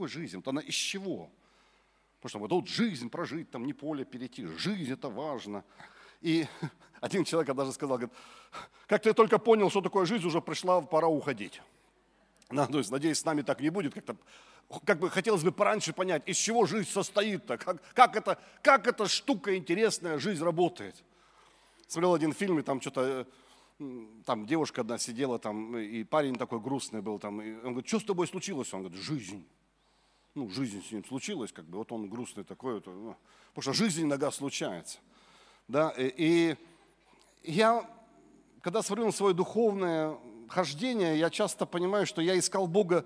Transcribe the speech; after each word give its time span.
такое 0.00 0.08
жизнь? 0.08 0.36
Вот 0.36 0.48
она 0.48 0.60
из 0.62 0.74
чего? 0.74 1.30
Потому 2.20 2.28
что 2.28 2.38
вот, 2.38 2.52
вот 2.52 2.68
жизнь 2.68 3.10
прожить, 3.10 3.50
там 3.50 3.66
не 3.66 3.72
поле 3.72 4.04
перейти, 4.04 4.46
жизнь 4.46 4.92
это 4.92 5.10
важно. 5.10 5.62
И 6.22 6.46
один 7.00 7.24
человек 7.24 7.54
даже 7.54 7.72
сказал, 7.72 7.98
говорит, 7.98 8.16
как 8.86 9.02
ты 9.02 9.12
только 9.12 9.38
понял, 9.38 9.70
что 9.70 9.80
такое 9.80 10.06
жизнь, 10.06 10.26
уже 10.26 10.40
пришла, 10.40 10.80
пора 10.80 11.08
уходить. 11.08 11.60
Ну, 12.52 12.66
то 12.66 12.78
есть, 12.78 12.90
надеюсь, 12.90 13.18
с 13.18 13.24
нами 13.24 13.42
так 13.42 13.60
не 13.60 13.70
будет. 13.70 13.94
Как-то, 13.94 14.16
как 14.84 14.98
бы 14.98 15.08
хотелось 15.08 15.44
бы 15.44 15.52
пораньше 15.52 15.92
понять, 15.92 16.24
из 16.26 16.36
чего 16.36 16.66
жизнь 16.66 16.90
состоит-то, 16.90 17.58
как, 17.58 17.80
как, 17.94 18.16
это, 18.16 18.38
как 18.60 18.88
эта 18.88 19.06
штука 19.06 19.56
интересная, 19.56 20.18
жизнь 20.18 20.42
работает. 20.42 21.04
Смотрел 21.86 22.12
один 22.14 22.32
фильм, 22.32 22.58
и 22.58 22.62
там 22.62 22.80
что-то, 22.80 23.28
там 24.26 24.46
девушка 24.46 24.80
одна 24.80 24.98
сидела, 24.98 25.38
там, 25.38 25.78
и 25.78 26.02
парень 26.02 26.34
такой 26.34 26.58
грустный 26.58 27.02
был, 27.02 27.20
там, 27.20 27.40
и 27.40 27.52
он 27.52 27.74
говорит, 27.74 27.86
что 27.86 28.00
с 28.00 28.04
тобой 28.04 28.26
случилось? 28.26 28.74
Он 28.74 28.82
говорит, 28.82 29.00
жизнь. 29.00 29.46
Ну, 30.34 30.48
жизнь 30.48 30.82
с 30.86 30.92
ним 30.92 31.04
случилась, 31.04 31.52
как 31.52 31.64
бы, 31.64 31.78
вот 31.78 31.90
он 31.90 32.08
грустный 32.08 32.44
такой, 32.44 32.74
вот, 32.74 32.86
ну, 32.86 33.16
потому 33.48 33.62
что 33.62 33.72
жизнь 33.72 34.02
иногда 34.02 34.30
случается. 34.30 34.98
Да, 35.66 35.90
и, 35.96 36.56
и 37.42 37.52
я, 37.52 37.88
когда 38.60 38.82
смотрю 38.82 39.06
на 39.06 39.12
свое 39.12 39.34
духовное 39.34 40.16
хождение, 40.48 41.18
я 41.18 41.30
часто 41.30 41.66
понимаю, 41.66 42.06
что 42.06 42.22
я 42.22 42.38
искал 42.38 42.66
Бога 42.68 43.04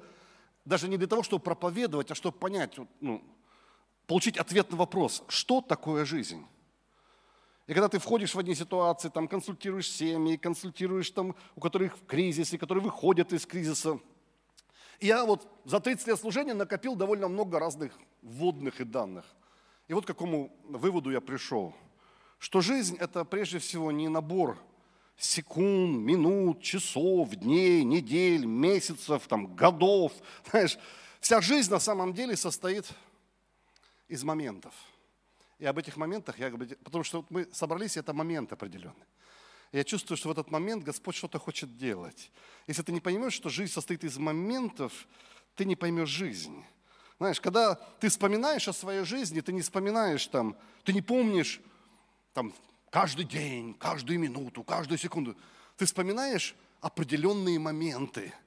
даже 0.64 0.88
не 0.88 0.96
для 0.96 1.06
того, 1.06 1.22
чтобы 1.22 1.42
проповедовать, 1.42 2.10
а 2.10 2.14
чтобы 2.14 2.38
понять, 2.38 2.76
ну, 3.00 3.22
получить 4.06 4.36
ответ 4.36 4.70
на 4.70 4.76
вопрос, 4.76 5.22
что 5.28 5.60
такое 5.60 6.04
жизнь. 6.04 6.44
И 7.66 7.72
когда 7.72 7.88
ты 7.88 7.98
входишь 7.98 8.34
в 8.34 8.38
одни 8.38 8.54
ситуации, 8.54 9.08
там 9.08 9.28
консультируешь 9.28 9.90
семьи, 9.90 10.36
консультируешь 10.36 11.10
там, 11.10 11.34
у 11.56 11.60
которых 11.60 11.96
в 11.96 12.04
кризисе, 12.04 12.58
которые 12.58 12.84
выходят 12.84 13.32
из 13.32 13.46
кризиса. 13.46 13.98
Я 15.04 15.26
вот 15.26 15.46
за 15.66 15.80
30 15.80 16.06
лет 16.06 16.18
служения 16.18 16.54
накопил 16.54 16.96
довольно 16.96 17.28
много 17.28 17.58
разных 17.58 17.92
вводных 18.22 18.80
и 18.80 18.84
данных. 18.84 19.26
И 19.86 19.92
вот 19.92 20.04
к 20.04 20.06
какому 20.06 20.50
выводу 20.66 21.10
я 21.10 21.20
пришел. 21.20 21.74
Что 22.38 22.62
жизнь– 22.62 22.96
это 23.00 23.26
прежде 23.26 23.58
всего 23.58 23.92
не 23.92 24.08
набор 24.08 24.58
секунд, 25.18 25.98
минут, 25.98 26.62
часов, 26.62 27.28
дней, 27.34 27.84
недель, 27.84 28.46
месяцев, 28.46 29.26
там, 29.28 29.54
годов. 29.54 30.12
Знаешь, 30.50 30.78
вся 31.20 31.42
жизнь 31.42 31.70
на 31.70 31.80
самом 31.80 32.14
деле 32.14 32.34
состоит 32.34 32.86
из 34.08 34.24
моментов– 34.24 34.72
и 35.58 35.66
об 35.66 35.78
этих 35.78 35.96
моментах 35.96 36.38
я 36.38 36.50
говорю, 36.50 36.76
потому 36.82 37.04
что 37.04 37.18
вот 37.18 37.30
мы 37.30 37.48
собрались, 37.52 37.96
это 37.96 38.12
момент 38.12 38.52
определенный. 38.52 39.06
Я 39.74 39.82
чувствую, 39.82 40.16
что 40.16 40.28
в 40.28 40.32
этот 40.32 40.50
момент 40.50 40.84
Господь 40.84 41.16
что-то 41.16 41.38
хочет 41.38 41.76
делать. 41.76 42.30
Если 42.68 42.82
ты 42.82 42.92
не 42.92 43.00
поймешь, 43.00 43.32
что 43.32 43.48
жизнь 43.48 43.72
состоит 43.72 44.04
из 44.04 44.16
моментов, 44.18 45.08
ты 45.56 45.64
не 45.64 45.74
поймешь 45.74 46.08
жизнь. 46.08 46.64
Знаешь, 47.18 47.40
когда 47.40 47.74
ты 47.98 48.08
вспоминаешь 48.08 48.68
о 48.68 48.72
своей 48.72 49.04
жизни, 49.04 49.40
ты 49.40 49.52
не 49.52 49.62
вспоминаешь 49.62 50.26
там, 50.28 50.56
ты 50.84 50.92
не 50.92 51.02
помнишь 51.02 51.60
там 52.32 52.54
каждый 52.90 53.24
день, 53.24 53.74
каждую 53.74 54.20
минуту, 54.20 54.62
каждую 54.62 54.96
секунду. 54.96 55.36
Ты 55.76 55.86
вспоминаешь 55.86 56.54
определенные 56.80 57.58
моменты– 57.58 58.32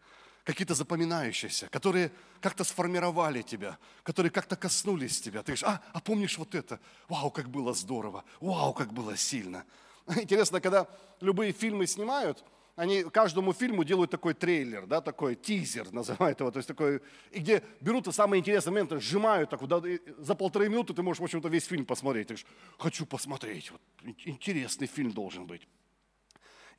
какие-то 0.48 0.76
запоминающиеся, 0.76 1.68
которые 1.68 2.10
как-то 2.40 2.64
сформировали 2.64 3.42
тебя, 3.42 3.78
которые 4.04 4.32
как-то 4.32 4.56
коснулись 4.56 5.20
тебя. 5.20 5.42
Ты 5.44 5.48
говоришь, 5.48 5.64
а, 5.66 5.82
а 5.92 6.00
помнишь 6.00 6.38
вот 6.38 6.56
это? 6.56 6.80
Вау, 7.10 7.32
как 7.32 7.50
было 7.50 7.74
здорово, 7.74 8.24
вау, 8.40 8.74
как 8.74 8.94
было 8.94 9.18
сильно. 9.18 9.66
Интересно, 10.16 10.62
когда 10.62 10.88
любые 11.20 11.52
фильмы 11.52 11.86
снимают, 11.86 12.44
они 12.76 13.04
каждому 13.04 13.54
фильму 13.54 13.84
делают 13.84 14.12
такой 14.12 14.34
трейлер, 14.34 14.86
да, 14.86 15.02
такой 15.02 15.36
тизер 15.36 15.92
называют 15.92 16.40
его, 16.40 16.52
то 16.52 16.58
есть 16.58 16.68
такой, 16.68 17.02
и 17.32 17.40
где 17.40 17.64
берут 17.82 18.14
самые 18.14 18.40
интересные 18.40 18.72
моменты, 18.72 19.00
сжимают 19.00 19.50
так, 19.50 19.66
да, 19.68 19.82
за 20.20 20.36
полторы 20.36 20.70
минуты 20.70 20.94
ты 20.94 21.04
можешь, 21.04 21.20
в 21.20 21.24
общем-то, 21.24 21.50
весь 21.50 21.66
фильм 21.66 21.86
посмотреть. 21.86 22.28
Ты 22.28 22.36
говоришь, 22.36 22.48
хочу 22.78 23.06
посмотреть, 23.06 23.72
вот, 23.72 23.82
интересный 24.26 24.88
фильм 24.88 25.12
должен 25.12 25.46
быть. 25.46 25.68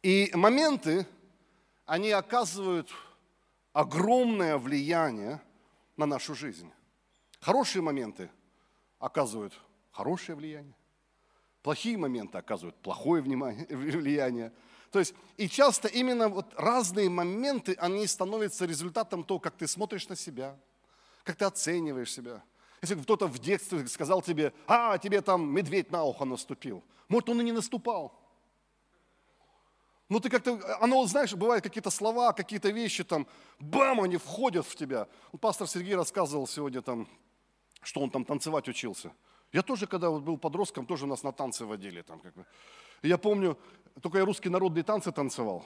И 0.03 0.31
моменты, 0.35 1.07
они 1.85 2.13
оказывают 2.13 2.91
огромное 3.73 4.57
влияние 4.57 5.43
на 5.97 6.07
нашу 6.07 6.35
жизнь. 6.35 6.71
Хорошие 7.41 7.83
моменты 7.83 8.31
оказывают 9.01 9.53
хорошее 9.91 10.37
влияние, 10.37 10.75
плохие 11.63 11.97
моменты 11.97 12.39
оказывают 12.39 12.77
плохое 12.77 13.23
внимание, 13.23 13.67
влияние. 13.71 14.53
То 14.91 14.99
есть, 14.99 15.15
и 15.37 15.49
часто 15.49 15.89
именно 15.89 16.29
вот 16.29 16.47
разные 16.57 17.11
моменты, 17.11 17.77
они 17.79 18.07
становятся 18.07 18.65
результатом 18.65 19.23
того, 19.23 19.39
как 19.39 19.57
ты 19.57 19.67
смотришь 19.67 20.09
на 20.09 20.17
себя, 20.17 20.57
как 21.25 21.37
ты 21.37 21.45
оцениваешь 21.45 22.13
себя. 22.13 22.43
Если 22.81 22.95
кто-то 22.95 23.27
в 23.27 23.39
детстве 23.39 23.87
сказал 23.89 24.23
тебе, 24.23 24.53
а, 24.67 24.97
тебе 24.99 25.21
там 25.21 25.53
медведь 25.53 25.91
на 25.91 26.05
ухо 26.05 26.25
наступил, 26.25 26.83
может, 27.09 27.29
он 27.29 27.41
и 27.41 27.45
не 27.45 27.53
наступал. 27.53 28.19
Ну 30.09 30.21
ты 30.21 30.31
как-то, 30.31 30.59
оно, 30.81 31.05
знаешь, 31.07 31.35
бывают 31.35 31.63
какие-то 31.63 31.91
слова, 31.91 32.33
какие-то 32.33 32.71
вещи 32.71 33.05
там, 33.05 33.27
бам, 33.59 34.01
они 34.01 34.17
входят 34.17 34.67
в 34.67 34.75
тебя. 34.75 35.07
Пастор 35.41 35.69
Сергей 35.69 35.97
рассказывал 35.97 36.47
сегодня 36.47 36.81
там, 36.81 37.07
что 37.83 38.01
он 38.01 38.11
там 38.11 38.25
танцевать 38.25 38.69
учился. 38.69 39.13
Я 39.53 39.63
тоже, 39.63 39.87
когда 39.87 40.11
вот 40.11 40.23
был 40.23 40.39
подростком, 40.39 40.87
тоже 40.87 41.07
нас 41.07 41.23
на 41.23 41.33
танцы 41.33 41.65
водили 41.65 42.03
там. 42.03 42.21
Как 42.21 42.35
бы. 42.35 42.45
я 43.03 43.19
помню, 43.19 43.59
только 44.03 44.19
я 44.19 44.25
русские 44.25 44.51
народные 44.51 44.85
танцы 44.85 45.13
танцевал. 45.13 45.65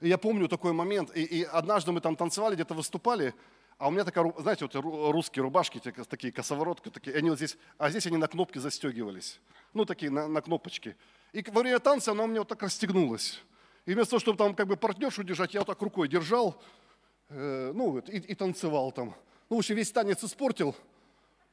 И 0.00 0.08
я 0.08 0.18
помню 0.18 0.48
такой 0.48 0.72
момент, 0.72 1.16
и, 1.16 1.22
и 1.22 1.42
однажды 1.44 1.92
мы 1.92 2.00
там 2.00 2.16
танцевали, 2.16 2.54
где-то 2.54 2.74
выступали, 2.74 3.34
а 3.78 3.88
у 3.88 3.90
меня 3.90 4.04
такая, 4.04 4.32
знаете, 4.38 4.66
вот 4.66 4.74
русские 5.12 5.42
рубашки, 5.42 5.80
такие 6.08 6.32
косоворотки, 6.32 6.88
такие, 6.88 7.16
они 7.16 7.30
вот 7.30 7.36
здесь, 7.36 7.56
а 7.78 7.90
здесь 7.90 8.06
они 8.06 8.16
на 8.16 8.28
кнопки 8.28 8.58
застегивались. 8.58 9.40
Ну, 9.74 9.84
такие 9.84 10.10
на, 10.10 10.28
на 10.28 10.40
кнопочки. 10.40 10.96
И 11.32 11.44
во 11.50 11.62
время 11.62 11.78
танца 11.78 12.12
она 12.12 12.24
у 12.24 12.26
меня 12.26 12.40
вот 12.40 12.48
так 12.48 12.62
расстегнулась. 12.62 13.42
И 13.86 13.94
вместо 13.94 14.10
того, 14.10 14.20
чтобы 14.20 14.38
там 14.38 14.54
как 14.54 14.68
бы 14.68 14.76
партнершу 14.76 15.24
держать, 15.24 15.54
я 15.54 15.60
вот 15.60 15.66
так 15.66 15.82
рукой 15.82 16.08
держал, 16.08 16.62
э, 17.28 17.72
ну, 17.74 17.98
и, 17.98 18.18
и 18.18 18.34
танцевал 18.34 18.92
там. 18.92 19.14
Ну, 19.50 19.56
в 19.56 19.58
общем, 19.58 19.74
весь 19.74 19.90
танец 19.90 20.22
испортил. 20.22 20.76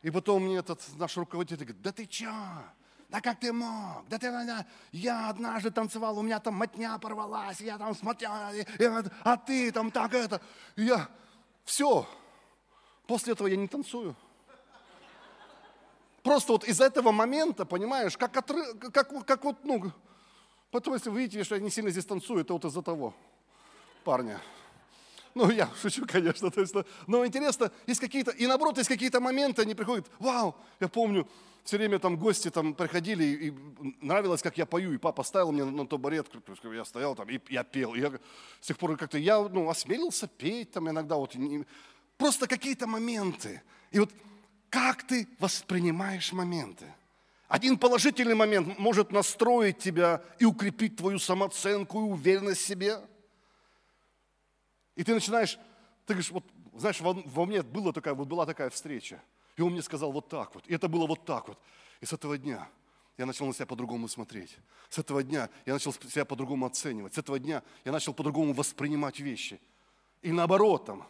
И 0.01 0.11
потом 0.11 0.43
мне 0.43 0.57
этот 0.57 0.81
наш 0.97 1.17
руководитель 1.17 1.65
говорит, 1.65 1.81
да 1.81 1.91
ты 1.91 2.05
чё? 2.05 2.33
Да 3.09 3.21
как 3.21 3.39
ты 3.39 3.51
мог? 3.51 4.07
Да 4.07 4.17
ты, 4.17 4.31
да, 4.31 4.65
я 4.91 5.29
однажды 5.29 5.71
танцевал, 5.71 6.17
у 6.19 6.21
меня 6.21 6.39
там 6.39 6.53
мотня 6.53 6.97
порвалась, 6.99 7.59
я 7.59 7.77
там 7.77 7.95
смотрел, 7.95 8.31
а 9.23 9.37
ты 9.37 9.71
там 9.71 9.91
так 9.91 10.13
это. 10.13 10.41
И 10.75 10.83
я, 10.83 11.09
все, 11.65 12.07
после 13.07 13.33
этого 13.33 13.47
я 13.47 13.55
не 13.55 13.67
танцую. 13.67 14.15
Просто 16.21 16.51
вот 16.51 16.65
из 16.65 16.79
этого 16.79 17.11
момента, 17.11 17.65
понимаешь, 17.65 18.17
как, 18.17 18.37
отры, 18.37 18.73
как, 18.91 19.25
как 19.25 19.43
вот, 19.43 19.63
ну, 19.63 19.91
Потом, 20.71 20.93
если 20.93 21.09
вы 21.09 21.21
видите, 21.21 21.43
что 21.43 21.55
я 21.55 21.61
не 21.61 21.71
сильно 21.71 21.89
здесь 21.89 22.05
танцую, 22.05 22.41
это 22.41 22.53
вот 22.53 22.63
из-за 22.65 22.83
того 22.83 23.15
парня. 24.03 24.39
Ну, 25.35 25.49
я 25.49 25.69
шучу, 25.81 26.05
конечно. 26.07 26.51
То 26.51 26.61
есть, 26.61 26.73
но 27.07 27.25
интересно, 27.25 27.71
есть 27.87 27.99
какие-то, 27.99 28.31
и 28.31 28.47
наоборот, 28.47 28.77
есть 28.77 28.89
какие-то 28.89 29.19
моменты, 29.19 29.61
они 29.61 29.75
приходят, 29.75 30.07
вау, 30.19 30.55
я 30.79 30.87
помню, 30.87 31.27
все 31.63 31.77
время 31.77 31.99
там 31.99 32.17
гости 32.17 32.49
там 32.49 32.73
приходили, 32.73 33.23
и 33.23 33.53
нравилось, 34.01 34.41
как 34.41 34.57
я 34.57 34.65
пою, 34.65 34.93
и 34.93 34.97
папа 34.97 35.23
ставил 35.23 35.51
мне 35.51 35.63
на 35.63 35.85
табурет, 35.85 36.27
я 36.63 36.85
стоял 36.85 37.15
там, 37.15 37.29
и 37.29 37.39
я 37.49 37.63
пел. 37.63 37.93
И 37.93 37.99
я 37.99 38.11
с 38.59 38.67
тех 38.67 38.77
пор 38.77 38.97
как-то, 38.97 39.17
я 39.17 39.39
ну, 39.39 39.69
осмелился 39.69 40.27
петь 40.27 40.71
там 40.71 40.89
иногда, 40.89 41.15
вот, 41.15 41.35
просто 42.17 42.47
какие-то 42.47 42.87
моменты. 42.87 43.61
И 43.91 43.99
вот 43.99 44.11
как 44.69 45.03
ты 45.03 45.27
воспринимаешь 45.39 46.31
моменты? 46.31 46.85
Один 47.47 47.77
положительный 47.79 48.35
момент 48.35 48.77
может 48.77 49.11
настроить 49.11 49.79
тебя 49.79 50.21
и 50.37 50.45
укрепить 50.45 50.97
твою 50.97 51.17
самооценку 51.17 51.99
и 51.99 52.11
уверенность 52.11 52.61
в 52.61 52.65
себе. 52.67 52.99
И 54.99 55.03
ты 55.05 55.13
начинаешь, 55.13 55.57
ты 56.05 56.13
говоришь, 56.13 56.29
вот, 56.29 56.43
знаешь, 56.75 56.99
во, 56.99 57.13
во 57.13 57.45
мне 57.45 57.61
была 57.61 57.93
такая, 57.93 58.13
вот 58.13 58.27
была 58.27 58.45
такая 58.45 58.69
встреча. 58.69 59.23
И 59.55 59.61
он 59.61 59.71
мне 59.71 59.81
сказал 59.81 60.11
вот 60.11 60.27
так 60.27 60.53
вот. 60.53 60.67
И 60.67 60.73
это 60.73 60.89
было 60.89 61.07
вот 61.07 61.23
так 61.23 61.47
вот. 61.47 61.57
И 62.01 62.05
с 62.05 62.11
этого 62.11 62.37
дня 62.37 62.67
я 63.17 63.25
начал 63.25 63.45
на 63.45 63.53
себя 63.53 63.65
по-другому 63.65 64.09
смотреть. 64.09 64.57
С 64.89 64.97
этого 64.97 65.23
дня 65.23 65.49
я 65.65 65.71
начал 65.71 65.93
себя 65.93 66.25
по-другому 66.25 66.65
оценивать. 66.65 67.13
С 67.13 67.17
этого 67.17 67.39
дня 67.39 67.63
я 67.85 67.93
начал 67.93 68.13
по-другому 68.13 68.51
воспринимать 68.51 69.21
вещи. 69.21 69.61
И 70.21 70.33
наоборот, 70.33 70.83
там, 70.83 71.07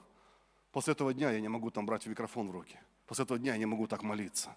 после 0.71 0.91
этого 0.91 1.11
дня 1.11 1.31
я 1.31 1.41
не 1.41 1.47
могу 1.47 1.71
там 1.71 1.87
брать 1.87 2.05
микрофон 2.05 2.49
в 2.49 2.51
руки. 2.51 2.79
После 3.07 3.23
этого 3.23 3.39
дня 3.39 3.53
я 3.53 3.57
не 3.57 3.65
могу 3.65 3.87
так 3.87 4.03
молиться. 4.03 4.55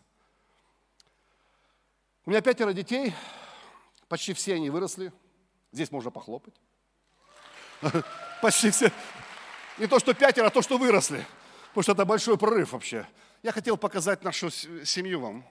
У 2.27 2.31
меня 2.31 2.43
пятеро 2.43 2.75
детей, 2.75 3.15
почти 4.09 4.35
все 4.35 4.57
они 4.57 4.69
выросли. 4.69 5.11
Здесь 5.73 5.91
можно 5.91 6.11
похлопать. 6.11 6.53
Почти 8.43 8.71
все. 8.71 8.93
Не 9.79 9.87
то, 9.87 9.99
что 9.99 10.15
пятеро, 10.15 10.47
а 10.47 10.51
то, 10.51 10.63
что 10.63 10.79
выросли. 10.79 11.25
Потому 11.69 11.83
что 11.83 11.93
это 11.93 12.05
большой 12.05 12.37
прорыв 12.37 12.73
вообще. 12.73 13.07
Я 13.43 13.53
хотел 13.53 13.77
показать 13.77 14.23
нашу 14.23 14.51
семью 14.51 15.21
вам. 15.21 15.45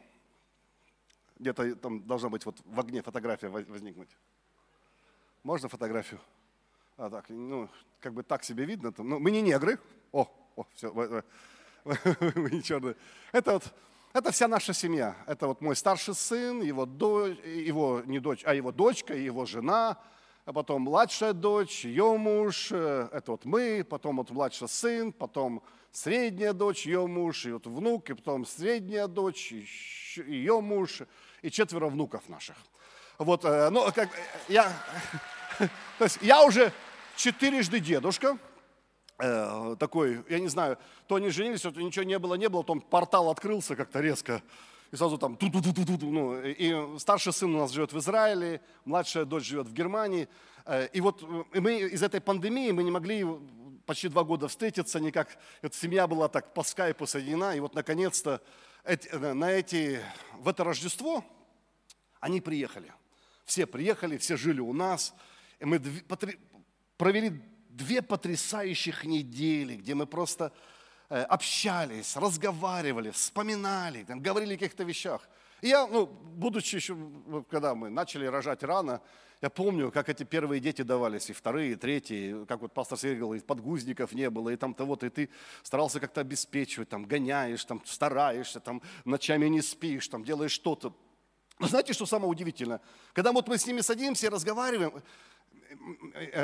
Где-то 1.40 1.76
там 1.76 2.06
должна 2.06 2.30
быть 2.30 2.46
вот 2.46 2.62
в 2.66 2.80
огне 2.80 3.02
фотография 3.02 3.50
возникнуть. 3.50 4.10
Можно 5.44 5.70
фотографию? 5.70 6.22
А, 6.98 7.10
так, 7.10 7.26
ну, 7.30 7.68
как 8.00 8.14
бы 8.14 8.22
так 8.22 8.44
себе 8.44 8.66
видно. 8.66 8.92
Там. 8.92 9.10
Ну, 9.10 9.20
мы 9.20 9.32
не 9.32 9.42
негры. 9.42 9.80
О, 10.12 10.28
о, 10.56 10.66
все. 10.76 11.24
Это 13.32 13.54
вот 13.54 13.74
это 14.14 14.32
вся 14.32 14.48
наша 14.48 14.74
семья. 14.74 15.16
Это 15.26 15.48
вот 15.48 15.62
мой 15.62 15.76
старший 15.76 16.16
сын, 16.16 16.62
его, 16.62 16.86
дочь, 16.86 17.38
его 17.46 18.02
не 18.06 18.20
дочь, 18.20 18.44
а 18.46 18.54
его 18.54 18.74
дочка, 18.74 19.16
его 19.16 19.46
жена, 19.46 19.98
а 20.46 20.54
потом 20.54 20.84
младшая 20.84 21.34
дочь, 21.34 21.86
ее 21.86 22.18
муж, 22.18 22.70
э, 22.72 23.10
это 23.12 23.32
вот 23.32 23.46
мы, 23.46 23.86
потом 23.88 24.18
вот 24.18 24.32
младший 24.32 24.68
сын, 24.68 25.14
потом 25.14 25.62
средняя 25.92 26.54
дочь, 26.54 26.86
ее 26.86 27.06
муж, 27.06 27.46
и 27.46 27.52
вот 27.52 27.68
внук, 27.68 28.10
и 28.10 28.14
потом 28.14 28.46
средняя 28.46 29.08
дочь, 29.08 29.52
ее 29.52 30.62
муж, 30.62 31.02
и 31.42 31.52
четверо 31.52 31.88
внуков 31.88 32.28
наших. 32.28 32.56
Вот, 33.18 33.46
э, 33.46 33.70
ну, 33.70 33.92
как 33.94 34.10
я, 34.48 34.72
то 35.60 36.04
есть 36.04 36.18
я 36.22 36.44
уже 36.44 36.72
четырежды 37.16 37.80
дедушка, 37.80 38.38
э, 39.20 39.76
такой, 39.78 40.24
я 40.28 40.40
не 40.40 40.48
знаю, 40.48 40.80
то 41.08 41.16
они 41.16 41.30
женились, 41.30 41.62
то 41.62 41.70
ничего 41.70 42.04
не 42.04 42.18
было, 42.18 42.34
не 42.34 42.50
было, 42.50 42.62
потом 42.62 42.82
портал 42.82 43.30
открылся 43.30 43.76
как-то 43.76 44.00
резко, 44.00 44.42
и 44.92 44.98
сразу 44.98 45.18
там 45.18 45.38
ту 45.38 45.48
-ту 45.48 45.62
-ту 45.62 45.74
-ту 45.74 45.98
-ту, 45.98 46.12
ну, 46.12 46.42
и 46.44 47.00
старший 47.00 47.34
сын 47.34 47.56
у 47.56 47.60
нас 47.60 47.72
живет 47.72 47.94
в 47.94 47.98
Израиле, 47.98 48.62
младшая 48.86 49.26
дочь 49.26 49.46
живет 49.46 49.68
в 49.68 49.74
Германии, 49.74 50.28
э, 50.66 50.88
и 50.94 51.02
вот 51.02 51.24
и 51.54 51.60
мы 51.60 51.80
из 51.80 52.04
этой 52.04 52.20
пандемии 52.20 52.72
мы 52.72 52.84
не 52.84 52.92
могли 52.92 53.26
почти 53.86 54.10
два 54.10 54.24
года 54.24 54.48
встретиться 54.48 55.00
никак, 55.00 55.38
эта 55.62 55.78
семья 55.78 56.08
была 56.08 56.28
так 56.28 56.54
по 56.54 56.64
скайпу 56.64 57.08
соединена, 57.08 57.56
и 57.56 57.60
вот 57.60 57.76
наконец-то 57.76 58.42
э, 58.84 59.34
на 59.34 59.52
эти, 59.52 60.02
в 60.40 60.48
это 60.48 60.64
Рождество 60.64 61.24
они 62.20 62.42
приехали. 62.42 62.94
Все 63.46 63.66
приехали, 63.66 64.18
все 64.18 64.38
жили 64.38 64.60
у 64.60 64.74
нас, 64.74 65.14
и 65.60 65.66
мы 65.66 65.80
провели 66.98 67.42
две 67.70 68.02
потрясающих 68.02 69.06
недели, 69.06 69.78
где 69.78 69.96
мы 69.96 70.06
просто 70.06 70.46
э, 70.46 70.71
общались, 71.12 72.16
разговаривали, 72.16 73.12
вспоминали, 73.12 74.04
там, 74.04 74.22
говорили 74.22 74.54
о 74.56 74.58
каких-то 74.58 74.84
вещах. 74.84 75.28
И 75.62 75.68
я, 75.68 75.86
ну, 75.86 76.06
будучи 76.06 76.76
еще, 76.76 76.96
когда 77.50 77.76
мы 77.76 77.90
начали 77.90 78.26
рожать 78.26 78.64
рано, 78.64 79.02
я 79.42 79.50
помню, 79.50 79.92
как 79.92 80.08
эти 80.10 80.24
первые 80.24 80.60
дети 80.60 80.84
давались, 80.84 81.30
и 81.30 81.34
вторые, 81.34 81.74
и 81.74 81.76
третьи, 81.76 82.46
как 82.46 82.62
вот 82.62 82.74
пастор 82.74 82.98
Сергей 82.98 83.20
говорил, 83.20 83.44
и 83.44 83.46
подгузников 83.46 84.14
не 84.14 84.30
было, 84.30 84.50
и 84.50 84.56
там 84.56 84.74
того-то, 84.74 85.08
и 85.08 85.10
ты 85.10 85.30
старался 85.64 86.00
как-то 86.00 86.22
обеспечивать, 86.22 86.90
там, 86.90 87.06
гоняешь, 87.06 87.66
там, 87.66 87.82
стараешься, 87.86 88.60
там, 88.60 88.82
ночами 89.04 89.48
не 89.48 89.62
спишь, 89.62 90.08
там, 90.08 90.24
делаешь 90.24 90.52
что-то. 90.52 90.96
Но 91.60 91.68
знаете, 91.68 91.94
что 91.94 92.06
самое 92.06 92.30
удивительное? 92.32 92.82
Когда 93.14 93.32
вот 93.32 93.48
мы 93.48 93.58
с 93.58 93.68
ними 93.68 93.82
садимся 93.82 94.28
и 94.28 94.30
разговариваем, 94.30 94.94
Э, 94.96 95.02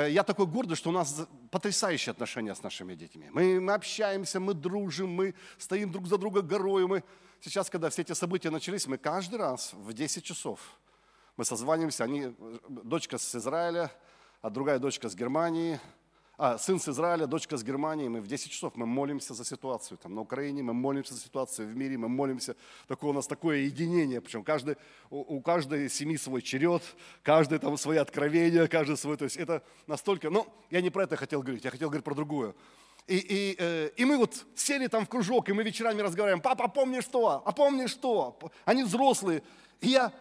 я 0.08 0.22
такой 0.22 0.46
гордый, 0.46 0.76
что 0.76 0.90
у 0.90 0.92
нас 0.92 1.26
потрясающие 1.50 2.10
отношения 2.10 2.54
с 2.54 2.62
нашими 2.62 2.94
детьми. 2.94 3.28
Мы, 3.32 3.60
мы 3.60 3.72
общаемся, 3.74 4.40
мы 4.40 4.54
дружим, 4.54 5.10
мы 5.10 5.34
стоим 5.58 5.90
друг 5.90 6.06
за 6.06 6.18
друга 6.18 6.42
горой. 6.42 6.86
Мы... 6.86 7.04
Сейчас, 7.40 7.70
когда 7.70 7.88
все 7.90 8.02
эти 8.02 8.12
события 8.12 8.50
начались, 8.50 8.86
мы 8.86 8.98
каждый 8.98 9.38
раз 9.38 9.72
в 9.72 9.92
10 9.92 10.24
часов 10.24 10.60
мы 11.36 11.44
созваниваемся. 11.44 12.04
Они, 12.04 12.34
дочка 12.68 13.18
с 13.18 13.34
Израиля, 13.34 13.92
а 14.42 14.50
другая 14.50 14.78
дочка 14.78 15.08
с 15.08 15.14
Германии– 15.14 15.80
а, 16.38 16.56
сын 16.56 16.78
с 16.78 16.88
Израиля, 16.88 17.26
дочка 17.26 17.56
с 17.56 17.64
Германии, 17.64 18.06
мы 18.06 18.20
в 18.20 18.28
10 18.28 18.52
часов 18.52 18.76
мы 18.76 18.86
молимся 18.86 19.34
за 19.34 19.44
ситуацию 19.44 19.98
там, 19.98 20.14
на 20.14 20.20
Украине, 20.20 20.62
мы 20.62 20.72
молимся 20.72 21.14
за 21.14 21.20
ситуацию 21.20 21.66
в 21.66 21.76
мире, 21.76 21.98
мы 21.98 22.08
молимся, 22.08 22.54
такое 22.86 23.10
у 23.10 23.12
нас 23.12 23.26
такое 23.26 23.58
единение, 23.58 24.20
причем 24.20 24.44
каждый, 24.44 24.76
у, 25.10 25.36
у 25.36 25.40
каждой 25.40 25.90
семьи 25.90 26.16
свой 26.16 26.40
черед, 26.40 26.82
каждый 27.24 27.58
там 27.58 27.76
свои 27.76 27.98
откровения, 27.98 28.68
каждый 28.68 28.96
свой, 28.96 29.16
то 29.16 29.24
есть 29.24 29.36
это 29.36 29.64
настолько, 29.88 30.30
ну, 30.30 30.46
я 30.70 30.80
не 30.80 30.90
про 30.90 31.02
это 31.02 31.16
хотел 31.16 31.42
говорить, 31.42 31.64
я 31.64 31.72
хотел 31.72 31.88
говорить 31.88 32.04
про 32.04 32.14
другое. 32.14 32.54
И, 33.08 33.16
и, 33.16 33.56
э, 33.58 33.90
и 33.96 34.04
мы 34.04 34.16
вот 34.16 34.46
сели 34.54 34.86
там 34.86 35.06
в 35.06 35.08
кружок, 35.08 35.48
и 35.48 35.52
мы 35.52 35.64
вечерами 35.64 36.02
разговариваем, 36.02 36.40
папа, 36.40 36.68
помни 36.68 37.00
что, 37.00 37.42
а 37.44 37.50
помни 37.50 37.86
что, 37.86 38.38
они 38.64 38.84
взрослые. 38.84 39.42
И 39.80 39.88
я 39.88 40.12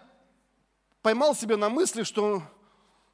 поймал 1.04 1.36
себя 1.36 1.58
на 1.58 1.70
мысли, 1.70 2.02
что 2.02 2.42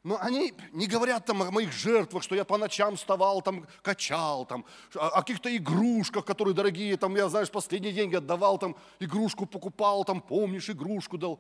но 0.04 0.18
они 0.20 0.54
не 0.74 0.86
говорят 0.88 1.26
там 1.26 1.42
о 1.42 1.52
моих 1.52 1.72
жертвах, 1.72 2.24
что 2.24 2.36
я 2.36 2.44
по 2.44 2.58
ночам 2.58 2.98
вставал, 2.98 3.42
там, 3.42 3.66
качал, 3.82 4.46
там, 4.46 4.66
о 4.96 5.22
каких-то 5.22 5.56
игрушках, 5.56 6.26
которые 6.26 6.54
дорогие, 6.54 6.98
там, 6.98 7.16
я, 7.16 7.30
знаешь, 7.30 7.50
последние 7.50 7.94
деньги 7.94 8.16
отдавал, 8.16 8.58
там, 8.58 8.76
игрушку 9.00 9.46
покупал, 9.46 10.04
там, 10.04 10.22
помнишь, 10.22 10.70
игрушку 10.70 11.18
дал. 11.18 11.40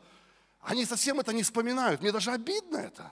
Они 0.62 0.86
совсем 0.86 1.20
это 1.20 1.34
не 1.34 1.44
вспоминают. 1.44 2.02
Мне 2.02 2.14
даже 2.14 2.32
обидно 2.32 2.78
это. 2.78 3.12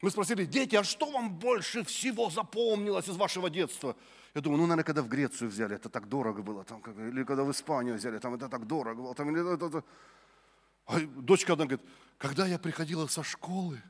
Мы 0.00 0.10
спросили, 0.10 0.46
дети, 0.46 0.76
а 0.76 0.84
что 0.84 1.10
вам 1.10 1.38
больше 1.38 1.84
всего 1.84 2.30
запомнилось 2.30 3.08
из 3.08 3.16
вашего 3.16 3.50
детства? 3.50 3.94
Я 4.34 4.40
думаю, 4.40 4.58
ну, 4.58 4.66
наверное, 4.66 4.84
когда 4.84 5.02
в 5.02 5.08
Грецию 5.08 5.50
взяли, 5.50 5.76
это 5.76 5.90
так 5.90 6.08
дорого 6.08 6.42
было, 6.42 6.64
там, 6.64 6.80
или 7.08 7.24
когда 7.24 7.42
в 7.42 7.50
Испанию 7.50 7.96
взяли, 7.96 8.18
там 8.18 8.34
это 8.34 8.48
так 8.48 8.66
дорого 8.66 9.02
было, 9.02 9.14
там, 9.14 9.30
или 9.30 9.54
это, 9.54 9.66
это. 9.66 9.84
А 10.86 11.00
дочка 11.00 11.52
одна 11.52 11.66
говорит, 11.66 11.86
когда 12.18 12.46
я 12.46 12.58
приходила 12.58 13.06
со 13.06 13.22
школы, 13.22 13.82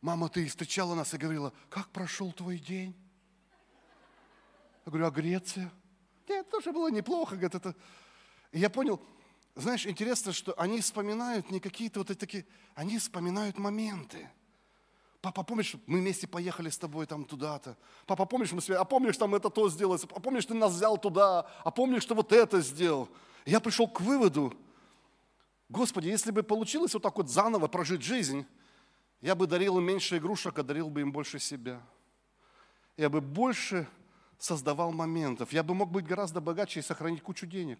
мама, 0.00 0.28
ты 0.28 0.46
встречала 0.46 0.94
нас 0.94 1.14
и 1.14 1.18
говорила, 1.18 1.52
как 1.68 1.88
прошел 1.90 2.32
твой 2.32 2.58
день? 2.58 2.94
Я 4.84 4.90
говорю, 4.90 5.06
а 5.06 5.10
Греция? 5.10 5.70
Нет, 6.28 6.48
тоже 6.50 6.72
было 6.72 6.90
неплохо. 6.90 7.36
Говорит, 7.36 7.54
это... 7.54 7.74
И 8.52 8.58
я 8.58 8.70
понял, 8.70 9.02
знаешь, 9.54 9.86
интересно, 9.86 10.32
что 10.32 10.54
они 10.58 10.80
вспоминают 10.80 11.50
не 11.50 11.60
какие-то 11.60 12.00
вот 12.00 12.18
такие, 12.18 12.46
они 12.74 12.98
вспоминают 12.98 13.58
моменты. 13.58 14.30
Папа, 15.20 15.42
помнишь, 15.42 15.74
мы 15.86 15.98
вместе 15.98 16.26
поехали 16.26 16.70
с 16.70 16.78
тобой 16.78 17.06
там 17.06 17.24
туда-то? 17.24 17.76
Папа, 18.06 18.24
помнишь, 18.24 18.52
мы 18.52 18.62
с 18.62 18.70
а 18.70 18.84
помнишь, 18.84 19.18
там 19.18 19.34
это 19.34 19.50
то 19.50 19.68
сделалось? 19.68 20.04
А 20.04 20.20
помнишь, 20.20 20.46
ты 20.46 20.54
нас 20.54 20.72
взял 20.72 20.96
туда? 20.96 21.46
А 21.62 21.70
помнишь, 21.70 22.02
что 22.02 22.14
вот 22.14 22.32
это 22.32 22.60
сделал? 22.62 23.08
я 23.44 23.60
пришел 23.60 23.88
к 23.88 24.00
выводу, 24.00 24.54
Господи, 25.70 26.08
если 26.08 26.32
бы 26.32 26.42
получилось 26.42 26.94
вот 26.94 27.02
так 27.04 27.16
вот 27.16 27.30
заново 27.30 27.68
прожить 27.68 28.02
жизнь, 28.02 28.44
я 29.20 29.36
бы 29.36 29.46
дарил 29.46 29.78
им 29.78 29.84
меньше 29.84 30.16
игрушек, 30.16 30.58
а 30.58 30.64
дарил 30.64 30.90
бы 30.90 31.00
им 31.00 31.12
больше 31.12 31.38
себя. 31.38 31.80
Я 32.96 33.08
бы 33.08 33.20
больше 33.20 33.86
создавал 34.36 34.90
моментов. 34.90 35.52
Я 35.52 35.62
бы 35.62 35.74
мог 35.74 35.90
быть 35.90 36.04
гораздо 36.04 36.40
богаче 36.40 36.80
и 36.80 36.82
сохранить 36.82 37.22
кучу 37.22 37.46
денег. 37.46 37.78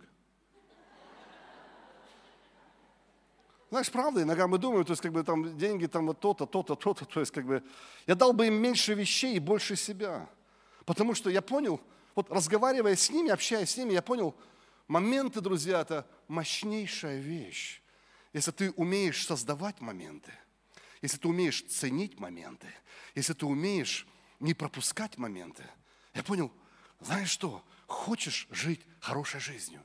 Знаешь, 3.70 3.90
правда, 3.90 4.22
иногда 4.22 4.46
мы 4.46 4.58
думаем, 4.58 4.84
то 4.84 4.92
есть 4.92 5.02
как 5.02 5.12
бы 5.12 5.24
там 5.24 5.56
деньги 5.58 5.86
там 5.86 6.06
вот 6.06 6.20
то-то, 6.20 6.46
то-то, 6.46 6.76
то-то, 6.76 7.04
то 7.04 7.20
есть 7.20 7.32
как 7.32 7.44
бы 7.44 7.62
я 8.06 8.14
дал 8.14 8.32
бы 8.32 8.46
им 8.46 8.54
меньше 8.54 8.94
вещей 8.94 9.34
и 9.34 9.40
больше 9.40 9.74
себя. 9.74 10.28
Потому 10.84 11.14
что 11.14 11.28
я 11.28 11.42
понял, 11.42 11.80
вот 12.14 12.30
разговаривая 12.30 12.94
с 12.94 13.10
ними, 13.10 13.30
общаясь 13.30 13.70
с 13.70 13.76
ними, 13.76 13.92
я 13.92 14.02
понял, 14.02 14.34
моменты, 14.86 15.40
друзья, 15.40 15.80
это 15.80 16.06
мощнейшая 16.28 17.20
вещь. 17.20 17.80
Если 18.32 18.50
ты 18.52 18.70
умеешь 18.72 19.26
создавать 19.26 19.80
моменты, 19.80 20.32
если 21.02 21.16
ты 21.16 21.28
умеешь 21.28 21.64
ценить 21.68 22.18
моменты, 22.18 22.68
если 23.14 23.32
ты 23.32 23.46
умеешь 23.46 24.06
не 24.38 24.54
пропускать 24.54 25.18
моменты, 25.18 25.64
я 26.14 26.22
понял, 26.22 26.52
знаешь 27.00 27.30
что, 27.30 27.64
хочешь 27.86 28.46
жить 28.50 28.82
хорошей 29.00 29.40
жизнью, 29.40 29.84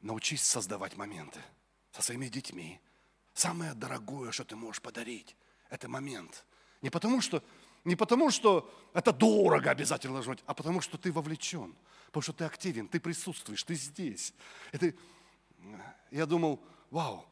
научись 0.00 0.42
создавать 0.42 0.96
моменты 0.96 1.40
со 1.92 2.02
своими 2.02 2.28
детьми. 2.28 2.80
Самое 3.34 3.74
дорогое, 3.74 4.32
что 4.32 4.44
ты 4.44 4.56
можешь 4.56 4.82
подарить, 4.82 5.36
это 5.70 5.88
момент. 5.88 6.44
Не 6.82 6.90
потому, 6.90 7.20
что, 7.20 7.44
не 7.84 7.96
потому, 7.96 8.30
что 8.30 8.72
это 8.92 9.12
дорого 9.12 9.70
обязательно 9.70 10.14
должно 10.14 10.32
быть, 10.32 10.44
а 10.46 10.54
потому, 10.54 10.80
что 10.80 10.98
ты 10.98 11.12
вовлечен, 11.12 11.76
потому 12.06 12.22
что 12.22 12.32
ты 12.32 12.44
активен, 12.44 12.88
ты 12.88 12.98
присутствуешь, 12.98 13.62
ты 13.62 13.74
здесь. 13.74 14.32
Это, 14.72 14.92
я 16.10 16.26
думал, 16.26 16.62
вау, 16.90 17.26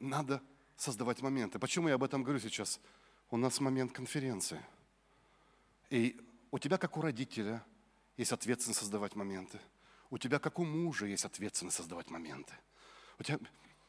надо 0.00 0.42
создавать 0.76 1.22
моменты. 1.22 1.58
Почему 1.58 1.88
я 1.88 1.94
об 1.94 2.04
этом 2.04 2.22
говорю 2.22 2.40
сейчас? 2.40 2.80
У 3.30 3.36
нас 3.36 3.60
момент 3.60 3.92
конференции. 3.92 4.60
И 5.90 6.20
у 6.50 6.58
тебя, 6.58 6.78
как 6.78 6.96
у 6.96 7.00
родителя, 7.00 7.64
есть 8.16 8.32
ответственность 8.32 8.80
создавать 8.80 9.14
моменты. 9.14 9.60
У 10.10 10.18
тебя, 10.18 10.38
как 10.38 10.58
у 10.58 10.64
мужа, 10.64 11.06
есть 11.06 11.24
ответственность 11.24 11.76
создавать 11.76 12.10
моменты. 12.10 12.54
У 13.18 13.22
тебя, 13.22 13.38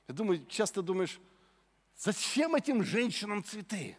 я 0.07 0.13
думаю, 0.13 0.45
часто 0.47 0.81
думаешь, 0.81 1.19
зачем 1.95 2.55
этим 2.55 2.83
женщинам 2.83 3.43
цветы? 3.43 3.97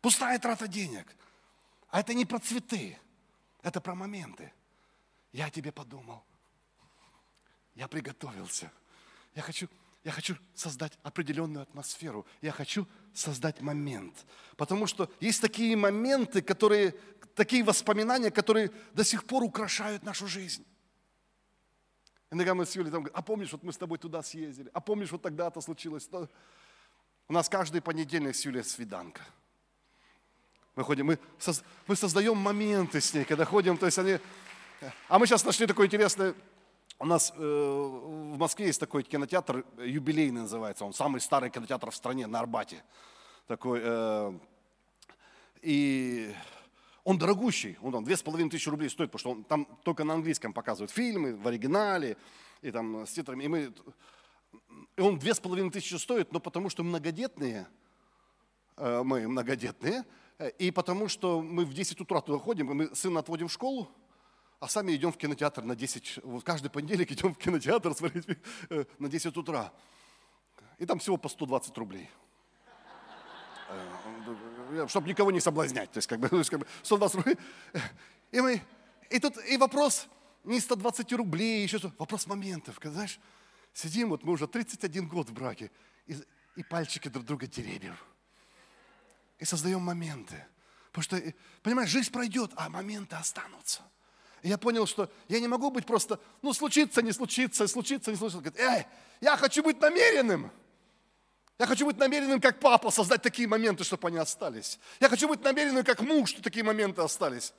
Пустая 0.00 0.38
трата 0.38 0.68
денег. 0.68 1.06
А 1.88 2.00
это 2.00 2.14
не 2.14 2.24
про 2.24 2.38
цветы, 2.38 2.98
это 3.62 3.80
про 3.80 3.94
моменты. 3.94 4.52
Я 5.32 5.46
о 5.46 5.50
тебе 5.50 5.72
подумал. 5.72 6.24
Я 7.74 7.88
приготовился. 7.88 8.70
Я 9.34 9.42
хочу 9.42 9.68
я 10.02 10.12
хочу 10.12 10.36
создать 10.54 10.98
определенную 11.02 11.62
атмосферу. 11.62 12.26
Я 12.40 12.52
хочу 12.52 12.86
создать 13.12 13.60
момент. 13.60 14.26
Потому 14.56 14.86
что 14.86 15.10
есть 15.20 15.42
такие 15.42 15.76
моменты, 15.76 16.40
которые, 16.40 16.94
такие 17.34 17.62
воспоминания, 17.62 18.30
которые 18.30 18.70
до 18.94 19.04
сих 19.04 19.24
пор 19.24 19.42
украшают 19.42 20.02
нашу 20.02 20.26
жизнь. 20.26 20.64
Иногда 22.30 22.54
мы 22.54 22.64
с 22.64 22.74
Юлей 22.76 22.90
там 22.90 23.02
говорим, 23.02 23.16
а 23.16 23.22
помнишь, 23.22 23.52
вот 23.52 23.62
мы 23.62 23.72
с 23.72 23.76
тобой 23.76 23.98
туда 23.98 24.22
съездили, 24.22 24.70
а 24.72 24.80
помнишь, 24.80 25.10
вот 25.10 25.20
тогда-то 25.20 25.60
случилось. 25.60 26.08
У 27.28 27.32
нас 27.32 27.48
каждый 27.48 27.82
понедельник 27.82 28.36
с 28.36 28.44
Юлей 28.44 28.64
свиданка. 28.64 29.22
Мы 30.76 30.84
ходим, 30.84 31.06
мы, 31.06 31.18
соз, 31.38 31.62
мы 31.86 31.96
создаем 31.96 32.36
моменты 32.36 33.00
с 33.00 33.12
ней, 33.12 33.24
когда 33.24 33.44
ходим, 33.44 33.76
то 33.76 33.86
есть 33.86 33.98
они, 33.98 34.18
А 35.08 35.18
мы 35.18 35.26
сейчас 35.26 35.44
нашли 35.44 35.66
такой 35.66 35.86
интересный... 35.86 36.34
У 37.02 37.06
нас 37.06 37.32
э, 37.34 37.40
в 37.40 38.36
Москве 38.36 38.66
есть 38.66 38.78
такой 38.78 39.02
кинотеатр, 39.02 39.64
юбилейный 39.78 40.42
называется, 40.42 40.84
он 40.84 40.92
самый 40.92 41.22
старый 41.22 41.48
кинотеатр 41.48 41.90
в 41.90 41.96
стране, 41.96 42.26
на 42.26 42.40
Арбате. 42.40 42.84
Такой, 43.46 43.80
э, 43.82 44.38
и 45.62 46.30
он 47.02 47.16
дорогущий, 47.16 47.78
он 47.80 47.92
там 47.92 48.04
две 48.04 48.18
с 48.18 48.22
половиной 48.22 48.50
тысячи 48.50 48.68
рублей 48.68 48.90
стоит, 48.90 49.10
потому 49.10 49.18
что 49.18 49.30
он 49.30 49.44
там 49.44 49.66
только 49.82 50.04
на 50.04 50.12
английском 50.12 50.52
показывают 50.52 50.90
фильмы, 50.90 51.36
в 51.36 51.48
оригинале, 51.48 52.18
и 52.60 52.70
там 52.70 53.06
с 53.06 53.12
титрами. 53.12 53.44
И, 53.44 53.48
мы, 53.48 53.72
и 54.96 55.00
он 55.00 55.18
две 55.18 55.32
с 55.32 55.40
половиной 55.40 55.70
тысячи 55.70 55.94
стоит, 55.94 56.34
но 56.34 56.38
потому 56.38 56.68
что 56.68 56.84
многодетные, 56.84 57.66
э, 58.76 59.02
мы 59.02 59.26
многодетные, 59.26 60.04
э, 60.36 60.50
и 60.58 60.70
потому 60.70 61.08
что 61.08 61.40
мы 61.40 61.64
в 61.64 61.72
10 61.72 61.98
утра 62.02 62.20
туда 62.20 62.38
ходим, 62.38 62.70
и 62.70 62.74
мы 62.74 62.94
сына 62.94 63.20
отводим 63.20 63.48
в 63.48 63.52
школу, 63.52 63.88
а 64.60 64.68
сами 64.68 64.94
идем 64.94 65.10
в 65.10 65.16
кинотеатр 65.16 65.64
на 65.64 65.74
10, 65.74 66.20
вот 66.22 66.44
каждый 66.44 66.70
понедельник 66.70 67.10
идем 67.12 67.34
в 67.34 67.38
кинотеатр 67.38 67.94
смотреть 67.94 68.26
э, 68.68 68.84
на 68.98 69.08
10 69.08 69.36
утра. 69.36 69.72
И 70.78 70.86
там 70.86 70.98
всего 70.98 71.16
по 71.16 71.28
120 71.28 71.76
рублей. 71.78 72.08
Чтобы 74.88 75.08
никого 75.08 75.30
не 75.30 75.40
соблазнять. 75.40 75.90
То 75.90 75.98
есть, 75.98 76.08
как 76.08 76.20
бы, 76.20 76.28
то 76.30 76.38
есть, 76.38 76.50
как 76.50 76.60
бы 76.60 76.66
120 76.82 77.16
рублей. 77.16 77.38
И, 78.32 78.40
мы, 78.40 78.62
и 79.08 79.18
тут 79.18 79.36
и 79.46 79.56
вопрос 79.56 80.08
не 80.44 80.60
120 80.60 81.10
рублей, 81.14 81.62
еще 81.62 81.78
что 81.78 81.92
Вопрос 81.98 82.26
моментов. 82.26 82.78
Когда, 82.78 82.94
знаешь, 82.94 83.18
сидим, 83.72 84.10
вот 84.10 84.24
мы 84.24 84.32
уже 84.32 84.46
31 84.46 85.08
год 85.08 85.30
в 85.30 85.32
браке, 85.32 85.70
и, 86.06 86.16
и 86.56 86.62
пальчики 86.62 87.08
друг 87.08 87.24
друга 87.24 87.46
теребим. 87.46 87.96
И 89.38 89.46
создаем 89.46 89.80
моменты. 89.80 90.46
Потому 90.92 91.02
что, 91.02 91.34
понимаешь, 91.62 91.88
жизнь 91.88 92.12
пройдет, 92.12 92.52
а 92.56 92.68
моменты 92.68 93.16
останутся. 93.16 93.82
И 94.42 94.48
я 94.48 94.58
понял, 94.58 94.86
что 94.86 95.10
я 95.28 95.40
не 95.40 95.48
могу 95.48 95.70
быть 95.70 95.86
просто, 95.86 96.18
ну, 96.42 96.52
случится, 96.52 97.02
не 97.02 97.12
случится, 97.12 97.66
случится, 97.68 98.10
не 98.10 98.16
случится. 98.16 98.40
Говорит, 98.40 98.60
эй, 98.60 98.86
я 99.20 99.36
хочу 99.36 99.62
быть 99.62 99.80
намеренным. 99.80 100.50
Я 101.58 101.66
хочу 101.66 101.84
быть 101.84 101.98
намеренным, 101.98 102.40
как 102.40 102.58
папа, 102.58 102.90
создать 102.90 103.20
такие 103.20 103.46
моменты, 103.46 103.84
чтобы 103.84 104.08
они 104.08 104.16
остались. 104.16 104.78
Я 104.98 105.10
хочу 105.10 105.28
быть 105.28 105.42
намеренным, 105.42 105.84
как 105.84 106.00
муж, 106.00 106.30
чтобы 106.30 106.42
такие 106.42 106.64
моменты 106.64 107.02
остались. 107.02 107.52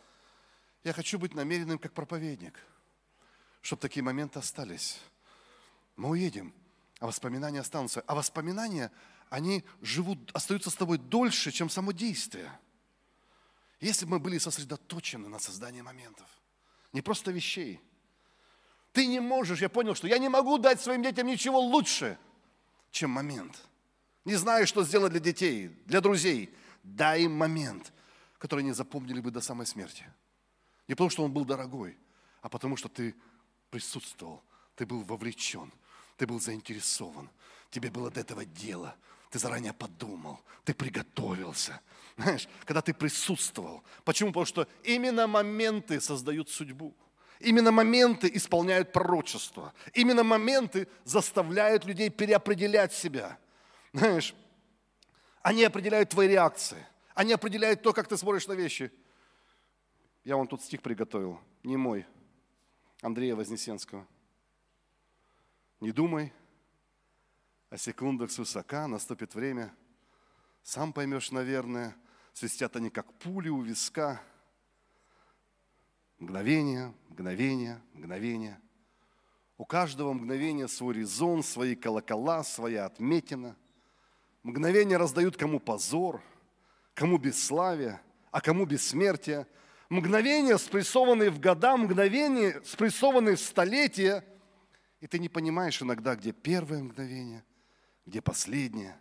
Я 0.84 0.94
хочу 0.94 1.20
быть 1.20 1.36
намеренным, 1.36 1.78
как 1.78 1.94
проповедник, 1.94 2.60
чтобы 3.62 3.80
такие 3.80 4.02
моменты 4.02 4.40
остались. 4.40 5.00
Мы 5.96 6.10
уедем, 6.10 6.52
а 7.00 7.06
воспоминания 7.06 7.60
останутся. 7.60 8.04
А 8.08 8.16
воспоминания, 8.16 8.92
они 9.30 9.64
живут, 9.82 10.32
остаются 10.34 10.72
с 10.72 10.76
тобой 10.76 10.98
дольше, 10.98 11.52
чем 11.52 11.70
само 11.70 11.92
действие. 11.92 12.52
Если 13.80 14.06
бы 14.06 14.14
мы 14.14 14.20
были 14.20 14.40
сосредоточены 14.40 15.28
на 15.28 15.38
создании 15.38 15.82
моментов, 15.82 16.28
не 16.94 17.02
просто 17.02 17.32
вещей. 17.32 17.80
Ты 18.92 19.08
не 19.08 19.20
можешь, 19.20 19.62
я 19.62 19.70
понял, 19.70 19.96
что 19.96 20.08
я 20.08 20.18
не 20.18 20.30
могу 20.30 20.58
дать 20.58 20.82
своим 20.82 21.02
детям 21.02 21.28
ничего 21.28 21.60
лучше, 21.60 22.18
чем 22.92 23.12
момент– 23.12 23.58
не 24.26 24.36
знаю, 24.36 24.68
что 24.68 24.84
сделать 24.84 25.12
для 25.12 25.20
детей, 25.20 25.70
для 25.86 26.00
друзей. 26.02 26.54
Дай 26.84 27.24
им 27.24 27.34
момент, 27.34 27.92
который 28.38 28.62
они 28.62 28.72
запомнили 28.72 29.20
бы 29.20 29.32
до 29.32 29.42
самой 29.42 29.66
смерти. 29.66 30.06
Не 30.88 30.96
потому, 30.96 31.10
что 31.10 31.24
он 31.24 31.32
был 31.32 31.46
дорогой, 31.46 31.98
а 32.42 32.50
потому, 32.50 32.78
что 32.78 32.90
ты 32.90 33.16
присутствовал, 33.70 34.44
ты 34.76 34.86
был 34.86 35.02
вовлечен, 35.04 35.72
ты 36.18 36.28
был 36.28 36.40
заинтересован, 36.40 37.30
тебе 37.70 37.90
было 37.90 38.12
до 38.12 38.20
этого 38.20 38.46
дело, 38.46 38.96
ты 39.32 39.40
заранее 39.40 39.74
подумал, 39.74 40.40
ты 40.64 40.76
приготовился. 40.76 41.82
Знаешь, 42.18 42.48
когда 42.66 42.82
ты 42.82 42.94
присутствовал. 42.94 43.84
Почему? 44.04 44.30
Потому 44.30 44.46
что 44.46 44.68
именно 44.84 45.26
моменты 45.26 46.00
создают 46.00 46.50
судьбу. 46.50 46.94
Именно 47.40 47.72
моменты 47.72 48.30
исполняют 48.32 48.94
пророчество. 48.94 49.74
Именно 49.94 50.24
моменты 50.24 50.88
заставляют 51.06 51.86
людей 51.86 52.12
переопределять 52.12 52.94
себя– 52.94 53.40
знаешь, 53.94 54.34
они 55.42 55.64
определяют 55.64 56.10
твои 56.10 56.28
реакции. 56.28 56.86
Они 57.14 57.34
определяют 57.34 57.82
то, 57.82 57.94
как 57.94 58.08
ты 58.08 58.18
смотришь 58.18 58.48
на 58.48 58.54
вещи. 58.54 58.92
Я 60.24 60.38
вам 60.38 60.48
тут 60.48 60.62
стих 60.62 60.82
приготовил, 60.82 61.40
не 61.64 61.78
мой, 61.78 62.06
Андрея 63.02 63.36
Вознесенского. 63.36 64.08
Не 65.80 65.92
думай 65.92 66.32
о 67.72 67.78
секундах 67.78 68.30
с 68.32 68.38
высока, 68.38 68.86
наступит 68.86 69.34
время. 69.34 69.74
Сам 70.62 70.92
поймешь, 70.92 71.32
наверное, 71.32 71.96
свистят 72.34 72.76
они, 72.76 72.90
как 72.90 73.12
пули 73.14 73.48
у 73.48 73.62
виска. 73.62 74.22
Мгновение, 76.20 76.94
мгновение, 77.08 77.82
мгновение. 77.94 78.60
У 79.58 79.64
каждого 79.64 80.12
мгновения 80.12 80.68
свой 80.68 80.96
резон, 80.96 81.44
свои 81.44 81.76
колокола, 81.76 82.44
своя 82.44 82.86
отметина. 82.86 83.56
Мгновения 84.44 84.98
раздают 84.98 85.38
кому 85.38 85.62
позор, 85.62 86.22
кому 86.94 87.18
бесславие, 87.18 88.02
а 88.32 88.42
кому 88.42 88.66
бессмертие. 88.66 89.48
Мгновения, 89.88 90.58
спрессованные 90.58 91.30
в 91.30 91.40
года, 91.40 91.78
мгновения, 91.78 92.62
спрессованные 92.66 93.38
в 93.38 93.40
столетия. 93.40 94.26
И 95.00 95.08
ты 95.08 95.20
не 95.20 95.30
понимаешь 95.30 95.82
иногда, 95.82 96.18
где 96.18 96.34
первое 96.34 96.84
мгновение, 96.84 97.46
где 98.06 98.22
последнее. 98.22 99.00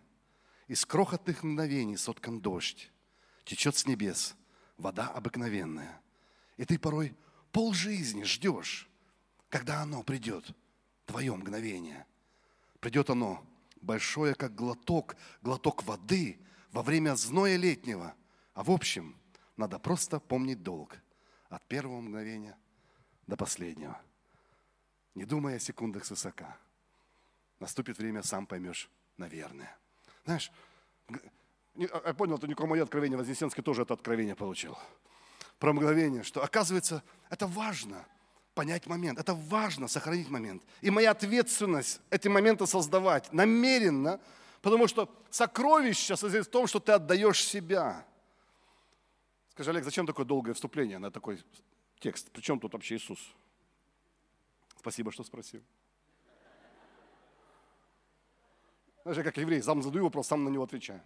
Из 0.67 0.85
крохотных 0.85 1.43
мгновений 1.43 1.97
соткан 1.97 2.39
дождь, 2.39 2.91
течет 3.43 3.75
с 3.75 3.85
небес 3.85 4.35
вода 4.77 5.07
обыкновенная. 5.07 6.01
И 6.57 6.65
ты 6.65 6.79
порой 6.79 7.15
полжизни 7.51 8.23
ждешь, 8.23 8.89
когда 9.49 9.81
оно 9.81 10.03
придет, 10.03 10.55
твое 11.05 11.35
мгновение. 11.35 12.05
Придет 12.79 13.09
оно 13.09 13.45
большое, 13.81 14.33
как 14.35 14.55
глоток, 14.55 15.15
глоток 15.41 15.83
воды 15.83 16.39
во 16.71 16.83
время 16.83 17.15
зноя 17.15 17.57
летнего. 17.57 18.15
А 18.53 18.63
в 18.63 18.71
общем, 18.71 19.15
надо 19.57 19.77
просто 19.79 20.19
помнить 20.19 20.63
долг 20.63 20.97
от 21.49 21.67
первого 21.67 21.99
мгновения 21.99 22.57
до 23.27 23.35
последнего. 23.35 24.01
Не 25.15 25.25
думая 25.25 25.57
о 25.57 25.59
секундах 25.59 26.05
с 26.05 26.11
высока. 26.11 26.57
Наступит 27.61 27.99
время, 27.99 28.23
сам 28.23 28.47
поймешь, 28.47 28.89
наверное. 29.17 29.77
Знаешь, 30.25 30.51
а, 31.07 32.01
я 32.07 32.13
понял, 32.15 32.35
это 32.35 32.47
не 32.47 32.55
мое 32.57 32.81
откровение, 32.81 33.17
Вознесенский 33.17 33.61
тоже 33.61 33.83
это 33.83 33.93
откровение 33.93 34.35
получил. 34.35 34.77
Про 35.59 35.71
мгновение, 35.71 36.23
что 36.23 36.43
оказывается, 36.43 37.03
это 37.29 37.45
важно– 37.45 38.03
понять 38.55 38.87
момент. 38.87 39.19
Это 39.19 39.35
важно, 39.35 39.87
сохранить 39.87 40.27
момент. 40.29 40.63
И 40.81 40.89
моя 40.89 41.11
ответственность 41.11 42.01
эти 42.09 42.27
моменты 42.27 42.65
создавать 42.65 43.31
намеренно, 43.31 44.19
потому 44.63 44.87
что 44.87 45.07
сокровище 45.29 46.17
состоит 46.17 46.47
в 46.47 46.49
том, 46.49 46.65
что 46.65 46.79
ты 46.79 46.93
отдаешь 46.93 47.43
себя. 47.45 48.05
Скажи, 49.51 49.69
Олег, 49.69 49.83
зачем 49.83 50.07
такое 50.07 50.25
долгое 50.25 50.53
вступление 50.53 50.97
на 50.97 51.11
такой 51.11 51.39
текст? 51.99 52.31
Причем 52.31 52.59
тут 52.59 52.73
вообще 52.73 52.95
Иисус? 52.95 53.19
Спасибо, 54.77 55.11
что 55.11 55.23
спросил. 55.23 55.61
Знаешь, 59.03 59.17
я 59.17 59.23
как 59.23 59.37
еврей, 59.37 59.61
сам 59.61 59.81
задаю 59.81 60.05
вопрос, 60.05 60.27
сам 60.27 60.43
на 60.43 60.49
него 60.49 60.63
отвечаю. 60.63 61.01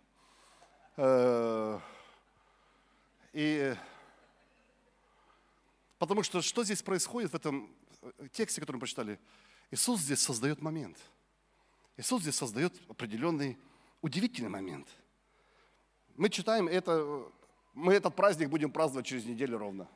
Э, 0.97 1.79
и 3.33 3.75
Потому 5.97 6.23
что 6.23 6.41
что 6.41 6.63
здесь 6.63 6.81
происходит 6.81 7.31
в 7.31 7.35
этом 7.35 7.69
э, 8.01 8.27
тексте, 8.31 8.59
который 8.61 8.75
мы 8.75 8.81
прочитали? 8.81 9.19
Иисус 9.71 10.01
здесь 10.01 10.19
создает 10.19 10.61
момент. 10.61 10.97
Иисус 11.97 12.21
здесь 12.21 12.35
создает 12.35 12.73
определенный 12.89 13.57
удивительный 14.01 14.49
момент. 14.49 14.87
Мы 16.15 16.29
читаем 16.29 16.67
это, 16.67 17.25
мы 17.73 17.93
этот 17.93 18.15
праздник 18.15 18.49
будем 18.49 18.71
праздновать 18.71 19.07
через 19.07 19.25
неделю 19.25 19.57
ровно. 19.57 19.87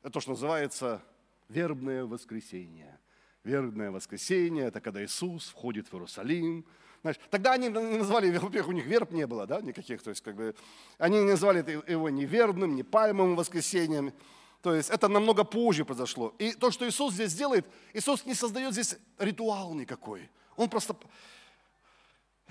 Это 0.00 0.10
то, 0.10 0.20
что 0.20 0.32
называется 0.32 1.02
вербное 1.48 2.04
воскресенье. 2.04 2.98
Вербное 3.44 3.90
воскресенье– 3.92 4.64
это 4.66 4.80
когда 4.80 5.04
Иисус 5.04 5.48
входит 5.48 5.88
в 5.88 5.94
Иерусалим. 5.94 6.66
Знаешь, 7.06 7.20
тогда 7.30 7.52
они 7.52 7.68
назвали, 7.68 8.36
во-первых, 8.38 8.68
у 8.70 8.72
них 8.72 8.84
верб 8.84 9.12
не 9.12 9.28
было, 9.28 9.46
да, 9.46 9.60
никаких, 9.60 10.02
то 10.02 10.10
есть 10.10 10.22
как 10.22 10.34
бы, 10.34 10.56
они 10.98 11.20
назвали 11.20 11.60
его 11.88 12.10
ни 12.10 12.24
вербным, 12.24 12.74
ни 12.74 12.82
пальмовым 12.82 13.36
воскресеньем. 13.36 14.12
То 14.60 14.74
есть 14.74 14.90
это 14.90 15.06
намного 15.06 15.44
позже 15.44 15.84
произошло. 15.84 16.34
И 16.40 16.52
то, 16.52 16.72
что 16.72 16.88
Иисус 16.88 17.14
здесь 17.14 17.32
делает, 17.32 17.64
Иисус 17.92 18.26
не 18.26 18.34
создает 18.34 18.72
здесь 18.72 18.96
ритуал 19.18 19.74
никакой. 19.74 20.28
Он 20.56 20.68
просто... 20.68 20.96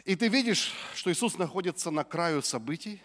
И 0.06 0.16
ты 0.16 0.30
видишь, 0.30 0.72
что 0.94 1.12
Иисус 1.12 1.38
находится 1.38 1.92
на 1.92 2.06
краю 2.06 2.42
событий, 2.42 3.02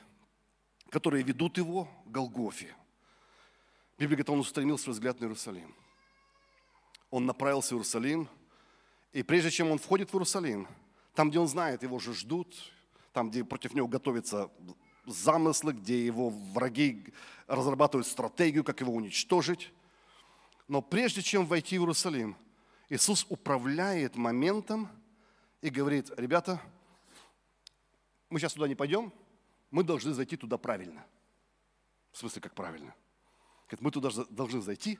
которые 0.88 1.24
ведут 1.24 1.58
его 1.58 1.88
к 2.04 2.12
Голгофе. 2.12 2.76
Библия 3.98 4.18
говорит, 4.18 4.30
он 4.30 4.38
устремил 4.38 4.78
свой 4.78 4.92
взгляд 4.92 5.18
на 5.18 5.24
Иерусалим. 5.24 5.74
Он 7.10 7.26
направился 7.26 7.70
в 7.70 7.78
Иерусалим, 7.78 8.28
и 9.12 9.24
прежде 9.24 9.50
чем 9.50 9.72
он 9.72 9.78
входит 9.78 10.10
в 10.10 10.14
Иерусалим, 10.14 10.68
там, 11.14 11.30
где 11.30 11.38
он 11.38 11.48
знает, 11.48 11.82
его 11.82 11.98
же 11.98 12.14
ждут, 12.14 12.56
там, 13.12 13.30
где 13.30 13.44
против 13.44 13.74
него 13.74 13.88
готовится 13.88 14.50
замыслы, 15.06 15.72
где 15.72 16.04
его 16.04 16.30
враги 16.30 17.12
разрабатывают 17.46 18.06
стратегию, 18.06 18.64
как 18.64 18.80
его 18.80 18.92
уничтожить. 18.94 19.72
Но 20.68 20.82
прежде 20.82 21.22
чем 21.22 21.46
войти 21.46 21.78
в 21.78 21.82
Иерусалим, 21.82 22.36
Иисус 22.88 23.26
управляет 23.28 24.16
моментом 24.16 24.88
и 25.60 25.68
говорит, 25.68 26.10
ребята, 26.16 26.60
мы 28.28 28.38
сейчас 28.38 28.54
туда 28.54 28.68
не 28.68 28.74
пойдем, 28.74 29.12
мы 29.70 29.82
должны 29.82 30.12
зайти 30.12 30.36
туда 30.36 30.58
правильно. 30.58 31.04
В 32.12 32.18
смысле, 32.18 32.42
как 32.42 32.54
правильно? 32.54 32.94
Говорит, 33.66 33.80
мы 33.80 33.90
туда 33.90 34.10
должны 34.30 34.60
зайти, 34.60 34.98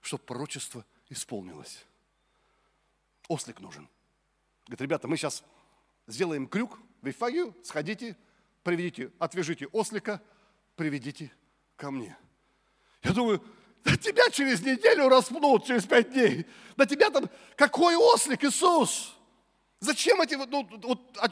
чтобы 0.00 0.22
пророчество 0.24 0.84
исполнилось. 1.08 1.84
Ослик 3.28 3.60
нужен. 3.60 3.88
Говорит, 4.70 4.82
ребята, 4.82 5.08
мы 5.08 5.16
сейчас 5.16 5.42
сделаем 6.06 6.46
крюк 6.46 6.78
в 7.02 7.08
Ифагию, 7.08 7.56
сходите, 7.64 8.16
приведите, 8.62 9.10
отвяжите 9.18 9.66
ослика, 9.66 10.22
приведите 10.76 11.32
ко 11.74 11.90
мне. 11.90 12.16
Я 13.02 13.12
думаю, 13.12 13.42
да 13.82 13.96
тебя 13.96 14.30
через 14.30 14.60
неделю 14.60 15.08
распнут, 15.08 15.66
через 15.66 15.86
пять 15.86 16.12
дней. 16.12 16.46
Да 16.76 16.86
тебя 16.86 17.10
там, 17.10 17.28
какой 17.56 17.96
ослик, 17.96 18.44
Иисус? 18.44 19.16
Зачем 19.80 20.20
эти, 20.20 20.36
ну, 20.36 20.64
вот, 20.64 21.18
о, 21.18 21.28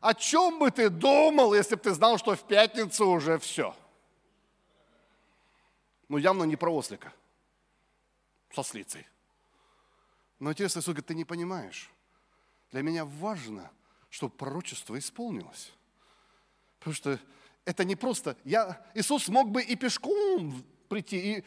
о 0.00 0.14
чем 0.14 0.58
бы 0.58 0.68
ты 0.72 0.90
думал, 0.90 1.54
если 1.54 1.76
бы 1.76 1.82
ты 1.82 1.92
знал, 1.92 2.18
что 2.18 2.34
в 2.34 2.42
пятницу 2.48 3.06
уже 3.06 3.38
все? 3.38 3.76
Ну, 6.08 6.16
явно 6.16 6.42
не 6.42 6.56
про 6.56 6.74
ослика, 6.74 7.12
со 8.52 8.64
слицей. 8.64 9.06
Но 10.40 10.50
интересно, 10.50 10.80
Иисус 10.80 10.86
говорит, 10.86 11.06
ты 11.06 11.14
не 11.14 11.24
понимаешь. 11.24 11.88
Для 12.72 12.82
меня 12.82 13.04
важно, 13.04 13.70
чтобы 14.08 14.34
пророчество 14.34 14.98
исполнилось. 14.98 15.72
Потому 16.78 16.94
что 16.94 17.18
это 17.64 17.84
не 17.84 17.96
просто... 17.96 18.36
Я, 18.44 18.84
Иисус 18.94 19.28
мог 19.28 19.50
бы 19.50 19.62
и 19.62 19.76
пешком 19.76 20.64
прийти, 20.88 21.16
и 21.16 21.44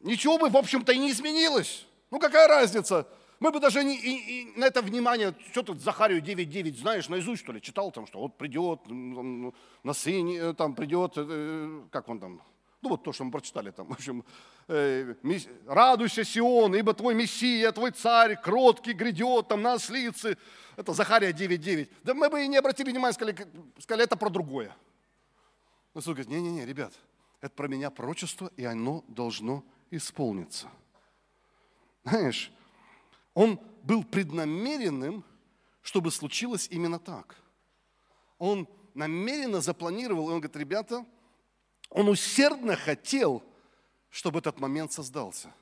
ничего 0.00 0.38
бы, 0.38 0.48
в 0.48 0.56
общем-то, 0.56 0.92
и 0.92 0.98
не 0.98 1.10
изменилось. 1.10 1.86
Ну, 2.10 2.18
какая 2.18 2.48
разница? 2.48 3.06
Мы 3.40 3.50
бы 3.50 3.60
даже 3.60 3.84
не, 3.84 3.96
и, 3.96 4.54
и 4.54 4.58
на 4.58 4.64
это 4.64 4.80
внимание, 4.80 5.34
что 5.50 5.62
тут 5.62 5.82
Захарию 5.82 6.22
9.9 6.22 6.78
знаешь, 6.78 7.08
наизусть, 7.08 7.42
что 7.42 7.52
ли, 7.52 7.60
читал 7.60 7.90
там, 7.90 8.06
что 8.06 8.20
вот 8.20 8.38
придет 8.38 8.80
на 8.86 9.92
сыне, 9.92 10.38
э, 10.38 10.54
там 10.54 10.74
придет, 10.74 11.12
э, 11.16 11.82
как 11.90 12.08
он 12.08 12.18
там, 12.20 12.42
ну 12.86 12.90
вот 12.90 13.02
то, 13.02 13.12
что 13.12 13.24
мы 13.24 13.32
прочитали 13.32 13.72
там, 13.72 13.88
в 13.88 13.92
общем, 13.92 14.24
э, 14.68 15.14
радуйся, 15.66 16.22
Сион, 16.22 16.76
ибо 16.76 16.94
твой 16.94 17.14
Мессия, 17.16 17.72
твой 17.72 17.90
царь, 17.90 18.40
кроткий, 18.40 18.92
грядет 18.92 19.48
там 19.48 19.60
на 19.60 19.72
ослице. 19.72 20.38
Это 20.76 20.92
Захария 20.92 21.32
9.9. 21.32 21.90
Да 22.04 22.14
мы 22.14 22.28
бы 22.28 22.44
и 22.44 22.46
не 22.46 22.56
обратили 22.56 22.90
внимания, 22.90 23.12
сказали, 23.12 23.36
сказали 23.80 24.04
это 24.04 24.16
про 24.16 24.30
другое. 24.30 24.72
Но 25.94 26.00
Иисус 26.00 26.14
говорит, 26.14 26.28
не-не-не, 26.28 26.64
ребят, 26.64 26.92
это 27.40 27.52
про 27.56 27.66
меня 27.66 27.90
пророчество, 27.90 28.52
и 28.56 28.64
оно 28.64 29.04
должно 29.08 29.64
исполниться. 29.90 30.68
Знаешь, 32.04 32.52
он 33.34 33.58
был 33.82 34.04
преднамеренным, 34.04 35.24
чтобы 35.82 36.12
случилось 36.12 36.68
именно 36.70 37.00
так. 37.00 37.34
Он 38.38 38.68
намеренно 38.94 39.60
запланировал, 39.60 40.30
и 40.30 40.32
он 40.34 40.40
говорит, 40.40 40.56
ребята, 40.56 41.04
он 41.90 42.08
усердно 42.08 42.76
хотел, 42.76 43.42
чтобы 44.10 44.38
этот 44.38 44.60
момент 44.60 44.92
создался. 44.92 45.52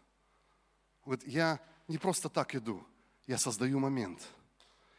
Говорит, 1.04 1.26
я 1.26 1.60
не 1.88 1.98
просто 1.98 2.28
так 2.28 2.54
иду, 2.54 2.84
я 3.26 3.38
создаю 3.38 3.78
момент. 3.78 4.22